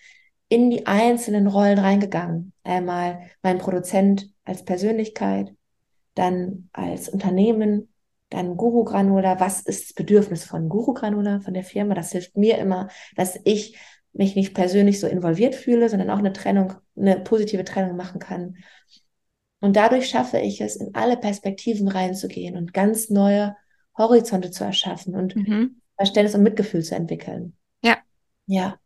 [0.50, 2.54] in die einzelnen Rollen reingegangen.
[2.64, 5.54] Einmal mein Produzent als Persönlichkeit,
[6.16, 7.94] dann als Unternehmen,
[8.30, 9.40] dann Guru Granula.
[9.40, 11.94] Was ist das Bedürfnis von Guru Granula, von der Firma?
[11.96, 13.78] Das hilft mir immer, dass ich
[14.14, 18.58] mich nicht persönlich so involviert fühle, sondern auch eine Trennung, eine positive Trennung machen kann.
[19.60, 23.56] Und dadurch schaffe ich es, in alle Perspektiven reinzugehen und ganz neue
[23.98, 25.82] Horizonte zu erschaffen und mhm.
[25.96, 27.56] Verständnis und Mitgefühl zu entwickeln.
[27.84, 27.98] Ja.
[28.46, 28.80] Ja.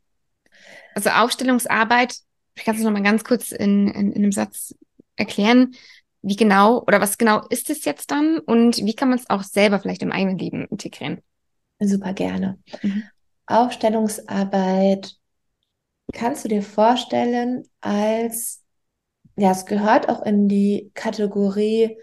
[0.96, 2.16] Also Aufstellungsarbeit,
[2.56, 4.76] ich kann es nochmal ganz kurz in, in, in einem Satz
[5.16, 5.76] erklären,
[6.22, 9.44] wie genau oder was genau ist es jetzt dann und wie kann man es auch
[9.44, 11.22] selber vielleicht im eigenen Leben integrieren?
[11.80, 12.60] Super gerne.
[12.82, 13.04] Mhm.
[13.60, 15.18] Aufstellungsarbeit
[16.14, 18.64] kannst du dir vorstellen als,
[19.38, 21.98] ja, es gehört auch in die Kategorie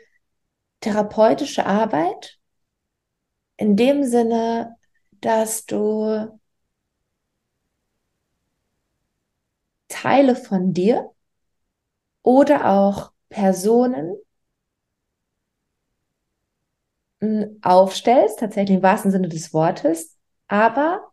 [0.80, 2.38] therapeutische Arbeit,
[3.57, 4.76] in dem Sinne,
[5.20, 6.38] dass du
[9.88, 11.11] Teile von dir
[12.22, 14.16] oder auch Personen
[17.62, 21.11] aufstellst, tatsächlich im wahrsten Sinne des Wortes, aber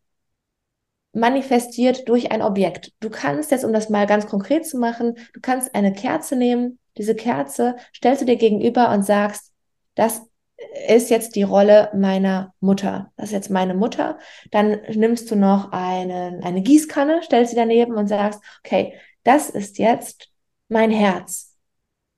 [1.15, 2.91] manifestiert durch ein Objekt.
[2.99, 6.77] Du kannst jetzt, um das mal ganz konkret zu machen, du kannst eine Kerze nehmen,
[6.97, 9.51] diese Kerze stellst du dir gegenüber und sagst,
[9.95, 10.21] das
[10.87, 13.11] ist jetzt die Rolle meiner Mutter.
[13.17, 14.19] Das ist jetzt meine Mutter.
[14.51, 18.93] Dann nimmst du noch eine, eine Gießkanne, stellst sie daneben und sagst, okay,
[19.23, 20.29] das ist jetzt
[20.69, 21.55] mein Herz.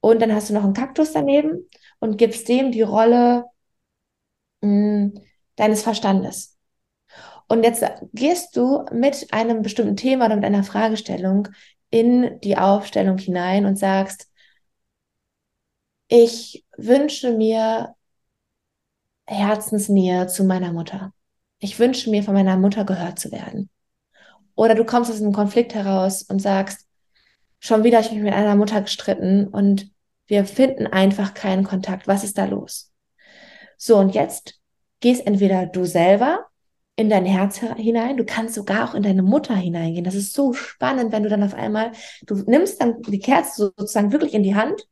[0.01, 1.69] Und dann hast du noch einen Kaktus daneben
[1.99, 3.45] und gibst dem die Rolle
[4.61, 5.21] mh, hm,
[5.55, 6.56] deines Verstandes.
[7.47, 7.83] Und jetzt
[8.13, 11.47] gehst du mit einem bestimmten Thema oder mit einer Fragestellung
[11.89, 14.29] in die Aufstellung hinein und sagst,
[16.09, 17.95] ich wünsche mir
[19.25, 21.13] Herzensnähe zu meiner Mutter.
[21.59, 23.69] Ich wünsche mir von meiner Mutter gehört zu werden.
[24.55, 26.87] Oder du kommst aus einem Konflikt heraus und sagst,
[27.59, 29.91] schon wieder habe ich mich mit einer Mutter gestritten und
[30.27, 32.07] wir finden einfach keinen Kontakt.
[32.07, 32.91] Was ist da los?
[33.77, 34.59] So, und jetzt
[34.99, 36.46] gehst entweder du selber
[36.97, 40.03] in dein Herz hinein, du kannst sogar auch in deine Mutter hineingehen.
[40.03, 41.91] Das ist so spannend, wenn du dann auf einmal,
[42.25, 44.87] du nimmst dann die Kerze sozusagen wirklich in die Hand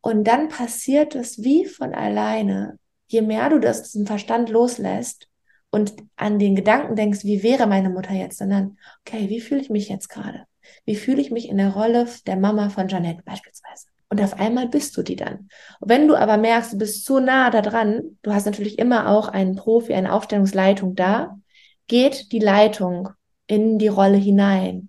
[0.00, 2.78] und dann passiert es wie von alleine.
[3.08, 5.28] Je mehr du das diesen Verstand loslässt
[5.70, 9.70] und an den Gedanken denkst, wie wäre meine Mutter jetzt, sondern, okay, wie fühle ich
[9.70, 10.44] mich jetzt gerade?
[10.84, 13.89] Wie fühle ich mich in der Rolle der Mama von Janette beispielsweise?
[14.10, 15.48] Und auf einmal bist du die dann.
[15.80, 19.28] Wenn du aber merkst, du bist so nah da dran, du hast natürlich immer auch
[19.28, 21.38] einen Profi, eine Aufstellungsleitung da,
[21.86, 23.10] geht die Leitung
[23.46, 24.88] in die Rolle hinein.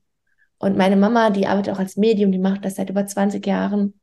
[0.58, 3.94] Und meine Mama, die arbeitet auch als Medium, die macht das seit über 20 Jahren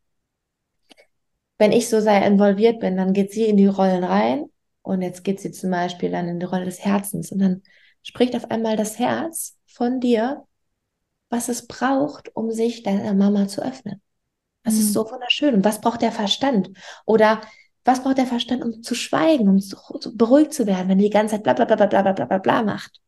[1.58, 4.46] wenn ich so sehr involviert bin, dann geht sie in die Rollen rein
[4.82, 7.62] und jetzt geht sie zum Beispiel dann in die Rolle des Herzens und dann
[8.02, 10.44] spricht auf einmal das Herz von dir,
[11.30, 14.00] was es braucht, um sich deiner Mama zu öffnen.
[14.68, 14.80] Das mhm.
[14.80, 15.54] ist so wunderschön.
[15.54, 16.70] Und was braucht der Verstand?
[17.06, 17.40] Oder
[17.84, 21.04] was braucht der Verstand, um zu schweigen, um zu, zu beruhigt zu werden, wenn die
[21.04, 23.00] die ganze Zeit bla bla bla bla bla bla bla bla macht?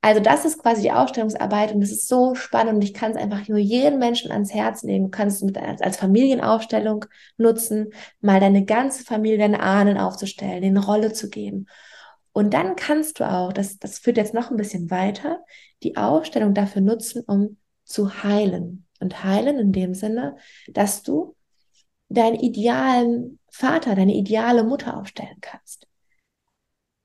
[0.00, 3.16] Also das ist quasi die Ausstellungsarbeit und das ist so spannend und ich kann es
[3.16, 5.06] einfach nur jedem Menschen ans Herz legen.
[5.06, 7.04] Du kannst es mit, als, als Familienaufstellung
[7.36, 11.66] nutzen, mal deine ganze Familie, deine Ahnen aufzustellen, eine Rolle zu geben.
[12.32, 15.40] Und dann kannst du auch, das, das führt jetzt noch ein bisschen weiter,
[15.82, 18.86] die Aufstellung dafür nutzen, um zu heilen.
[19.00, 20.36] Und heilen in dem Sinne,
[20.68, 21.34] dass du
[22.08, 25.86] deinen idealen Vater, deine ideale Mutter aufstellen kannst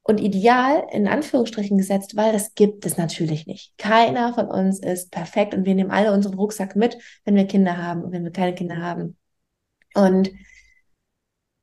[0.07, 3.75] und ideal in Anführungsstrichen gesetzt, weil das gibt es natürlich nicht.
[3.79, 7.77] Keiner von uns ist perfekt und wir nehmen alle unseren Rucksack mit, wenn wir Kinder
[7.77, 9.17] haben und wenn wir keine Kinder haben.
[9.95, 10.31] Und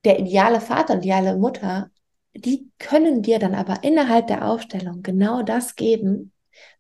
[0.05, 1.91] der ideale Vater und ideale Mutter,
[2.35, 6.32] die können dir dann aber innerhalb der Aufstellung genau das geben,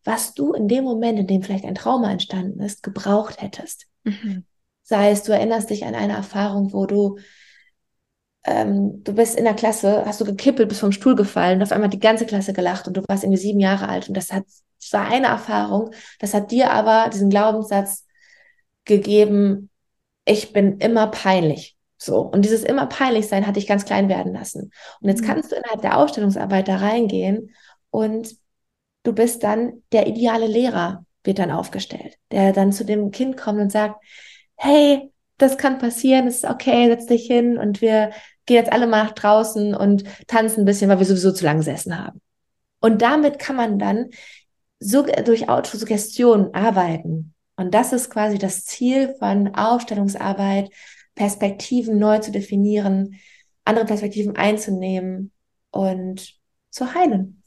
[0.05, 3.87] was du in dem Moment, in dem vielleicht ein Trauma entstanden ist, gebraucht hättest.
[4.05, 4.45] Mhm.
[4.83, 7.19] Sei es, du erinnerst dich an eine Erfahrung, wo du
[8.45, 11.73] ähm, du bist in der Klasse, hast du gekippelt, bist vom Stuhl gefallen und auf
[11.73, 14.33] einmal hat die ganze Klasse gelacht und du warst irgendwie sieben Jahre alt und das
[14.33, 14.45] hat,
[14.81, 18.05] das war eine Erfahrung, das hat dir aber diesen Glaubenssatz
[18.85, 19.71] gegeben,
[20.25, 21.77] ich bin immer peinlich.
[21.99, 22.21] So.
[22.21, 24.73] Und dieses immer peinlich sein hat dich ganz klein werden lassen.
[25.01, 25.27] Und jetzt Mhm.
[25.27, 27.55] kannst du innerhalb der Ausstellungsarbeit da reingehen
[27.91, 28.35] und
[29.03, 33.61] du bist dann der ideale Lehrer, wird dann aufgestellt, der dann zu dem Kind kommt
[33.61, 34.03] und sagt,
[34.57, 38.13] hey, das kann passieren, es ist okay, setz dich hin und wir
[38.47, 41.59] gehen jetzt alle mal nach draußen und tanzen ein bisschen, weil wir sowieso zu lange
[41.59, 42.21] gesessen haben.
[42.81, 44.11] Und damit kann man dann
[44.81, 47.35] so durch Autosuggestion arbeiten.
[47.57, 50.71] Und das ist quasi das Ziel von Aufstellungsarbeit,
[51.15, 53.21] Perspektiven neu zu definieren,
[53.65, 55.31] andere Perspektiven einzunehmen
[55.71, 56.35] und
[56.71, 57.42] zu heilen.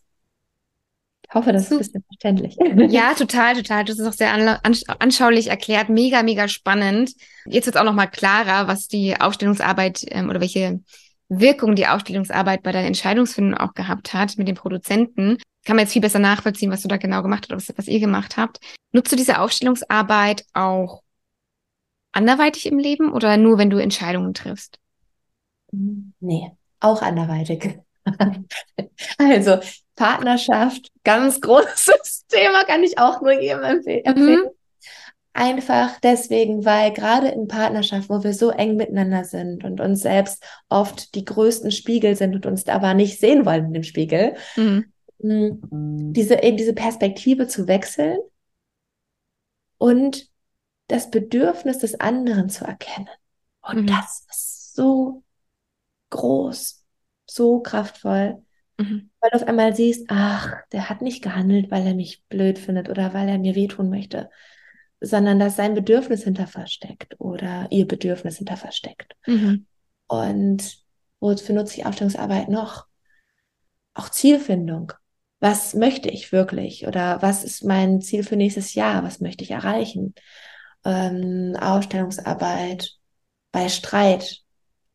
[1.36, 2.58] Ich hoffe, das ist ein bisschen verständlich.
[2.94, 3.84] Ja, total, total.
[3.84, 4.62] Das ist auch sehr
[5.00, 5.90] anschaulich erklärt.
[5.90, 7.14] Mega, mega spannend.
[7.46, 10.80] Jetzt wird auch noch mal klarer, was die Aufstellungsarbeit ähm, oder welche
[11.28, 15.38] Wirkung die Aufstellungsarbeit bei deiner Entscheidungsfindung auch gehabt hat mit den Produzenten.
[15.66, 17.88] Kann man jetzt viel besser nachvollziehen, was du da genau gemacht hast oder was, was
[17.90, 18.60] ihr gemacht habt.
[18.94, 21.02] Nutzt du diese Aufstellungsarbeit auch
[22.14, 24.80] anderweitig im Leben oder nur, wenn du Entscheidungen triffst?
[25.72, 27.78] Nee, auch anderweitig.
[29.18, 29.60] Also
[29.96, 34.44] Partnerschaft, ganz großes Thema, kann ich auch nur jedem empfeh- empfehlen.
[34.46, 34.50] Mhm.
[35.34, 40.42] Einfach deswegen, weil gerade in Partnerschaft, wo wir so eng miteinander sind und uns selbst
[40.70, 44.86] oft die größten Spiegel sind und uns aber nicht sehen wollen in dem Spiegel, Mhm.
[45.20, 45.58] mh,
[46.14, 48.18] diese, eben diese Perspektive zu wechseln
[49.78, 50.30] und
[50.88, 53.10] das Bedürfnis des anderen zu erkennen.
[53.62, 53.88] Und Mhm.
[53.88, 55.24] das ist so
[56.12, 56.85] groß,
[57.36, 58.42] so kraftvoll,
[58.78, 59.10] Mhm.
[59.22, 62.90] weil du auf einmal siehst, ach, der hat nicht gehandelt, weil er mich blöd findet
[62.90, 64.30] oder weil er mir wehtun möchte,
[65.00, 69.16] sondern dass sein Bedürfnis hinter versteckt oder ihr Bedürfnis hinter versteckt.
[69.26, 69.66] Mhm.
[70.08, 70.78] Und
[71.20, 72.86] wofür nutze ich Aufstellungsarbeit noch?
[73.94, 74.92] Auch Zielfindung.
[75.40, 76.88] Was möchte ich wirklich?
[76.88, 79.04] Oder was ist mein Ziel für nächstes Jahr?
[79.04, 80.14] Was möchte ich erreichen?
[80.84, 82.92] Ähm, Aufstellungsarbeit
[83.52, 84.42] bei Streit,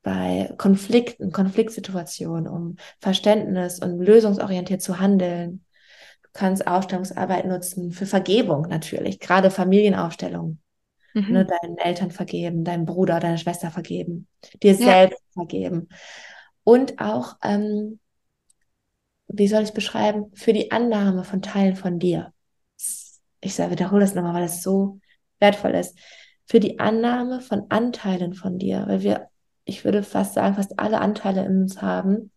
[0.02, 5.64] bei Konflikten, Konfliktsituationen, um Verständnis und lösungsorientiert zu handeln.
[6.22, 10.60] Du kannst Aufstellungsarbeit nutzen für Vergebung natürlich, gerade Familienaufstellungen
[11.14, 11.32] Mhm.
[11.32, 14.28] ne, deinen Eltern vergeben, deinem Bruder, deiner Schwester vergeben,
[14.62, 14.84] dir Ja.
[14.84, 15.88] selbst vergeben.
[16.64, 17.98] Und auch, ähm,
[19.28, 22.32] wie soll ich es beschreiben, für die Annahme von Teilen von dir.
[23.40, 25.00] Ich sage, wiederhole das nochmal, weil das so
[25.38, 25.98] wertvoll ist.
[26.46, 29.29] Für die Annahme von Anteilen von dir, weil wir,
[29.70, 32.32] ich würde fast sagen, fast alle Anteile in uns haben,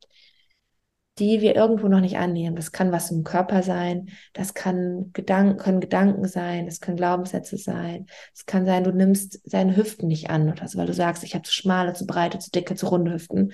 [1.20, 2.56] die wir irgendwo noch nicht annehmen.
[2.56, 7.58] Das kann was im Körper sein, das kann Gedanken, können Gedanken sein, das können Glaubenssätze
[7.58, 8.08] sein.
[8.34, 11.34] Es kann sein, du nimmst deine Hüften nicht an oder so, weil du sagst, ich
[11.34, 13.54] habe zu schmale, zu breite, zu dicke, zu runde Hüften.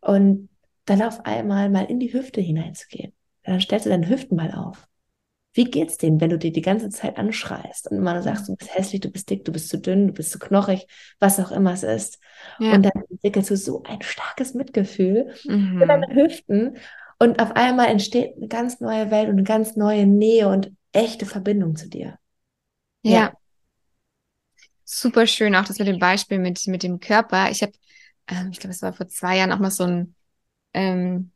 [0.00, 0.48] Und
[0.84, 3.12] dann auf einmal mal in die Hüfte hineinzugehen.
[3.44, 4.86] Dann stellst du deine Hüften mal auf.
[5.54, 8.56] Wie geht's denen, wenn du dir die ganze Zeit anschreist und immer nur sagst, du
[8.56, 10.86] bist hässlich, du bist dick, du bist zu dünn, du bist zu knochig,
[11.20, 12.18] was auch immer es ist.
[12.58, 12.74] Ja.
[12.74, 15.86] Und dann entwickelst du so ein starkes Mitgefühl für Mhm.
[15.86, 16.76] deine Hüften
[17.18, 21.26] und auf einmal entsteht eine ganz neue Welt und eine ganz neue Nähe und echte
[21.26, 22.18] Verbindung zu dir.
[23.02, 23.12] Ja.
[23.12, 23.34] Ja.
[24.84, 27.50] Super schön, auch das mit dem Beispiel mit, mit dem Körper.
[27.50, 27.72] Ich habe,
[28.28, 30.14] ähm, ich glaube, es war vor zwei Jahren auch mal so ein
[30.74, 31.32] ähm,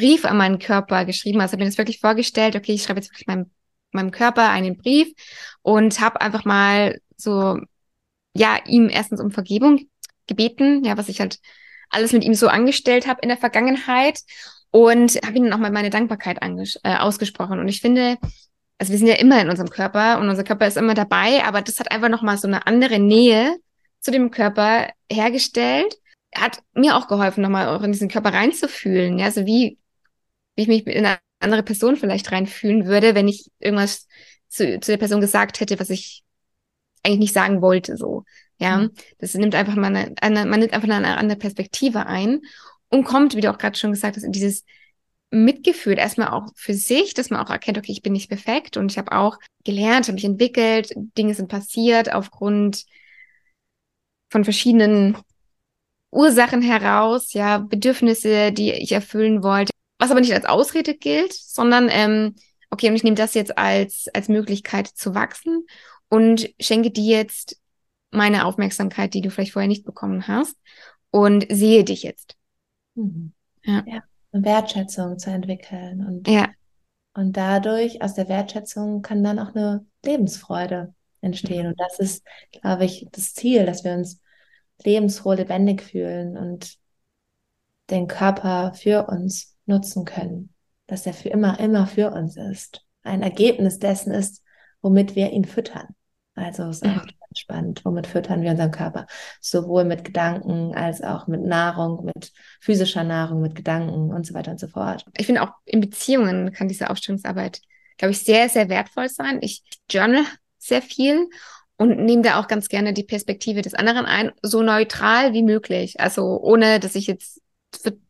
[0.00, 1.40] Brief an meinen Körper geschrieben.
[1.40, 3.50] Also habe mir das wirklich vorgestellt, okay, ich schreibe jetzt wirklich meinem,
[3.92, 5.12] meinem Körper einen Brief
[5.60, 7.60] und habe einfach mal so,
[8.34, 9.80] ja, ihm erstens um Vergebung
[10.26, 11.38] gebeten, ja, was ich halt
[11.90, 14.20] alles mit ihm so angestellt habe in der Vergangenheit
[14.70, 17.58] und habe ihm dann auch mal meine Dankbarkeit äh, ausgesprochen.
[17.58, 18.16] Und ich finde,
[18.78, 21.60] also wir sind ja immer in unserem Körper und unser Körper ist immer dabei, aber
[21.60, 23.56] das hat einfach nochmal so eine andere Nähe
[23.98, 25.96] zu dem Körper hergestellt.
[26.34, 29.18] Hat mir auch geholfen, nochmal auch in diesen Körper reinzufühlen.
[29.18, 29.79] Ja, so wie,
[30.56, 34.06] wie ich mich in eine andere Person vielleicht reinfühlen würde, wenn ich irgendwas
[34.48, 36.24] zu, zu der Person gesagt hätte, was ich
[37.02, 38.24] eigentlich nicht sagen wollte, so.
[38.58, 38.90] Ja, Mhm.
[39.18, 42.42] das nimmt einfach mal eine, eine, man nimmt einfach eine andere Perspektive ein
[42.88, 44.64] und kommt, wie du auch gerade schon gesagt hast, in dieses
[45.30, 48.90] Mitgefühl erstmal auch für sich, dass man auch erkennt, okay, ich bin nicht perfekt und
[48.90, 52.84] ich habe auch gelernt, habe mich entwickelt, Dinge sind passiert aufgrund
[54.30, 55.16] von verschiedenen
[56.12, 61.88] Ursachen heraus, ja, Bedürfnisse, die ich erfüllen wollte, was aber nicht als Ausrede gilt, sondern
[61.90, 62.34] ähm,
[62.70, 65.66] okay, und ich nehme das jetzt als als Möglichkeit zu wachsen
[66.08, 67.60] und schenke dir jetzt
[68.10, 70.56] meine Aufmerksamkeit, die du vielleicht vorher nicht bekommen hast
[71.10, 72.36] und sehe dich jetzt.
[72.94, 73.32] Mhm.
[73.64, 73.84] Ja.
[73.86, 74.02] ja.
[74.32, 76.48] Eine Wertschätzung zu entwickeln und Ja,
[77.14, 81.66] Und dadurch, aus der Wertschätzung, kann dann auch eine Lebensfreude entstehen.
[81.66, 84.20] Und das ist, glaube ich, das Ziel, dass wir uns
[84.82, 86.78] lebensfroh, lebendig fühlen und
[87.90, 90.52] den Körper für uns nutzen können.
[90.86, 92.84] Dass er für immer, immer für uns ist.
[93.02, 94.42] Ein Ergebnis dessen ist,
[94.82, 95.94] womit wir ihn füttern.
[96.34, 97.04] Also ist auch ja.
[97.36, 99.06] spannend, womit füttern wir unseren Körper?
[99.40, 104.52] Sowohl mit Gedanken als auch mit Nahrung, mit physischer Nahrung, mit Gedanken und so weiter
[104.52, 105.04] und so fort.
[105.16, 107.60] Ich finde auch in Beziehungen kann diese Aufstellungsarbeit,
[107.98, 109.38] glaube ich, sehr, sehr wertvoll sein.
[109.42, 110.24] Ich journal
[110.58, 111.28] sehr viel
[111.76, 116.00] und nehme da auch ganz gerne die Perspektive des anderen ein, so neutral wie möglich.
[116.00, 117.40] Also ohne, dass ich jetzt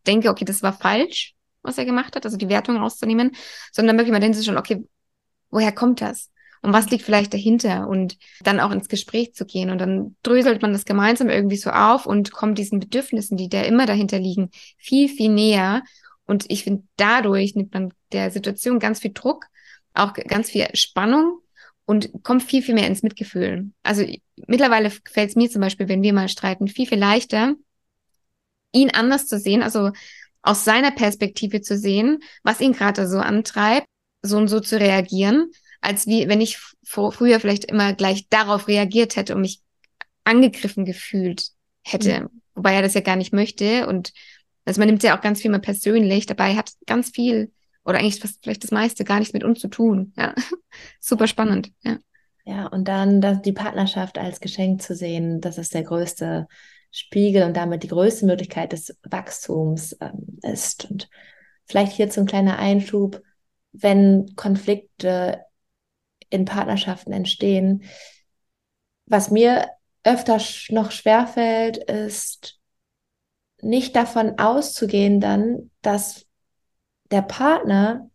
[0.06, 3.32] denke, okay, das war falsch, was er gemacht hat, also die Wertung rauszunehmen,
[3.72, 4.84] sondern wirklich mal schon, okay,
[5.50, 6.30] woher kommt das?
[6.62, 7.88] Und was liegt vielleicht dahinter?
[7.88, 9.70] Und dann auch ins Gespräch zu gehen.
[9.70, 13.62] Und dann dröselt man das gemeinsam irgendwie so auf und kommt diesen Bedürfnissen, die da
[13.62, 15.82] immer dahinter liegen, viel, viel näher.
[16.26, 19.46] Und ich finde, dadurch nimmt man der Situation ganz viel Druck,
[19.94, 21.40] auch ganz viel Spannung
[21.86, 23.70] und kommt viel, viel mehr ins Mitgefühl.
[23.82, 24.04] Also
[24.46, 27.54] mittlerweile fällt es mir zum Beispiel, wenn wir mal streiten, viel, viel leichter,
[28.72, 29.90] ihn anders zu sehen, also
[30.42, 33.86] aus seiner Perspektive zu sehen, was ihn gerade so antreibt,
[34.22, 38.68] so und so zu reagieren, als wie wenn ich vor, früher vielleicht immer gleich darauf
[38.68, 39.60] reagiert hätte und mich
[40.24, 41.48] angegriffen gefühlt
[41.82, 42.42] hätte, mhm.
[42.54, 44.12] wobei er das ja gar nicht möchte und
[44.64, 47.50] also man nimmt ja auch ganz viel mal persönlich, dabei hat ganz viel
[47.84, 50.12] oder eigentlich fast vielleicht das meiste gar nichts mit uns zu tun.
[50.16, 50.34] Ja,
[51.00, 51.72] super spannend.
[51.82, 51.98] Ja.
[52.44, 56.48] Ja, und dann das, die Partnerschaft als Geschenk zu sehen, das ist der größte
[56.90, 60.90] Spiegel und damit die größte Möglichkeit des Wachstums ähm, ist.
[60.90, 61.08] Und
[61.66, 63.22] vielleicht hier zum kleiner Einschub,
[63.72, 65.44] wenn Konflikte
[66.28, 67.84] in Partnerschaften entstehen.
[69.06, 69.68] Was mir
[70.04, 72.58] öfter noch schwerfällt, ist
[73.60, 76.26] nicht davon auszugehen dann, dass
[77.10, 78.09] der Partner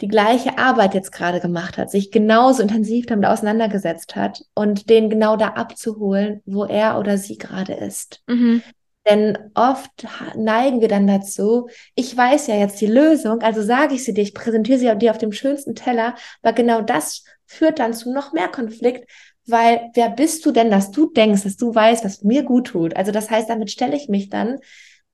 [0.00, 5.10] die gleiche Arbeit jetzt gerade gemacht hat, sich genauso intensiv damit auseinandergesetzt hat und den
[5.10, 8.22] genau da abzuholen, wo er oder sie gerade ist.
[8.28, 8.62] Mhm.
[9.08, 14.04] Denn oft neigen wir dann dazu, ich weiß ja jetzt die Lösung, also sage ich
[14.04, 17.94] sie dir, ich präsentiere sie dir auf dem schönsten Teller, aber genau das führt dann
[17.94, 19.08] zu noch mehr Konflikt,
[19.46, 22.96] weil wer bist du denn, dass du denkst, dass du weißt, was mir gut tut?
[22.96, 24.58] Also das heißt, damit stelle ich mich dann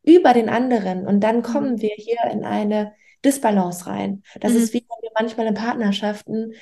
[0.03, 1.81] über den anderen und dann kommen mhm.
[1.81, 2.93] wir hier in eine
[3.25, 4.23] Disbalance rein.
[4.41, 4.59] Das mhm.
[4.59, 6.53] ist wie wenn wir manchmal in Partnerschaften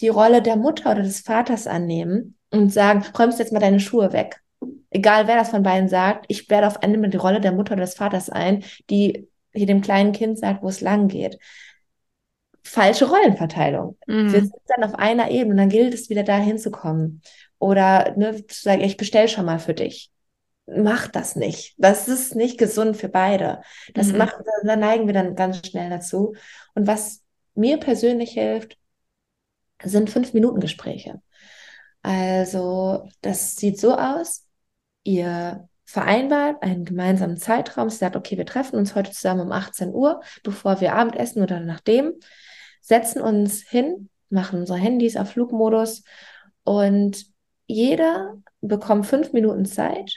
[0.00, 4.12] die Rolle der Mutter oder des Vaters annehmen und sagen, räumst jetzt mal deine Schuhe
[4.12, 4.40] weg
[4.90, 7.82] egal wer das von beiden sagt, ich werde auf einmal die Rolle der Mutter oder
[7.82, 11.38] des Vaters ein, die hier dem kleinen Kind sagt, wo es lang geht.
[12.62, 13.96] Falsche Rollenverteilung.
[14.06, 14.32] Mhm.
[14.32, 17.22] Wir sind dann auf einer Ebene und dann gilt es wieder da hinzukommen.
[17.58, 20.10] Oder ne, zu sagen, ich bestell schon mal für dich.
[20.76, 21.74] Mach das nicht.
[21.78, 23.62] Das ist nicht gesund für beide.
[23.94, 24.18] Das mhm.
[24.18, 26.34] macht, da neigen wir dann ganz schnell dazu.
[26.74, 27.22] Und was
[27.54, 28.78] mir persönlich hilft,
[29.82, 31.20] sind fünf Minuten Gespräche.
[32.02, 34.46] Also das sieht so aus,
[35.02, 40.22] ihr vereinbart einen gemeinsamen Zeitraum, sagt, okay, wir treffen uns heute zusammen um 18 Uhr,
[40.44, 42.12] bevor wir Abendessen oder nachdem,
[42.80, 46.04] setzen uns hin, machen unsere Handys auf Flugmodus
[46.62, 47.26] und
[47.66, 50.14] jeder bekommt fünf Minuten Zeit,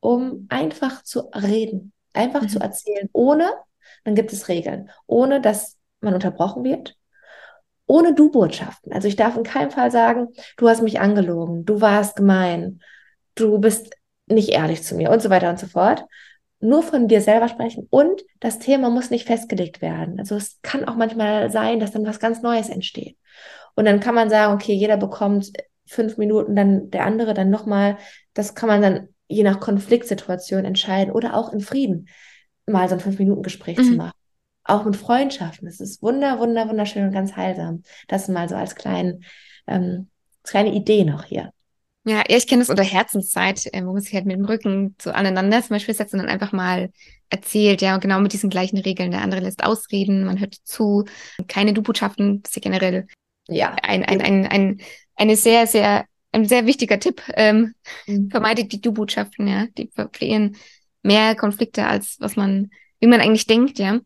[0.00, 2.48] um einfach zu reden, einfach mhm.
[2.48, 3.50] zu erzählen, ohne,
[4.04, 6.96] dann gibt es Regeln, ohne dass man unterbrochen wird,
[7.86, 8.92] ohne Du-Botschaften.
[8.92, 12.80] Also ich darf in keinem Fall sagen, du hast mich angelogen, du warst gemein,
[13.34, 13.94] du bist
[14.26, 16.04] nicht ehrlich zu mir und so weiter und so fort.
[16.60, 20.18] Nur von dir selber sprechen und das Thema muss nicht festgelegt werden.
[20.18, 23.16] Also es kann auch manchmal sein, dass dann was ganz Neues entsteht.
[23.74, 25.52] Und dann kann man sagen, okay, jeder bekommt
[25.86, 27.96] fünf Minuten, dann der andere dann nochmal.
[28.34, 32.08] Das kann man dann je nach Konfliktsituation entscheiden oder auch in Frieden
[32.66, 33.84] mal so ein Fünf-Minuten-Gespräch mhm.
[33.84, 34.12] zu machen.
[34.64, 35.66] Auch mit Freundschaften.
[35.66, 37.82] Das ist wunder, wunder, wunderschön und ganz heilsam.
[38.08, 39.24] Das mal so als kleinen,
[39.66, 40.10] ähm,
[40.42, 41.52] kleine Idee noch hier.
[42.04, 45.10] Ja, ich kenne das unter Herzenszeit, äh, wo man sich halt mit dem Rücken so
[45.10, 46.90] aneinander zum Beispiel setzt und dann einfach mal
[47.28, 49.10] erzählt, ja, genau mit diesen gleichen Regeln.
[49.10, 51.04] Der andere lässt ausreden, man hört zu,
[51.46, 53.06] keine Du-Botschaften, das ist ja generell
[53.48, 53.74] ja.
[53.82, 54.80] ein, ein, ein, ein,
[55.14, 57.22] eine sehr, sehr, ein sehr wichtiger Tipp.
[57.34, 57.74] Ähm,
[58.06, 58.30] mhm.
[58.30, 59.66] Vermeidet die Du-Botschaften, ja.
[59.76, 60.56] Die kreieren
[61.02, 62.70] mehr Konflikte, als was man,
[63.00, 64.00] wie man eigentlich denkt, ja.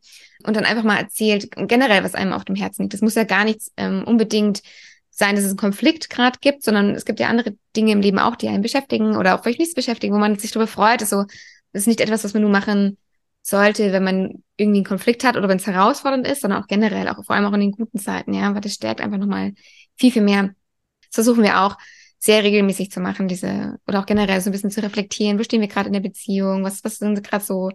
[0.44, 2.94] Und dann einfach mal erzählt, generell, was einem auf dem Herzen liegt.
[2.94, 4.62] Das muss ja gar nichts ähm, unbedingt
[5.10, 8.18] sein, dass es einen Konflikt gerade gibt, sondern es gibt ja andere Dinge im Leben
[8.18, 11.02] auch, die einen beschäftigen oder auch vielleicht nichts beschäftigen, wo man sich darüber freut.
[11.02, 11.24] Also
[11.72, 12.98] das ist nicht etwas, was man nur machen
[13.42, 17.08] sollte, wenn man irgendwie einen Konflikt hat oder wenn es herausfordernd ist, sondern auch generell,
[17.08, 19.52] auch vor allem auch in den guten Zeiten, ja, weil das stärkt einfach nochmal
[19.96, 20.54] viel, viel mehr.
[21.02, 21.76] Das versuchen wir auch
[22.24, 25.60] sehr regelmäßig zu machen, diese, oder auch generell so ein bisschen zu reflektieren, wo stehen
[25.60, 27.70] wir gerade in der Beziehung, was, was sind gerade so,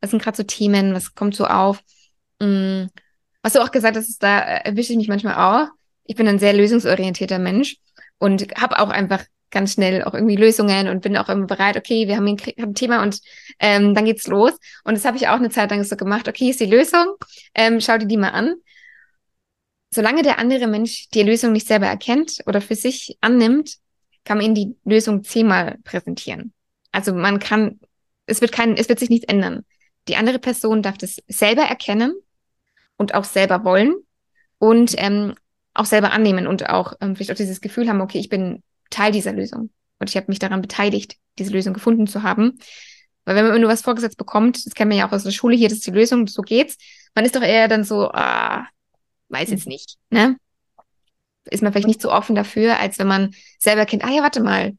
[0.00, 1.82] was sind gerade so Themen, was kommt so auf.
[2.40, 2.86] Mm
[3.42, 5.68] was du auch gesagt hast, da erwische ich mich manchmal auch.
[6.04, 7.76] Ich bin ein sehr lösungsorientierter Mensch
[8.18, 12.06] und habe auch einfach ganz schnell auch irgendwie Lösungen und bin auch immer bereit, okay,
[12.06, 13.20] wir haben ein, ein Thema und
[13.58, 14.52] ähm, dann geht's los.
[14.84, 17.14] Und das habe ich auch eine Zeit lang so gemacht, okay, ist die Lösung,
[17.54, 18.56] ähm, schau dir die mal an.
[19.90, 23.76] Solange der andere Mensch die Lösung nicht selber erkennt oder für sich annimmt,
[24.24, 26.52] kann man ihm die Lösung zehnmal präsentieren.
[26.92, 27.80] Also man kann,
[28.26, 29.64] es wird kein, es wird sich nichts ändern.
[30.08, 32.14] Die andere Person darf das selber erkennen
[32.96, 33.94] und auch selber wollen
[34.58, 35.34] und ähm,
[35.74, 39.12] auch selber annehmen und auch ähm, vielleicht auch dieses Gefühl haben, okay, ich bin Teil
[39.12, 42.58] dieser Lösung und ich habe mich daran beteiligt, diese Lösung gefunden zu haben.
[43.24, 45.30] Weil wenn man immer nur was vorgesetzt bekommt, das kennen wir ja auch aus der
[45.30, 46.76] Schule, hier das ist die Lösung, so geht's,
[47.14, 48.66] man ist doch eher dann so, ah,
[49.28, 50.36] weiß jetzt nicht, ne?
[51.50, 54.42] Ist man vielleicht nicht so offen dafür, als wenn man selber kennt, ah ja, warte
[54.42, 54.76] mal,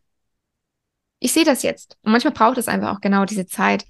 [1.19, 1.97] ich sehe das jetzt.
[2.03, 3.85] Und manchmal braucht es einfach auch genau diese Zeit.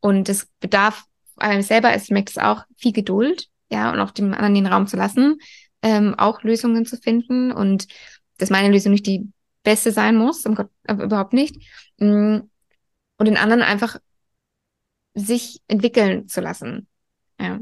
[0.00, 1.04] Und es bedarf
[1.36, 4.66] einem selber, also ich merke es auch, viel Geduld, ja, und auch dem anderen den
[4.66, 5.38] Raum zu lassen,
[5.82, 7.86] ähm, auch Lösungen zu finden und
[8.38, 9.30] dass meine Lösung nicht die
[9.62, 11.56] beste sein muss, um Gott, äh, überhaupt nicht.
[11.98, 12.38] Mm,
[13.18, 13.98] und den anderen einfach
[15.14, 16.86] sich entwickeln zu lassen.
[17.40, 17.60] Ja.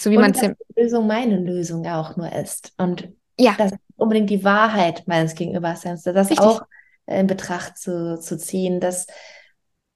[0.00, 2.72] So wie man die Lösung meine Lösung auch nur ist.
[2.78, 3.54] Und ja.
[3.58, 6.06] das unbedingt die Wahrheit meines Gegenübers ist.
[6.06, 6.38] Das Richtig.
[6.38, 6.62] auch
[7.06, 8.80] in Betracht zu, zu ziehen.
[8.80, 9.06] Dass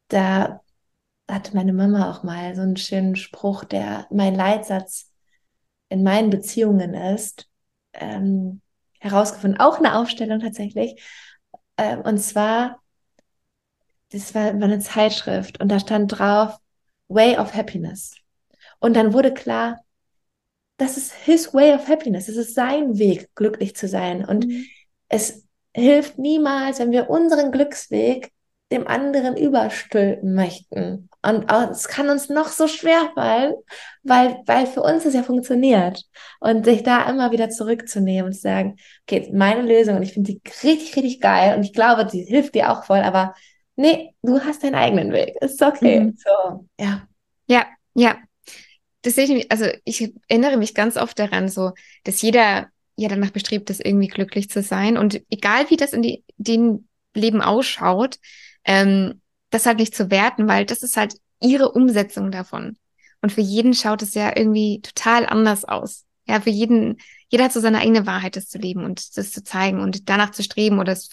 [0.08, 0.60] da
[1.30, 5.10] hatte meine Mama auch mal so einen schönen Spruch, der mein Leitsatz
[5.88, 7.48] in meinen Beziehungen ist,
[7.92, 8.60] ähm,
[8.98, 11.02] herausgefunden, auch eine Aufstellung tatsächlich.
[11.76, 12.80] Ähm, und zwar,
[14.10, 16.58] das war, war eine Zeitschrift und da stand drauf
[17.08, 18.16] Way of Happiness.
[18.80, 19.81] Und dann wurde klar,
[20.76, 22.28] das ist his way of happiness.
[22.28, 24.24] Es ist sein Weg, glücklich zu sein.
[24.24, 24.64] Und mhm.
[25.08, 25.44] es
[25.74, 28.32] hilft niemals, wenn wir unseren Glücksweg
[28.72, 31.08] dem anderen überstülpen möchten.
[31.22, 33.54] Und es kann uns noch so schwer fallen,
[34.02, 36.02] weil, weil für uns es ja funktioniert.
[36.40, 40.32] Und sich da immer wieder zurückzunehmen und zu sagen, okay, meine Lösung und ich finde
[40.32, 43.34] die richtig, richtig geil und ich glaube, die hilft dir auch voll, aber
[43.76, 45.36] nee, du hast deinen eigenen Weg.
[45.40, 46.00] Ist okay.
[46.00, 46.16] Mhm.
[46.16, 47.06] So, ja.
[47.46, 48.16] Ja, ja.
[49.02, 51.72] Das sehe ich, also ich erinnere mich ganz oft daran, so,
[52.04, 54.96] dass jeder ja danach bestrebt ist, irgendwie glücklich zu sein.
[54.96, 58.18] Und egal wie das in die, den Leben ausschaut,
[58.64, 62.76] ähm, das halt nicht zu werten, weil das ist halt ihre Umsetzung davon.
[63.20, 66.04] Und für jeden schaut es ja irgendwie total anders aus.
[66.26, 66.98] Ja, für jeden,
[67.28, 70.30] jeder hat so seine eigene Wahrheit, das zu leben und das zu zeigen und danach
[70.30, 71.10] zu streben oder das,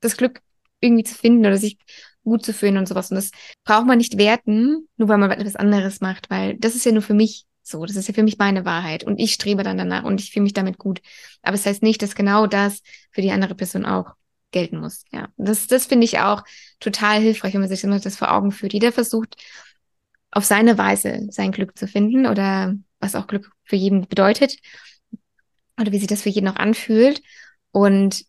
[0.00, 0.40] das Glück
[0.80, 1.78] irgendwie zu finden oder sich
[2.24, 3.10] gut zu fühlen und sowas.
[3.10, 3.30] Und das
[3.64, 7.02] braucht man nicht werten, nur weil man etwas anderes macht, weil das ist ja nur
[7.02, 7.84] für mich so.
[7.86, 10.44] Das ist ja für mich meine Wahrheit und ich strebe dann danach und ich fühle
[10.44, 11.00] mich damit gut.
[11.42, 14.14] Aber es das heißt nicht, dass genau das für die andere Person auch
[14.50, 15.04] gelten muss.
[15.12, 16.44] Ja, das, das finde ich auch
[16.80, 18.72] total hilfreich, wenn man sich das vor Augen führt.
[18.72, 19.36] Jeder versucht
[20.30, 24.56] auf seine Weise sein Glück zu finden oder was auch Glück für jeden bedeutet
[25.80, 27.22] oder wie sich das für jeden auch anfühlt
[27.70, 28.24] und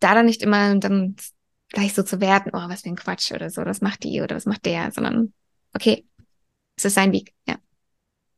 [0.00, 1.16] da dann nicht immer dann
[1.76, 4.34] gleich so zu werten, oh, was für ein Quatsch oder so, das macht die oder
[4.34, 5.34] was macht der, sondern
[5.74, 6.06] okay,
[6.76, 7.56] es ist sein Weg, ja.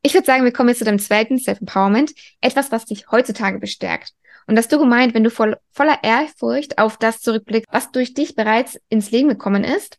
[0.03, 4.13] Ich würde sagen, wir kommen jetzt zu dem zweiten Self-Empowerment, etwas, was dich heutzutage bestärkt.
[4.47, 8.35] Und das du gemeint, wenn du voll, voller Ehrfurcht auf das zurückblickst, was durch dich
[8.35, 9.99] bereits ins Leben gekommen ist.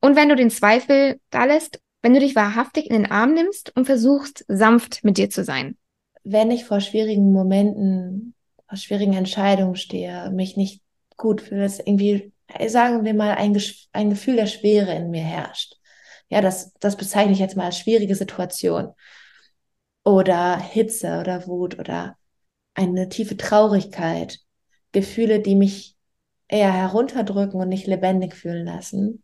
[0.00, 3.74] Und wenn du den Zweifel da lässt, wenn du dich wahrhaftig in den Arm nimmst
[3.76, 5.76] und versuchst, sanft mit dir zu sein.
[6.22, 8.34] Wenn ich vor schwierigen Momenten,
[8.68, 10.80] vor schwierigen Entscheidungen stehe, mich nicht
[11.16, 12.32] gut fühle, dass irgendwie,
[12.68, 13.60] sagen wir mal, ein,
[13.92, 15.76] ein Gefühl der Schwere in mir herrscht.
[16.28, 18.92] Ja, das, das bezeichne ich jetzt mal als schwierige Situation.
[20.04, 22.16] Oder Hitze oder Wut oder
[22.74, 24.38] eine tiefe Traurigkeit,
[24.92, 25.96] Gefühle, die mich
[26.48, 29.22] eher herunterdrücken und nicht lebendig fühlen lassen,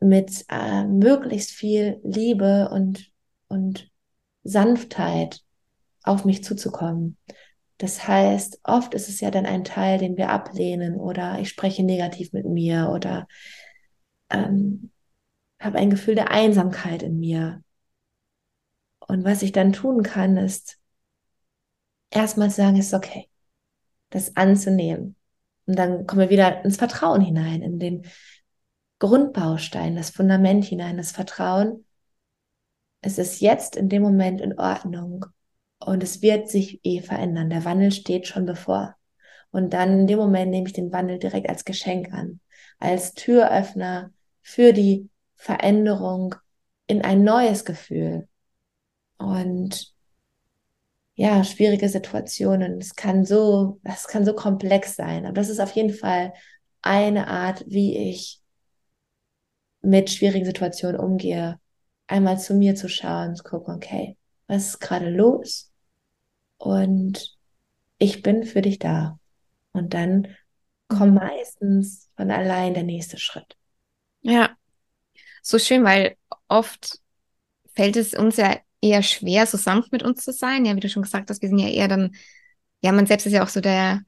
[0.00, 3.12] mit äh, möglichst viel Liebe und,
[3.48, 3.90] und
[4.42, 5.42] Sanftheit
[6.02, 7.16] auf mich zuzukommen.
[7.80, 11.82] Das heißt, oft ist es ja dann ein Teil, den wir ablehnen oder ich spreche
[11.82, 13.26] negativ mit mir oder
[14.28, 14.90] ähm,
[15.58, 17.64] habe ein Gefühl der Einsamkeit in mir.
[18.98, 20.78] Und was ich dann tun kann, ist
[22.10, 23.30] erstmal sagen, es ist okay,
[24.10, 25.16] das anzunehmen.
[25.64, 28.04] Und dann kommen wir wieder ins Vertrauen hinein, in den
[28.98, 31.86] Grundbaustein, das Fundament hinein, das Vertrauen.
[33.00, 35.24] Es ist jetzt in dem Moment in Ordnung
[35.80, 37.50] und es wird sich eh verändern.
[37.50, 38.96] Der Wandel steht schon bevor.
[39.50, 42.40] Und dann in dem Moment nehme ich den Wandel direkt als Geschenk an,
[42.78, 44.12] als Türöffner
[44.42, 46.36] für die Veränderung
[46.86, 48.28] in ein neues Gefühl.
[49.18, 49.92] Und
[51.14, 52.78] ja, schwierige Situationen.
[52.78, 55.24] Es kann so, das kann so komplex sein.
[55.26, 56.32] Aber das ist auf jeden Fall
[56.82, 58.40] eine Art, wie ich
[59.82, 61.58] mit schwierigen Situationen umgehe.
[62.06, 64.16] einmal zu mir zu schauen, zu gucken, okay,
[64.46, 65.69] was ist gerade los?
[66.60, 67.38] Und
[67.98, 69.18] ich bin für dich da.
[69.72, 70.28] Und dann
[70.88, 71.20] kommt mhm.
[71.20, 73.56] meistens von allein der nächste Schritt.
[74.20, 74.50] Ja,
[75.42, 76.16] so schön, weil
[76.48, 76.98] oft
[77.74, 80.66] fällt es uns ja eher schwer, so sanft mit uns zu sein.
[80.66, 82.14] Ja, wie du schon gesagt hast, wir sind ja eher dann,
[82.82, 84.02] ja, man selbst ist ja auch so der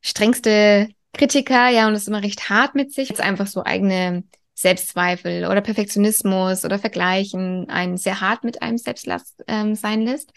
[0.00, 3.08] strengste Kritiker, ja, und ist immer recht hart mit sich.
[3.08, 4.22] Jetzt einfach so eigene
[4.54, 9.08] Selbstzweifel oder Perfektionismus oder Vergleichen einen sehr hart mit einem selbst
[9.48, 10.32] ähm, sein lässt.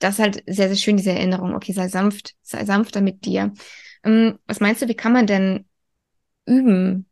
[0.00, 1.54] Das ist halt sehr, sehr schön, diese Erinnerung.
[1.54, 3.52] Okay, sei sanft, sei sanfter mit dir.
[4.04, 5.66] Mm, was meinst du, wie kann man denn
[6.46, 7.08] üben,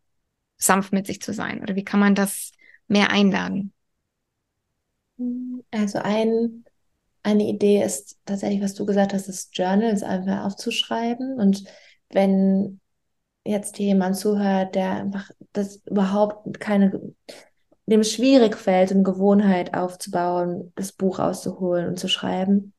[0.58, 1.62] sanft mit sich zu sein?
[1.62, 2.52] Oder wie kann man das
[2.88, 3.74] mehr einladen?
[5.70, 6.64] Also ein,
[7.22, 11.40] eine Idee ist tatsächlich, was du gesagt hast, das Journals einfach aufzuschreiben.
[11.40, 11.64] Und
[12.10, 12.80] wenn
[13.44, 16.92] jetzt jemand zuhört, der einfach das überhaupt keine,
[17.86, 22.74] dem es schwierig fällt, eine Gewohnheit aufzubauen, das Buch auszuholen und zu schreiben,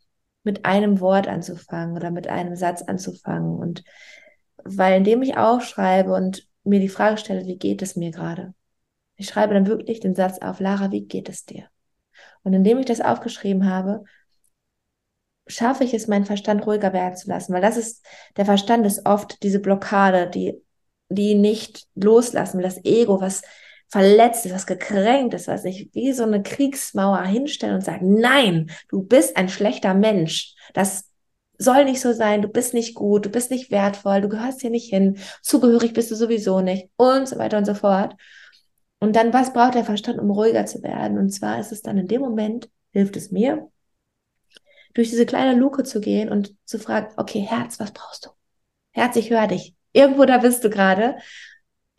[0.50, 3.60] mit einem Wort anzufangen oder mit einem Satz anzufangen.
[3.60, 3.84] Und
[4.64, 8.56] weil indem ich aufschreibe und mir die Frage stelle, wie geht es mir gerade?
[9.16, 11.66] Ich schreibe dann wirklich den Satz auf, Lara, wie geht es dir?
[12.42, 14.06] Und indem ich das aufgeschrieben habe,
[15.46, 18.04] schaffe ich es, meinen Verstand ruhiger werden zu lassen, weil das ist,
[18.36, 20.60] der Verstand ist oft diese Blockade, die,
[21.10, 23.44] die nicht loslassen das Ego, was
[23.90, 28.72] verletzt ist, was gekränkt ist, was sich wie so eine Kriegsmauer hinstellt und sagt, nein,
[28.88, 30.54] du bist ein schlechter Mensch.
[30.74, 31.06] Das
[31.58, 34.70] soll nicht so sein, du bist nicht gut, du bist nicht wertvoll, du gehörst hier
[34.70, 38.16] nicht hin, zugehörig bist du sowieso nicht und so weiter und so fort.
[39.00, 41.18] Und dann, was braucht der Verstand, um ruhiger zu werden?
[41.18, 43.70] Und zwar ist es dann in dem Moment, hilft es mir,
[44.94, 48.30] durch diese kleine Luke zu gehen und zu fragen, okay, Herz, was brauchst du?
[48.92, 49.76] Herz, ich höre dich.
[49.94, 51.18] Irgendwo da bist du gerade.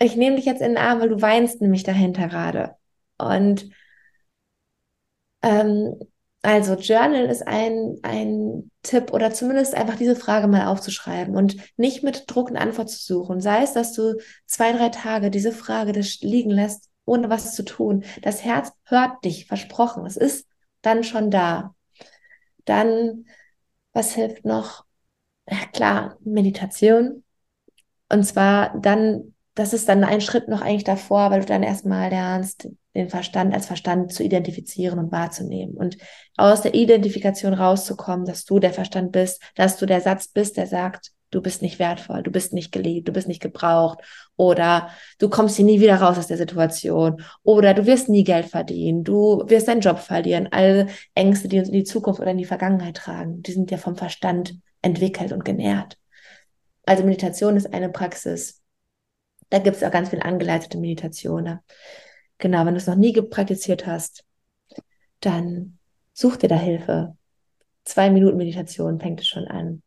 [0.01, 2.75] Ich nehme dich jetzt in den Arm, weil du weinst nämlich dahinter gerade.
[3.19, 3.71] Und
[5.43, 5.95] ähm,
[6.43, 12.03] also Journal ist ein, ein Tipp oder zumindest einfach diese Frage mal aufzuschreiben und nicht
[12.03, 13.41] mit Druck eine Antwort zu suchen.
[13.41, 15.93] Sei es, dass du zwei, drei Tage diese Frage
[16.23, 18.05] liegen lässt ohne was zu tun.
[18.23, 20.07] Das Herz hört dich, versprochen.
[20.07, 20.47] Es ist
[20.81, 21.75] dann schon da.
[22.65, 23.27] Dann,
[23.93, 24.85] was hilft noch?
[25.49, 27.25] Ja, klar, Meditation.
[28.09, 32.11] Und zwar dann, das ist dann ein Schritt noch eigentlich davor, weil du dann erstmal
[32.11, 35.97] lernst, den Verstand als Verstand zu identifizieren und wahrzunehmen und
[36.37, 40.67] aus der Identifikation rauszukommen, dass du der Verstand bist, dass du der Satz bist, der
[40.67, 44.01] sagt, du bist nicht wertvoll, du bist nicht geliebt, du bist nicht gebraucht
[44.37, 48.47] oder du kommst hier nie wieder raus aus der Situation oder du wirst nie Geld
[48.47, 50.49] verdienen, du wirst deinen Job verlieren.
[50.51, 53.79] Alle Ängste, die uns in die Zukunft oder in die Vergangenheit tragen, die sind ja
[53.79, 55.97] vom Verstand entwickelt und genährt.
[56.87, 58.60] Also Meditation ist eine Praxis.
[59.51, 61.61] Da gibt es auch ganz viel angeleitete Meditationen.
[62.39, 64.25] Genau, wenn du es noch nie praktiziert hast,
[65.21, 65.79] dann
[66.13, 67.17] such dir da Hilfe.
[67.85, 69.83] Zwei Minuten Meditation fängt es schon an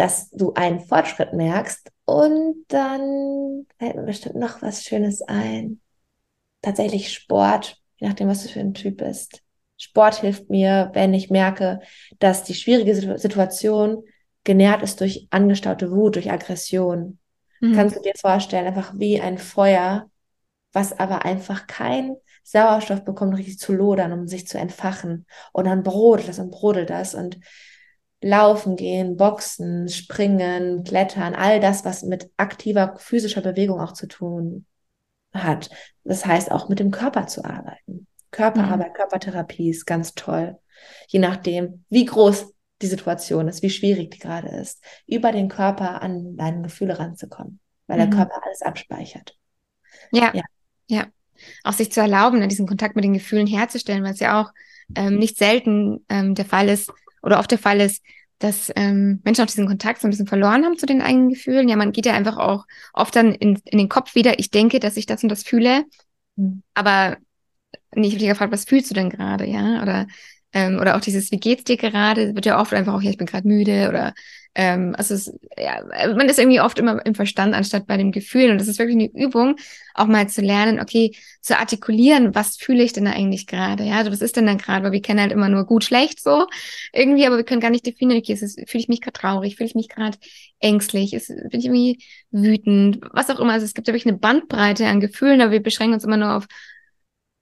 [0.00, 5.82] dass du einen Fortschritt merkst und dann fällt mir bestimmt noch was Schönes ein.
[6.62, 9.42] Tatsächlich Sport, je nachdem, was du für ein Typ bist.
[9.76, 11.80] Sport hilft mir, wenn ich merke,
[12.18, 14.02] dass die schwierige Situation
[14.42, 17.18] genährt ist durch angestaute Wut, durch Aggression.
[17.60, 17.74] Mhm.
[17.74, 20.10] Kannst du dir vorstellen, einfach wie ein Feuer,
[20.72, 25.26] was aber einfach kein Sauerstoff bekommt, richtig zu lodern, um sich zu entfachen.
[25.52, 27.14] Und dann brodelt das und brodelt das.
[27.14, 27.38] Und
[28.22, 34.66] Laufen gehen, Boxen, Springen, Klettern, all das, was mit aktiver physischer Bewegung auch zu tun
[35.32, 35.70] hat.
[36.04, 38.06] Das heißt auch mit dem Körper zu arbeiten.
[38.30, 38.94] Körperarbeit, mhm.
[38.94, 40.58] Körpertherapie ist ganz toll.
[41.08, 42.52] Je nachdem, wie groß
[42.82, 47.60] die Situation ist, wie schwierig die gerade ist, über den Körper an deine Gefühle ranzukommen,
[47.86, 48.10] weil mhm.
[48.10, 49.36] der Körper alles abspeichert.
[50.12, 50.44] Ja, ja,
[50.88, 51.06] ja.
[51.64, 54.50] Auch sich zu erlauben, ne, diesen Kontakt mit den Gefühlen herzustellen, weil es ja auch
[54.94, 58.02] ähm, nicht selten ähm, der Fall ist, oder oft der Fall ist,
[58.38, 61.68] dass ähm, Menschen auch diesen Kontakt so ein bisschen verloren haben zu den eigenen Gefühlen.
[61.68, 62.64] Ja, man geht ja einfach auch
[62.94, 65.84] oft dann in, in den Kopf wieder, ich denke, dass ich das und das fühle,
[66.36, 66.62] mhm.
[66.74, 67.18] aber
[67.94, 69.82] nicht richtig gefragt, was fühlst du denn gerade, ja?
[69.82, 70.06] Oder
[70.52, 73.18] ähm, oder auch dieses, wie geht's dir gerade, wird ja oft einfach auch, ja, ich
[73.18, 74.14] bin gerade müde oder
[74.56, 75.82] ähm, also es, ja,
[76.14, 78.50] man ist irgendwie oft immer im Verstand anstatt bei dem Gefühl.
[78.50, 79.56] Und das ist wirklich eine Übung,
[79.94, 83.84] auch mal zu lernen, okay, zu artikulieren, was fühle ich denn da eigentlich gerade?
[83.84, 84.84] Ja, also was ist denn da gerade?
[84.84, 86.46] Weil wir kennen halt immer nur gut, schlecht so
[86.92, 89.74] irgendwie, aber wir können gar nicht definieren, okay, fühle ich mich gerade traurig, fühle ich
[89.76, 90.18] mich gerade
[90.58, 93.52] ängstlich, ist, bin ich irgendwie wütend, was auch immer.
[93.52, 96.48] Also es gibt wirklich eine Bandbreite an Gefühlen, aber wir beschränken uns immer nur auf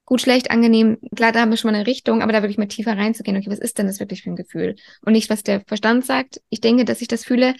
[0.08, 2.66] gut, schlecht, angenehm, klar, da haben wir schon mal eine Richtung, aber da wirklich mal
[2.66, 4.74] tiefer reinzugehen, okay, was ist denn das wirklich für ein Gefühl?
[5.04, 7.54] Und nicht, was der Verstand sagt, ich denke, dass ich das fühle.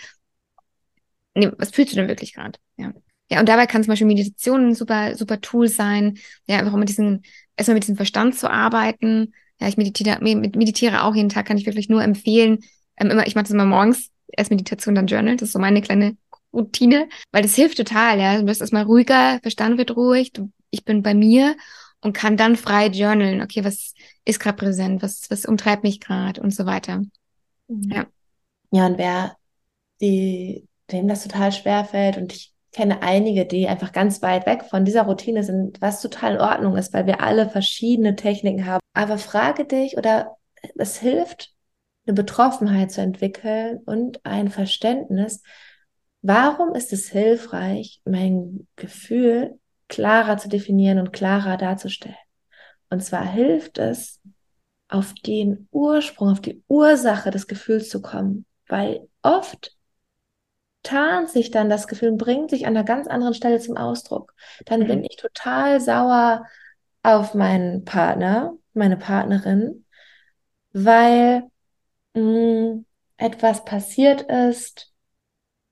[1.34, 2.58] Nee, was fühlst du denn wirklich gerade?
[2.78, 2.94] Ja.
[3.30, 6.16] Ja, und dabei kann zum Beispiel Meditation ein super, super Tool sein.
[6.46, 7.22] Ja, einfach mit diesen,
[7.54, 9.34] erstmal mit diesem Verstand zu arbeiten.
[9.60, 12.60] Ja, ich meditiere, meditiere auch jeden Tag, kann ich wirklich nur empfehlen.
[12.96, 15.36] Ähm, immer, ich mache das immer morgens, erst Meditation, dann Journal.
[15.36, 16.16] Das ist so meine kleine
[16.54, 18.40] Routine, weil das hilft total, ja.
[18.40, 21.54] Du wirst erstmal ruhiger, Verstand wird ruhig, du, ich bin bei mir
[22.00, 23.42] und kann dann frei journalen.
[23.42, 23.94] Okay, was
[24.24, 25.02] ist gerade präsent?
[25.02, 27.02] Was, was umtreibt mich gerade und so weiter.
[27.68, 27.90] Mhm.
[27.90, 28.06] Ja.
[28.70, 29.36] Ja, und wer
[30.00, 34.64] die, dem das total schwer fällt und ich kenne einige, die einfach ganz weit weg
[34.68, 38.80] von dieser Routine sind, was total in Ordnung ist, weil wir alle verschiedene Techniken haben.
[38.92, 40.36] Aber frage dich oder
[40.76, 41.54] es hilft,
[42.06, 45.42] eine Betroffenheit zu entwickeln und ein Verständnis,
[46.22, 49.57] warum ist es hilfreich, mein Gefühl
[49.88, 52.16] klarer zu definieren und klarer darzustellen.
[52.90, 54.20] Und zwar hilft es,
[54.88, 59.76] auf den Ursprung, auf die Ursache des Gefühls zu kommen, weil oft
[60.82, 64.34] tarnt sich dann das Gefühl und bringt sich an einer ganz anderen Stelle zum Ausdruck.
[64.64, 64.86] Dann mhm.
[64.86, 66.46] bin ich total sauer
[67.02, 69.84] auf meinen Partner, meine Partnerin,
[70.72, 71.42] weil
[72.14, 72.86] mh, mm,
[73.18, 74.92] etwas passiert ist,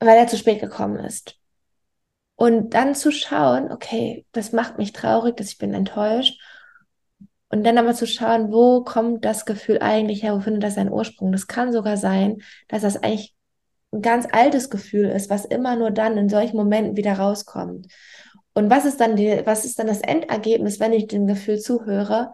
[0.01, 1.39] weil er zu spät gekommen ist.
[2.37, 6.41] Und dann zu schauen, okay, das macht mich traurig, dass ich bin enttäuscht.
[7.49, 10.93] Und dann aber zu schauen, wo kommt das Gefühl eigentlich her, wo findet das seinen
[10.93, 11.33] Ursprung?
[11.33, 13.35] Das kann sogar sein, dass das eigentlich
[13.93, 17.87] ein ganz altes Gefühl ist, was immer nur dann in solchen Momenten wieder rauskommt.
[18.53, 22.33] Und was ist dann die, was ist dann das Endergebnis, wenn ich dem Gefühl zuhöre?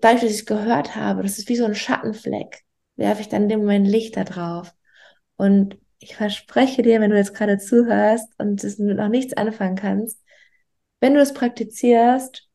[0.00, 2.62] Dadurch, dass ich gehört habe, das ist wie so ein Schattenfleck,
[2.96, 4.74] werfe ich dann in dem Moment Licht da drauf.
[5.36, 10.22] Und ich verspreche dir, wenn du jetzt gerade zuhörst und es noch nichts anfangen kannst,
[11.00, 12.46] wenn du es praktizierst,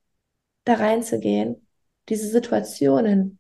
[0.66, 1.68] da reinzugehen,
[2.10, 3.40] diese Situationen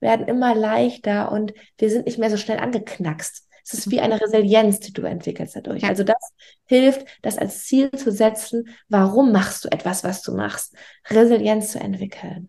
[0.00, 3.46] werden immer leichter und wir sind nicht mehr so schnell angeknackst.
[3.62, 5.84] Es ist wie eine Resilienz, die du entwickelst dadurch.
[5.84, 6.32] Also das
[6.66, 8.68] hilft, das als Ziel zu setzen.
[8.88, 10.74] Warum machst du etwas, was du machst?
[11.10, 12.48] Resilienz zu entwickeln.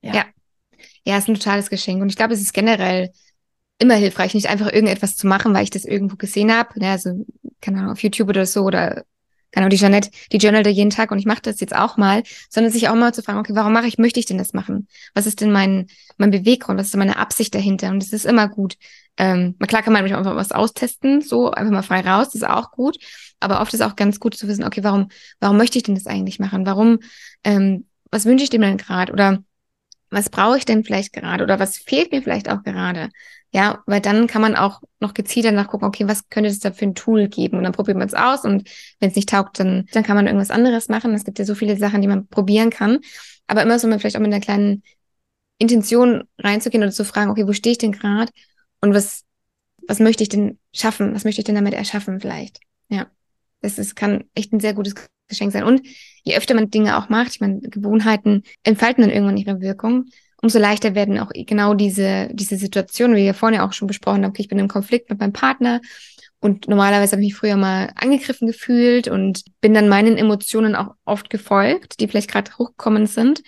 [0.00, 0.14] Ja.
[0.14, 0.24] Ja,
[1.04, 2.00] ja ist ein totales Geschenk.
[2.00, 3.12] Und ich glaube, es ist generell
[3.78, 6.78] immer hilfreich, nicht einfach irgendetwas zu machen, weil ich das irgendwo gesehen habe.
[6.78, 6.90] Ne?
[6.90, 7.26] Also,
[7.60, 9.04] keine Ahnung, auf YouTube oder so oder
[9.52, 12.22] keine Ahnung, die Jeanette, die journalt jeden Tag und ich mache das jetzt auch mal,
[12.50, 14.86] sondern sich auch mal zu fragen, okay, warum mache ich, möchte ich denn das machen?
[15.14, 15.86] Was ist denn mein,
[16.18, 16.78] mein Beweggrund?
[16.78, 17.88] Was ist denn meine Absicht dahinter?
[17.88, 18.76] Und das ist immer gut.
[19.16, 22.48] Ähm, klar kann man manchmal einfach was austesten, so einfach mal frei raus, das ist
[22.48, 22.98] auch gut.
[23.40, 25.08] Aber oft ist auch ganz gut zu wissen, okay, warum,
[25.40, 26.66] warum möchte ich denn das eigentlich machen?
[26.66, 26.98] Warum,
[27.44, 29.12] ähm, was wünsche ich dem denn gerade?
[29.12, 29.42] Oder
[30.10, 31.42] was brauche ich denn vielleicht gerade?
[31.44, 33.08] Oder was fehlt mir vielleicht auch gerade?
[33.56, 36.84] Ja, weil dann kann man auch noch gezielter nachgucken, okay, was könnte es da für
[36.84, 37.56] ein Tool geben?
[37.56, 38.68] Und dann probiert man es aus und
[39.00, 41.14] wenn es nicht taugt, dann, dann kann man irgendwas anderes machen.
[41.14, 42.98] Es gibt ja so viele Sachen, die man probieren kann.
[43.46, 44.82] Aber immer so mit vielleicht auch mit einer kleinen
[45.56, 48.30] Intention reinzugehen oder zu fragen, okay, wo stehe ich denn gerade?
[48.82, 49.24] Und was,
[49.88, 51.14] was möchte ich denn schaffen?
[51.14, 52.60] Was möchte ich denn damit erschaffen vielleicht?
[52.90, 53.06] Ja.
[53.62, 54.94] Das ist, kann echt ein sehr gutes
[55.28, 55.64] Geschenk sein.
[55.64, 55.80] Und
[56.24, 60.10] je öfter man Dinge auch macht, ich meine, Gewohnheiten entfalten dann irgendwann ihre Wirkung
[60.42, 64.22] umso leichter werden auch genau diese, diese Situationen, wie wir vorhin ja auch schon besprochen
[64.22, 65.80] haben, okay, ich bin im Konflikt mit meinem Partner
[66.40, 70.94] und normalerweise habe ich mich früher mal angegriffen gefühlt und bin dann meinen Emotionen auch
[71.04, 73.42] oft gefolgt, die vielleicht gerade hochgekommen sind.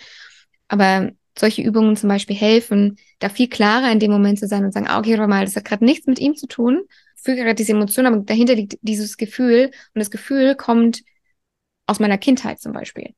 [0.69, 4.73] Aber solche Übungen zum Beispiel helfen, da viel klarer in dem Moment zu sein und
[4.73, 6.83] sagen, ah, okay, mal, das hat gerade nichts mit ihm zu tun,
[7.15, 11.03] fühle gerade diese Emotion, aber dahinter liegt dieses Gefühl und das Gefühl kommt
[11.87, 13.15] aus meiner Kindheit zum Beispiel.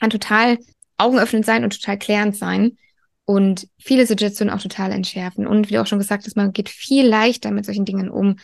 [0.00, 0.58] Kann total
[0.98, 2.76] augenöffnend sein und total klärend sein
[3.24, 5.46] und viele Situationen auch total entschärfen.
[5.46, 8.36] Und wie du auch schon gesagt hast, man geht viel leichter mit solchen Dingen um,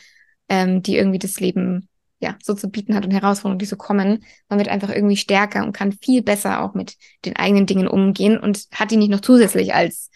[0.48, 1.88] ähm, die irgendwie das Leben
[2.20, 4.24] ja so zu bieten hat und Herausforderungen, die so kommen.
[4.48, 8.38] Man wird einfach irgendwie stärker und kann viel besser auch mit den eigenen Dingen umgehen
[8.38, 10.10] und hat die nicht noch zusätzlich als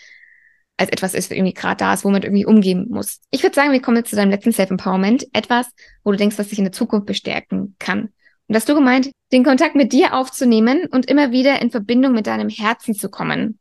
[0.78, 3.20] als etwas ist, irgendwie gerade da ist, wo man irgendwie umgehen muss.
[3.30, 5.26] Ich würde sagen, wir kommen jetzt zu deinem letzten Self-Empowerment.
[5.32, 5.66] Etwas,
[6.04, 8.10] wo du denkst, was sich in der Zukunft bestärken kann.
[8.48, 12.26] Und hast du gemeint, den Kontakt mit dir aufzunehmen und immer wieder in Verbindung mit
[12.26, 13.58] deinem Herzen zu kommen.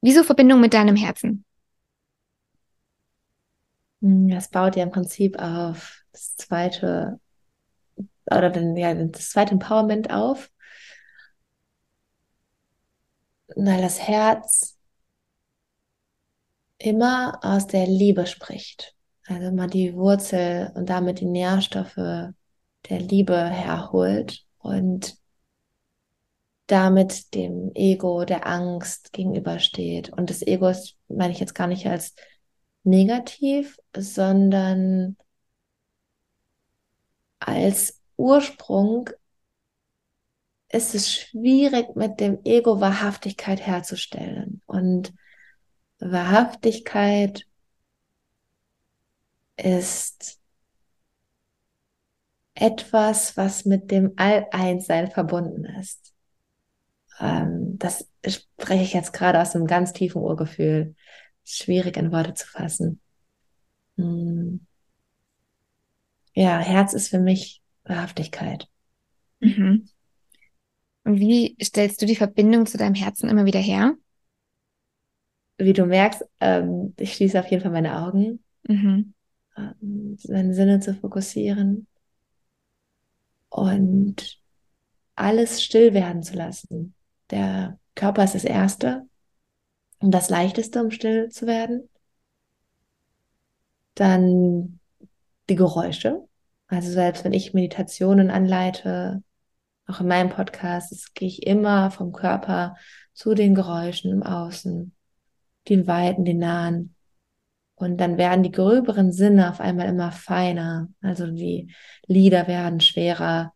[0.00, 1.44] Wieso Verbindung mit deinem Herzen?
[4.00, 7.20] Hm, das baut ja im Prinzip auf das zweite
[8.30, 10.50] oder dann, ja, das zweite Empowerment auf.
[13.54, 14.76] Weil das Herz
[16.78, 18.94] immer aus der Liebe spricht.
[19.26, 22.32] Also mal die Wurzel und damit die Nährstoffe
[22.88, 25.16] der Liebe herholt und
[26.66, 30.10] damit dem Ego der Angst gegenübersteht.
[30.12, 32.14] Und das Ego ist, meine ich jetzt gar nicht als
[32.82, 35.16] negativ, sondern
[37.38, 39.10] als Ursprung
[40.68, 44.62] ist es schwierig, mit dem Ego Wahrhaftigkeit herzustellen.
[44.66, 45.14] Und
[45.98, 47.46] Wahrhaftigkeit
[49.56, 50.38] ist
[52.56, 56.14] etwas, was mit dem All-Eins-Sein verbunden ist.
[57.20, 60.94] Ähm, das spreche ich jetzt gerade aus einem ganz tiefen Urgefühl.
[61.44, 63.00] Schwierig in Worte zu fassen.
[63.96, 64.66] Hm.
[66.34, 68.68] Ja, Herz ist für mich Wahrhaftigkeit.
[69.40, 69.88] Mhm.
[71.04, 73.94] Und wie stellst du die Verbindung zu deinem Herzen immer wieder her?
[75.58, 79.14] Wie du merkst, ähm, ich schließe auf jeden Fall meine Augen, mhm.
[79.56, 81.86] ähm, meine Sinne zu fokussieren
[83.48, 84.38] und
[85.14, 86.94] alles still werden zu lassen.
[87.30, 89.08] Der Körper ist das Erste
[90.00, 91.88] und das Leichteste, um still zu werden.
[93.94, 94.80] Dann
[95.48, 96.26] die Geräusche.
[96.68, 99.22] Also selbst wenn ich Meditationen anleite,
[99.86, 102.76] auch in meinem Podcast, gehe ich immer vom Körper
[103.14, 104.94] zu den Geräuschen im Außen,
[105.68, 106.95] den weiten, den nahen.
[107.76, 110.88] Und dann werden die gröberen Sinne auf einmal immer feiner.
[111.02, 111.72] Also die
[112.06, 113.52] Lieder werden schwerer.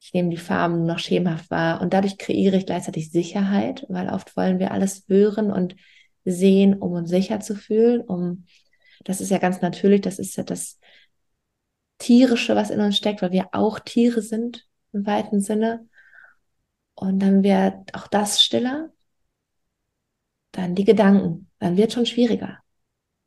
[0.00, 1.80] Ich nehme die Farben noch schemenhaft wahr.
[1.80, 5.76] Und dadurch kreiere ich gleichzeitig Sicherheit, weil oft wollen wir alles hören und
[6.24, 8.00] sehen, um uns sicher zu fühlen.
[8.00, 8.44] Um,
[9.04, 10.80] das ist ja ganz natürlich, das ist ja das
[11.98, 15.88] Tierische, was in uns steckt, weil wir auch Tiere sind im weiten Sinne.
[16.94, 18.92] Und dann wird auch das stiller.
[20.50, 21.50] Dann die Gedanken.
[21.60, 22.63] Dann wird schon schwieriger.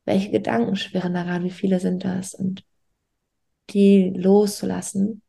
[0.07, 1.43] Welche Gedanken schwirren da gerade?
[1.43, 2.34] Wie viele sind das?
[2.34, 2.63] Und
[3.71, 5.21] die loszulassen,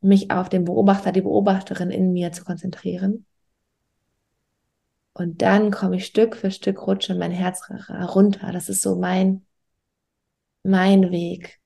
[0.00, 3.26] mich auf den Beobachter, die Beobachterin in mir zu konzentrieren.
[5.12, 8.52] Und dann komme ich Stück für Stück rutsche mein Herz runter.
[8.52, 9.44] Das ist so mein,
[10.62, 11.60] mein Weg.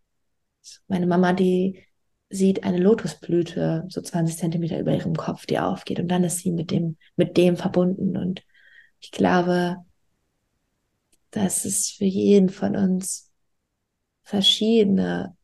[0.88, 1.84] Meine Mama, die
[2.30, 6.00] sieht eine Lotusblüte so 20 Zentimeter über ihrem Kopf, die aufgeht.
[6.00, 8.16] Und dann ist sie mit dem, mit dem verbunden.
[8.16, 8.44] Und
[8.98, 9.76] ich glaube,
[11.36, 13.30] dass es für jeden von uns
[14.22, 15.36] verschiedene,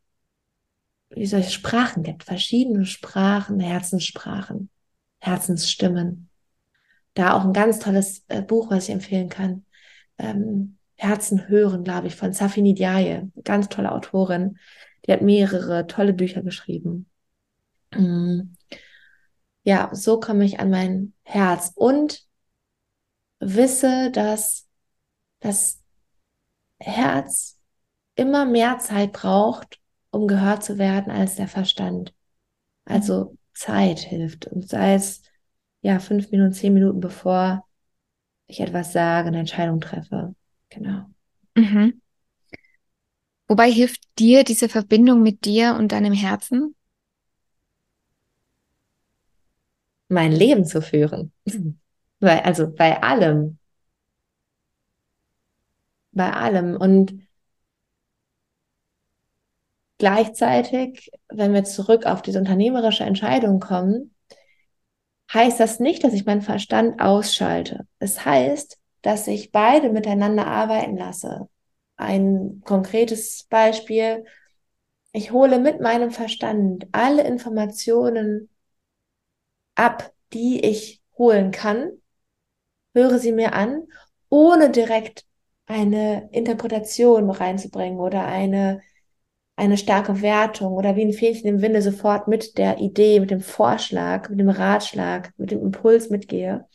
[1.11, 4.71] wie solche Sprachen gibt, verschiedene Sprachen, Herzenssprachen,
[5.19, 6.31] Herzensstimmen.
[7.13, 9.67] Da auch ein ganz tolles äh, Buch, was ich empfehlen kann.
[10.17, 14.59] Ähm, Herzen hören, glaube ich, von Safini Diaye, ganz tolle Autorin,
[15.07, 17.11] die hat mehrere tolle Bücher geschrieben.
[17.95, 18.55] Mm.
[19.65, 22.27] Ja, so komme ich an mein Herz und
[23.41, 24.67] wisse, dass
[25.41, 25.82] das
[26.83, 27.59] Herz
[28.15, 29.81] immer mehr Zeit braucht,
[30.11, 32.13] um gehört zu werden als der Verstand.
[32.85, 34.47] Also Zeit hilft.
[34.47, 35.23] Und sei es
[35.81, 37.67] ja fünf Minuten, zehn Minuten bevor
[38.47, 40.35] ich etwas sage, eine Entscheidung treffe.
[40.69, 41.07] Genau.
[41.55, 42.01] Mhm.
[43.49, 46.75] Wobei hilft dir diese Verbindung mit dir und deinem Herzen?
[50.09, 51.33] Mein Leben zu führen.
[52.21, 53.59] Weil, also bei allem.
[56.13, 56.77] Bei allem.
[56.77, 57.27] Und
[59.99, 64.15] gleichzeitig, wenn wir zurück auf diese unternehmerische Entscheidung kommen,
[65.33, 67.87] heißt das nicht, dass ich meinen Verstand ausschalte.
[67.99, 71.49] Es heißt, dass ich beide miteinander arbeiten lasse
[72.03, 74.25] ein konkretes Beispiel.
[75.13, 78.51] Ich hole mit meinem Verstand alle Informationen
[79.75, 81.91] ab, die ich holen kann,
[82.95, 83.87] höre sie mir an,
[84.29, 85.27] ohne direkt
[85.73, 88.81] eine Interpretation reinzubringen oder eine,
[89.57, 93.41] eine starke Wertung oder wie ein Fähnchen im Winde sofort mit der Idee, mit dem
[93.41, 96.67] Vorschlag, mit dem Ratschlag, mit dem Impuls mitgehe,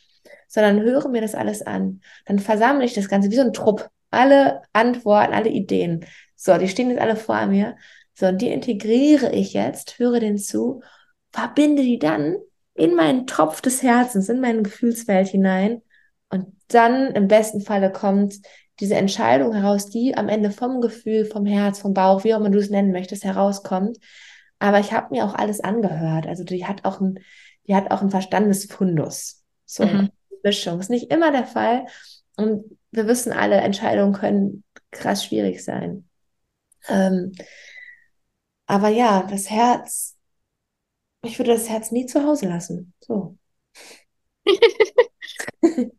[0.47, 2.01] sondern höre mir das alles an.
[2.25, 6.05] Dann versammle ich das Ganze wie so ein Trupp alle Antworten, alle Ideen.
[6.35, 7.75] So, die stehen jetzt alle vor mir.
[8.13, 10.81] So, und die integriere ich jetzt, höre den zu,
[11.31, 12.37] verbinde die dann
[12.73, 15.81] in meinen Tropf des Herzens, in meine Gefühlswelt hinein.
[16.29, 18.35] Und dann im besten Falle kommt
[18.79, 22.49] diese Entscheidung heraus, die am Ende vom Gefühl, vom Herz, vom Bauch, wie auch immer
[22.49, 23.97] du es nennen möchtest, herauskommt.
[24.59, 26.27] Aber ich habe mir auch alles angehört.
[26.27, 27.19] Also die hat auch ein,
[27.67, 29.43] die hat auch ein Verstandesfundus.
[29.65, 29.89] So mhm.
[29.89, 30.11] eine
[30.43, 30.79] Mischung.
[30.79, 31.85] Ist nicht immer der Fall.
[32.35, 36.07] Und wir wissen alle, Entscheidungen können krass schwierig sein.
[36.87, 37.33] Ähm,
[38.67, 40.15] aber ja, das Herz,
[41.23, 42.93] ich würde das Herz nie zu Hause lassen.
[42.99, 43.37] So.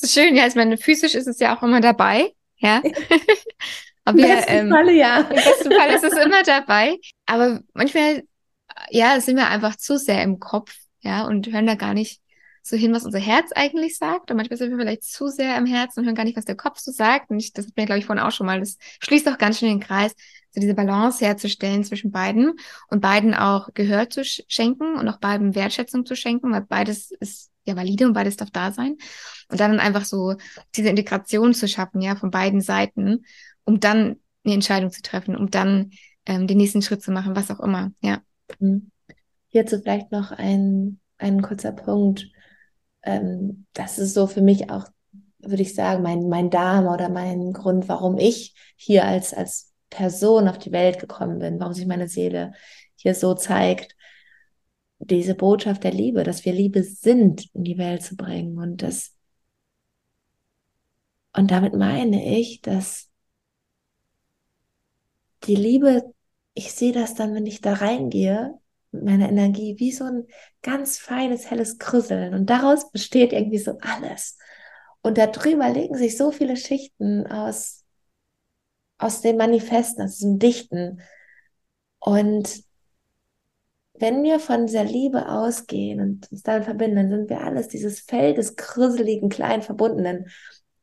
[0.00, 2.82] so schön, ja, ich meine, physisch ist es ja auch immer dabei, ja.
[4.04, 5.20] Aber Im besten ähm, Falle, ja.
[5.20, 6.98] Im besten Fall ist es immer dabei.
[7.26, 8.22] Aber manchmal,
[8.90, 12.20] ja, sind wir einfach zu sehr im Kopf, ja, und hören da gar nicht
[12.62, 14.30] so hin, was unser Herz eigentlich sagt.
[14.30, 16.56] Und manchmal sind wir vielleicht zu sehr im Herzen und hören gar nicht, was der
[16.56, 17.30] Kopf so sagt.
[17.30, 19.58] Und ich, das hat mir, glaube ich, vorhin auch schon mal, das schließt auch ganz
[19.58, 20.14] schön den Kreis,
[20.50, 22.54] so diese Balance herzustellen zwischen beiden
[22.88, 27.49] und beiden auch Gehör zu schenken und auch beiden Wertschätzung zu schenken, weil beides ist
[27.64, 28.96] ja valide und beides darf da sein.
[29.50, 30.36] Und dann einfach so
[30.76, 33.24] diese Integration zu schaffen, ja, von beiden Seiten,
[33.64, 35.90] um dann eine Entscheidung zu treffen, um dann
[36.26, 38.20] ähm, den nächsten Schritt zu machen, was auch immer, ja.
[38.58, 38.90] Mhm.
[39.48, 42.30] Hierzu vielleicht noch ein, ein kurzer Punkt.
[43.02, 44.86] Ähm, das ist so für mich auch,
[45.38, 50.46] würde ich sagen, mein, mein Darm oder mein Grund, warum ich hier als, als Person
[50.46, 52.52] auf die Welt gekommen bin, warum sich meine Seele
[52.94, 53.96] hier so zeigt
[55.00, 58.58] diese Botschaft der Liebe, dass wir Liebe sind, in die Welt zu bringen.
[58.58, 59.16] Und das,
[61.34, 63.08] und damit meine ich, dass
[65.44, 66.14] die Liebe,
[66.54, 68.54] ich sehe das dann, wenn ich da reingehe,
[68.92, 70.26] mit meiner Energie, wie so ein
[70.62, 72.34] ganz feines, helles Krüsseln.
[72.34, 74.36] Und daraus besteht irgendwie so alles.
[75.02, 77.84] Und darüber legen sich so viele Schichten aus,
[78.98, 81.00] aus dem Manifesten, aus diesem Dichten.
[82.00, 82.64] Und
[84.00, 88.00] wenn wir von dieser Liebe ausgehen und uns damit verbinden, dann sind wir alles dieses
[88.00, 90.26] Feld des krüsseligen, kleinen Verbundenen,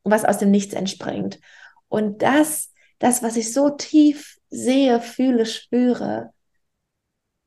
[0.04, 1.40] was aus dem Nichts entspringt.
[1.88, 6.32] Und das, das, was ich so tief sehe, fühle, spüre,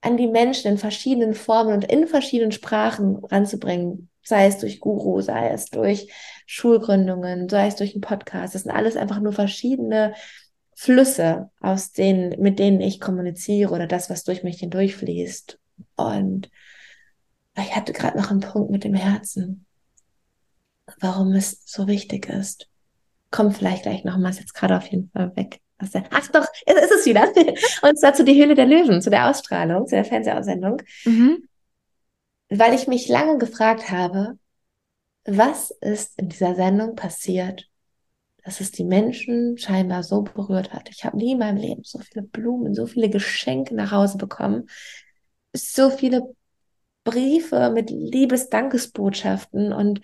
[0.01, 5.21] an die Menschen in verschiedenen Formen und in verschiedenen Sprachen ranzubringen, sei es durch Guru,
[5.21, 6.11] sei es durch
[6.47, 8.55] Schulgründungen, sei es durch einen Podcast.
[8.55, 10.15] Das sind alles einfach nur verschiedene
[10.75, 15.60] Flüsse, aus denen, mit denen ich kommuniziere oder das, was durch mich hindurchfließt.
[16.05, 16.49] Und
[17.57, 19.65] ich hatte gerade noch einen Punkt mit dem Herzen,
[20.99, 22.67] warum es so wichtig ist.
[23.29, 25.61] Kommt vielleicht gleich nochmal, ist jetzt gerade auf jeden Fall weg.
[26.11, 27.23] Ach doch, es ist es wieder.
[27.87, 30.81] Und zwar zu die Höhle der Löwen, zu der Ausstrahlung, zu der Fernsehaussendung.
[31.05, 31.47] Mhm.
[32.49, 34.37] Weil ich mich lange gefragt habe,
[35.25, 37.67] was ist in dieser Sendung passiert,
[38.43, 40.89] dass es die Menschen scheinbar so berührt hat.
[40.89, 44.67] Ich habe nie in meinem Leben so viele Blumen, so viele Geschenke nach Hause bekommen,
[45.53, 46.35] so viele
[47.03, 50.01] Briefe mit Liebesdankesbotschaften und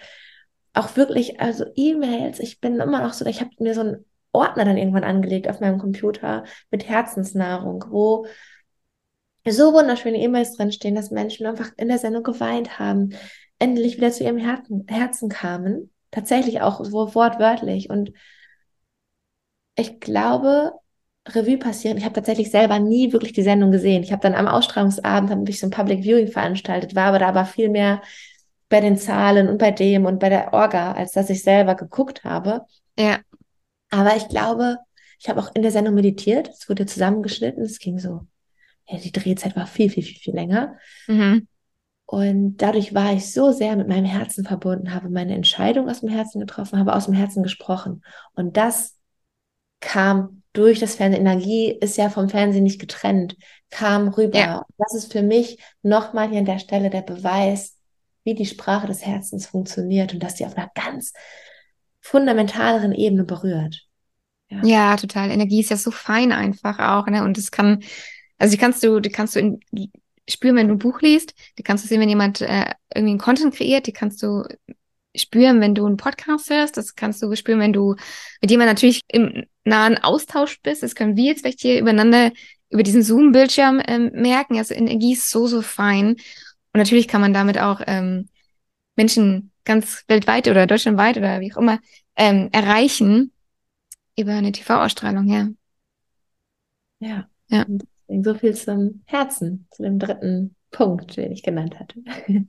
[0.73, 2.39] auch wirklich, also E-Mails.
[2.39, 5.59] Ich bin immer noch so, ich habe mir so einen Ordner dann irgendwann angelegt auf
[5.59, 8.27] meinem Computer mit Herzensnahrung, wo
[9.47, 13.15] so wunderschöne E-Mails drinstehen, dass Menschen einfach in der Sendung geweint haben,
[13.59, 15.91] endlich wieder zu ihrem Herzen, Herzen kamen.
[16.11, 17.89] Tatsächlich auch so wortwörtlich.
[17.89, 18.11] Und
[19.75, 20.73] ich glaube,
[21.35, 21.97] Revue passieren.
[21.97, 24.03] Ich habe tatsächlich selber nie wirklich die Sendung gesehen.
[24.03, 27.29] Ich habe dann am Ausstrahlungsabend habe ich so ein Public Viewing veranstaltet, war aber da
[27.29, 28.01] aber viel mehr
[28.69, 32.23] bei den Zahlen und bei dem und bei der Orga, als dass ich selber geguckt
[32.23, 32.65] habe.
[32.97, 33.19] Ja.
[33.89, 34.77] Aber ich glaube,
[35.19, 36.49] ich habe auch in der Sendung meditiert.
[36.49, 37.63] Es wurde zusammengeschnitten.
[37.63, 38.27] Es ging so,
[38.87, 40.77] ja, die Drehzeit war viel, viel, viel, viel länger.
[41.07, 41.47] Mhm.
[42.05, 46.09] Und dadurch war ich so sehr mit meinem Herzen verbunden, habe meine Entscheidung aus dem
[46.09, 48.01] Herzen getroffen, habe aus dem Herzen gesprochen.
[48.33, 48.97] Und das
[49.81, 51.25] kam durch das Fernsehen.
[51.25, 53.35] Energie ist ja vom Fernsehen nicht getrennt,
[53.69, 54.39] kam rüber.
[54.39, 54.65] Ja.
[54.77, 57.77] Das ist für mich nochmal hier an der Stelle der Beweis,
[58.23, 61.13] wie die Sprache des Herzens funktioniert und dass sie auf einer ganz
[62.01, 63.88] fundamentaleren Ebene berührt.
[64.49, 64.63] Ja.
[64.63, 65.29] ja, total.
[65.29, 67.23] Energie ist ja so fein einfach auch, ne?
[67.23, 67.84] Und das kann,
[68.38, 69.59] also die kannst du, die kannst du in,
[70.27, 73.19] spüren, wenn du ein Buch liest, die kannst du sehen, wenn jemand äh, irgendwie einen
[73.19, 74.43] Content kreiert, die kannst du
[75.18, 77.95] spüren, wenn du einen Podcast hörst, das kannst du spüren, wenn du
[78.41, 80.84] mit jemandem natürlich im nahen Austausch bist.
[80.84, 82.31] Das können wir jetzt vielleicht hier übereinander
[82.69, 84.57] über diesen Zoom-Bildschirm ähm, merken.
[84.57, 86.10] Also Energie ist so, so fein.
[86.10, 86.18] Und
[86.73, 88.30] natürlich kann man damit auch ähm,
[88.95, 91.80] Menschen ganz weltweit oder deutschlandweit oder wie auch immer
[92.15, 93.31] ähm, erreichen
[94.18, 95.49] über eine TV-Ausstrahlung, ja.
[96.99, 97.30] Ja.
[97.49, 97.65] Ja.
[98.23, 102.02] so viel zum Herzen, zu dem dritten Punkt, den ich genannt hatte.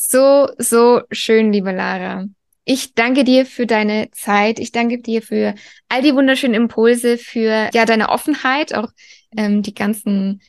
[0.00, 2.26] So, so schön, liebe Lara.
[2.64, 4.60] Ich danke dir für deine Zeit.
[4.60, 5.56] Ich danke dir für
[5.88, 8.92] all die wunderschönen Impulse, für ja deine Offenheit, auch
[9.36, 10.40] ähm, die ganzen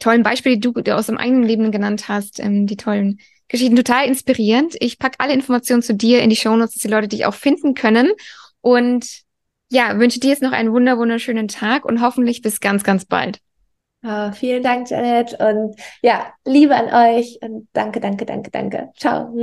[0.00, 4.06] tollen Beispiele, die du aus dem eigenen Leben genannt hast, ähm, die tollen Geschichten, total
[4.06, 4.74] inspirierend.
[4.80, 7.74] Ich packe alle Informationen zu dir in die Shownotes, dass die Leute dich auch finden
[7.74, 8.10] können.
[8.62, 9.06] Und
[9.70, 13.38] ja, wünsche dir jetzt noch einen wunder wunderschönen Tag und hoffentlich bis ganz, ganz bald.
[14.04, 15.36] Oh, vielen Dank, Janet.
[15.40, 17.38] Und ja, Liebe an euch.
[17.42, 18.90] Und danke, danke, danke, danke.
[18.96, 19.34] Ciao.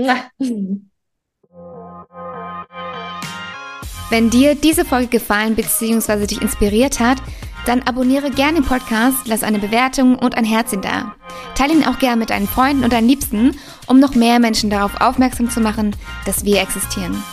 [4.09, 6.27] Wenn dir diese Folge gefallen bzw.
[6.27, 7.17] dich inspiriert hat,
[7.65, 11.15] dann abonniere gerne den Podcast, lass eine Bewertung und ein Herzchen da.
[11.55, 13.57] Teile ihn auch gerne mit deinen Freunden und deinen Liebsten,
[13.87, 15.95] um noch mehr Menschen darauf aufmerksam zu machen,
[16.25, 17.23] dass wir existieren.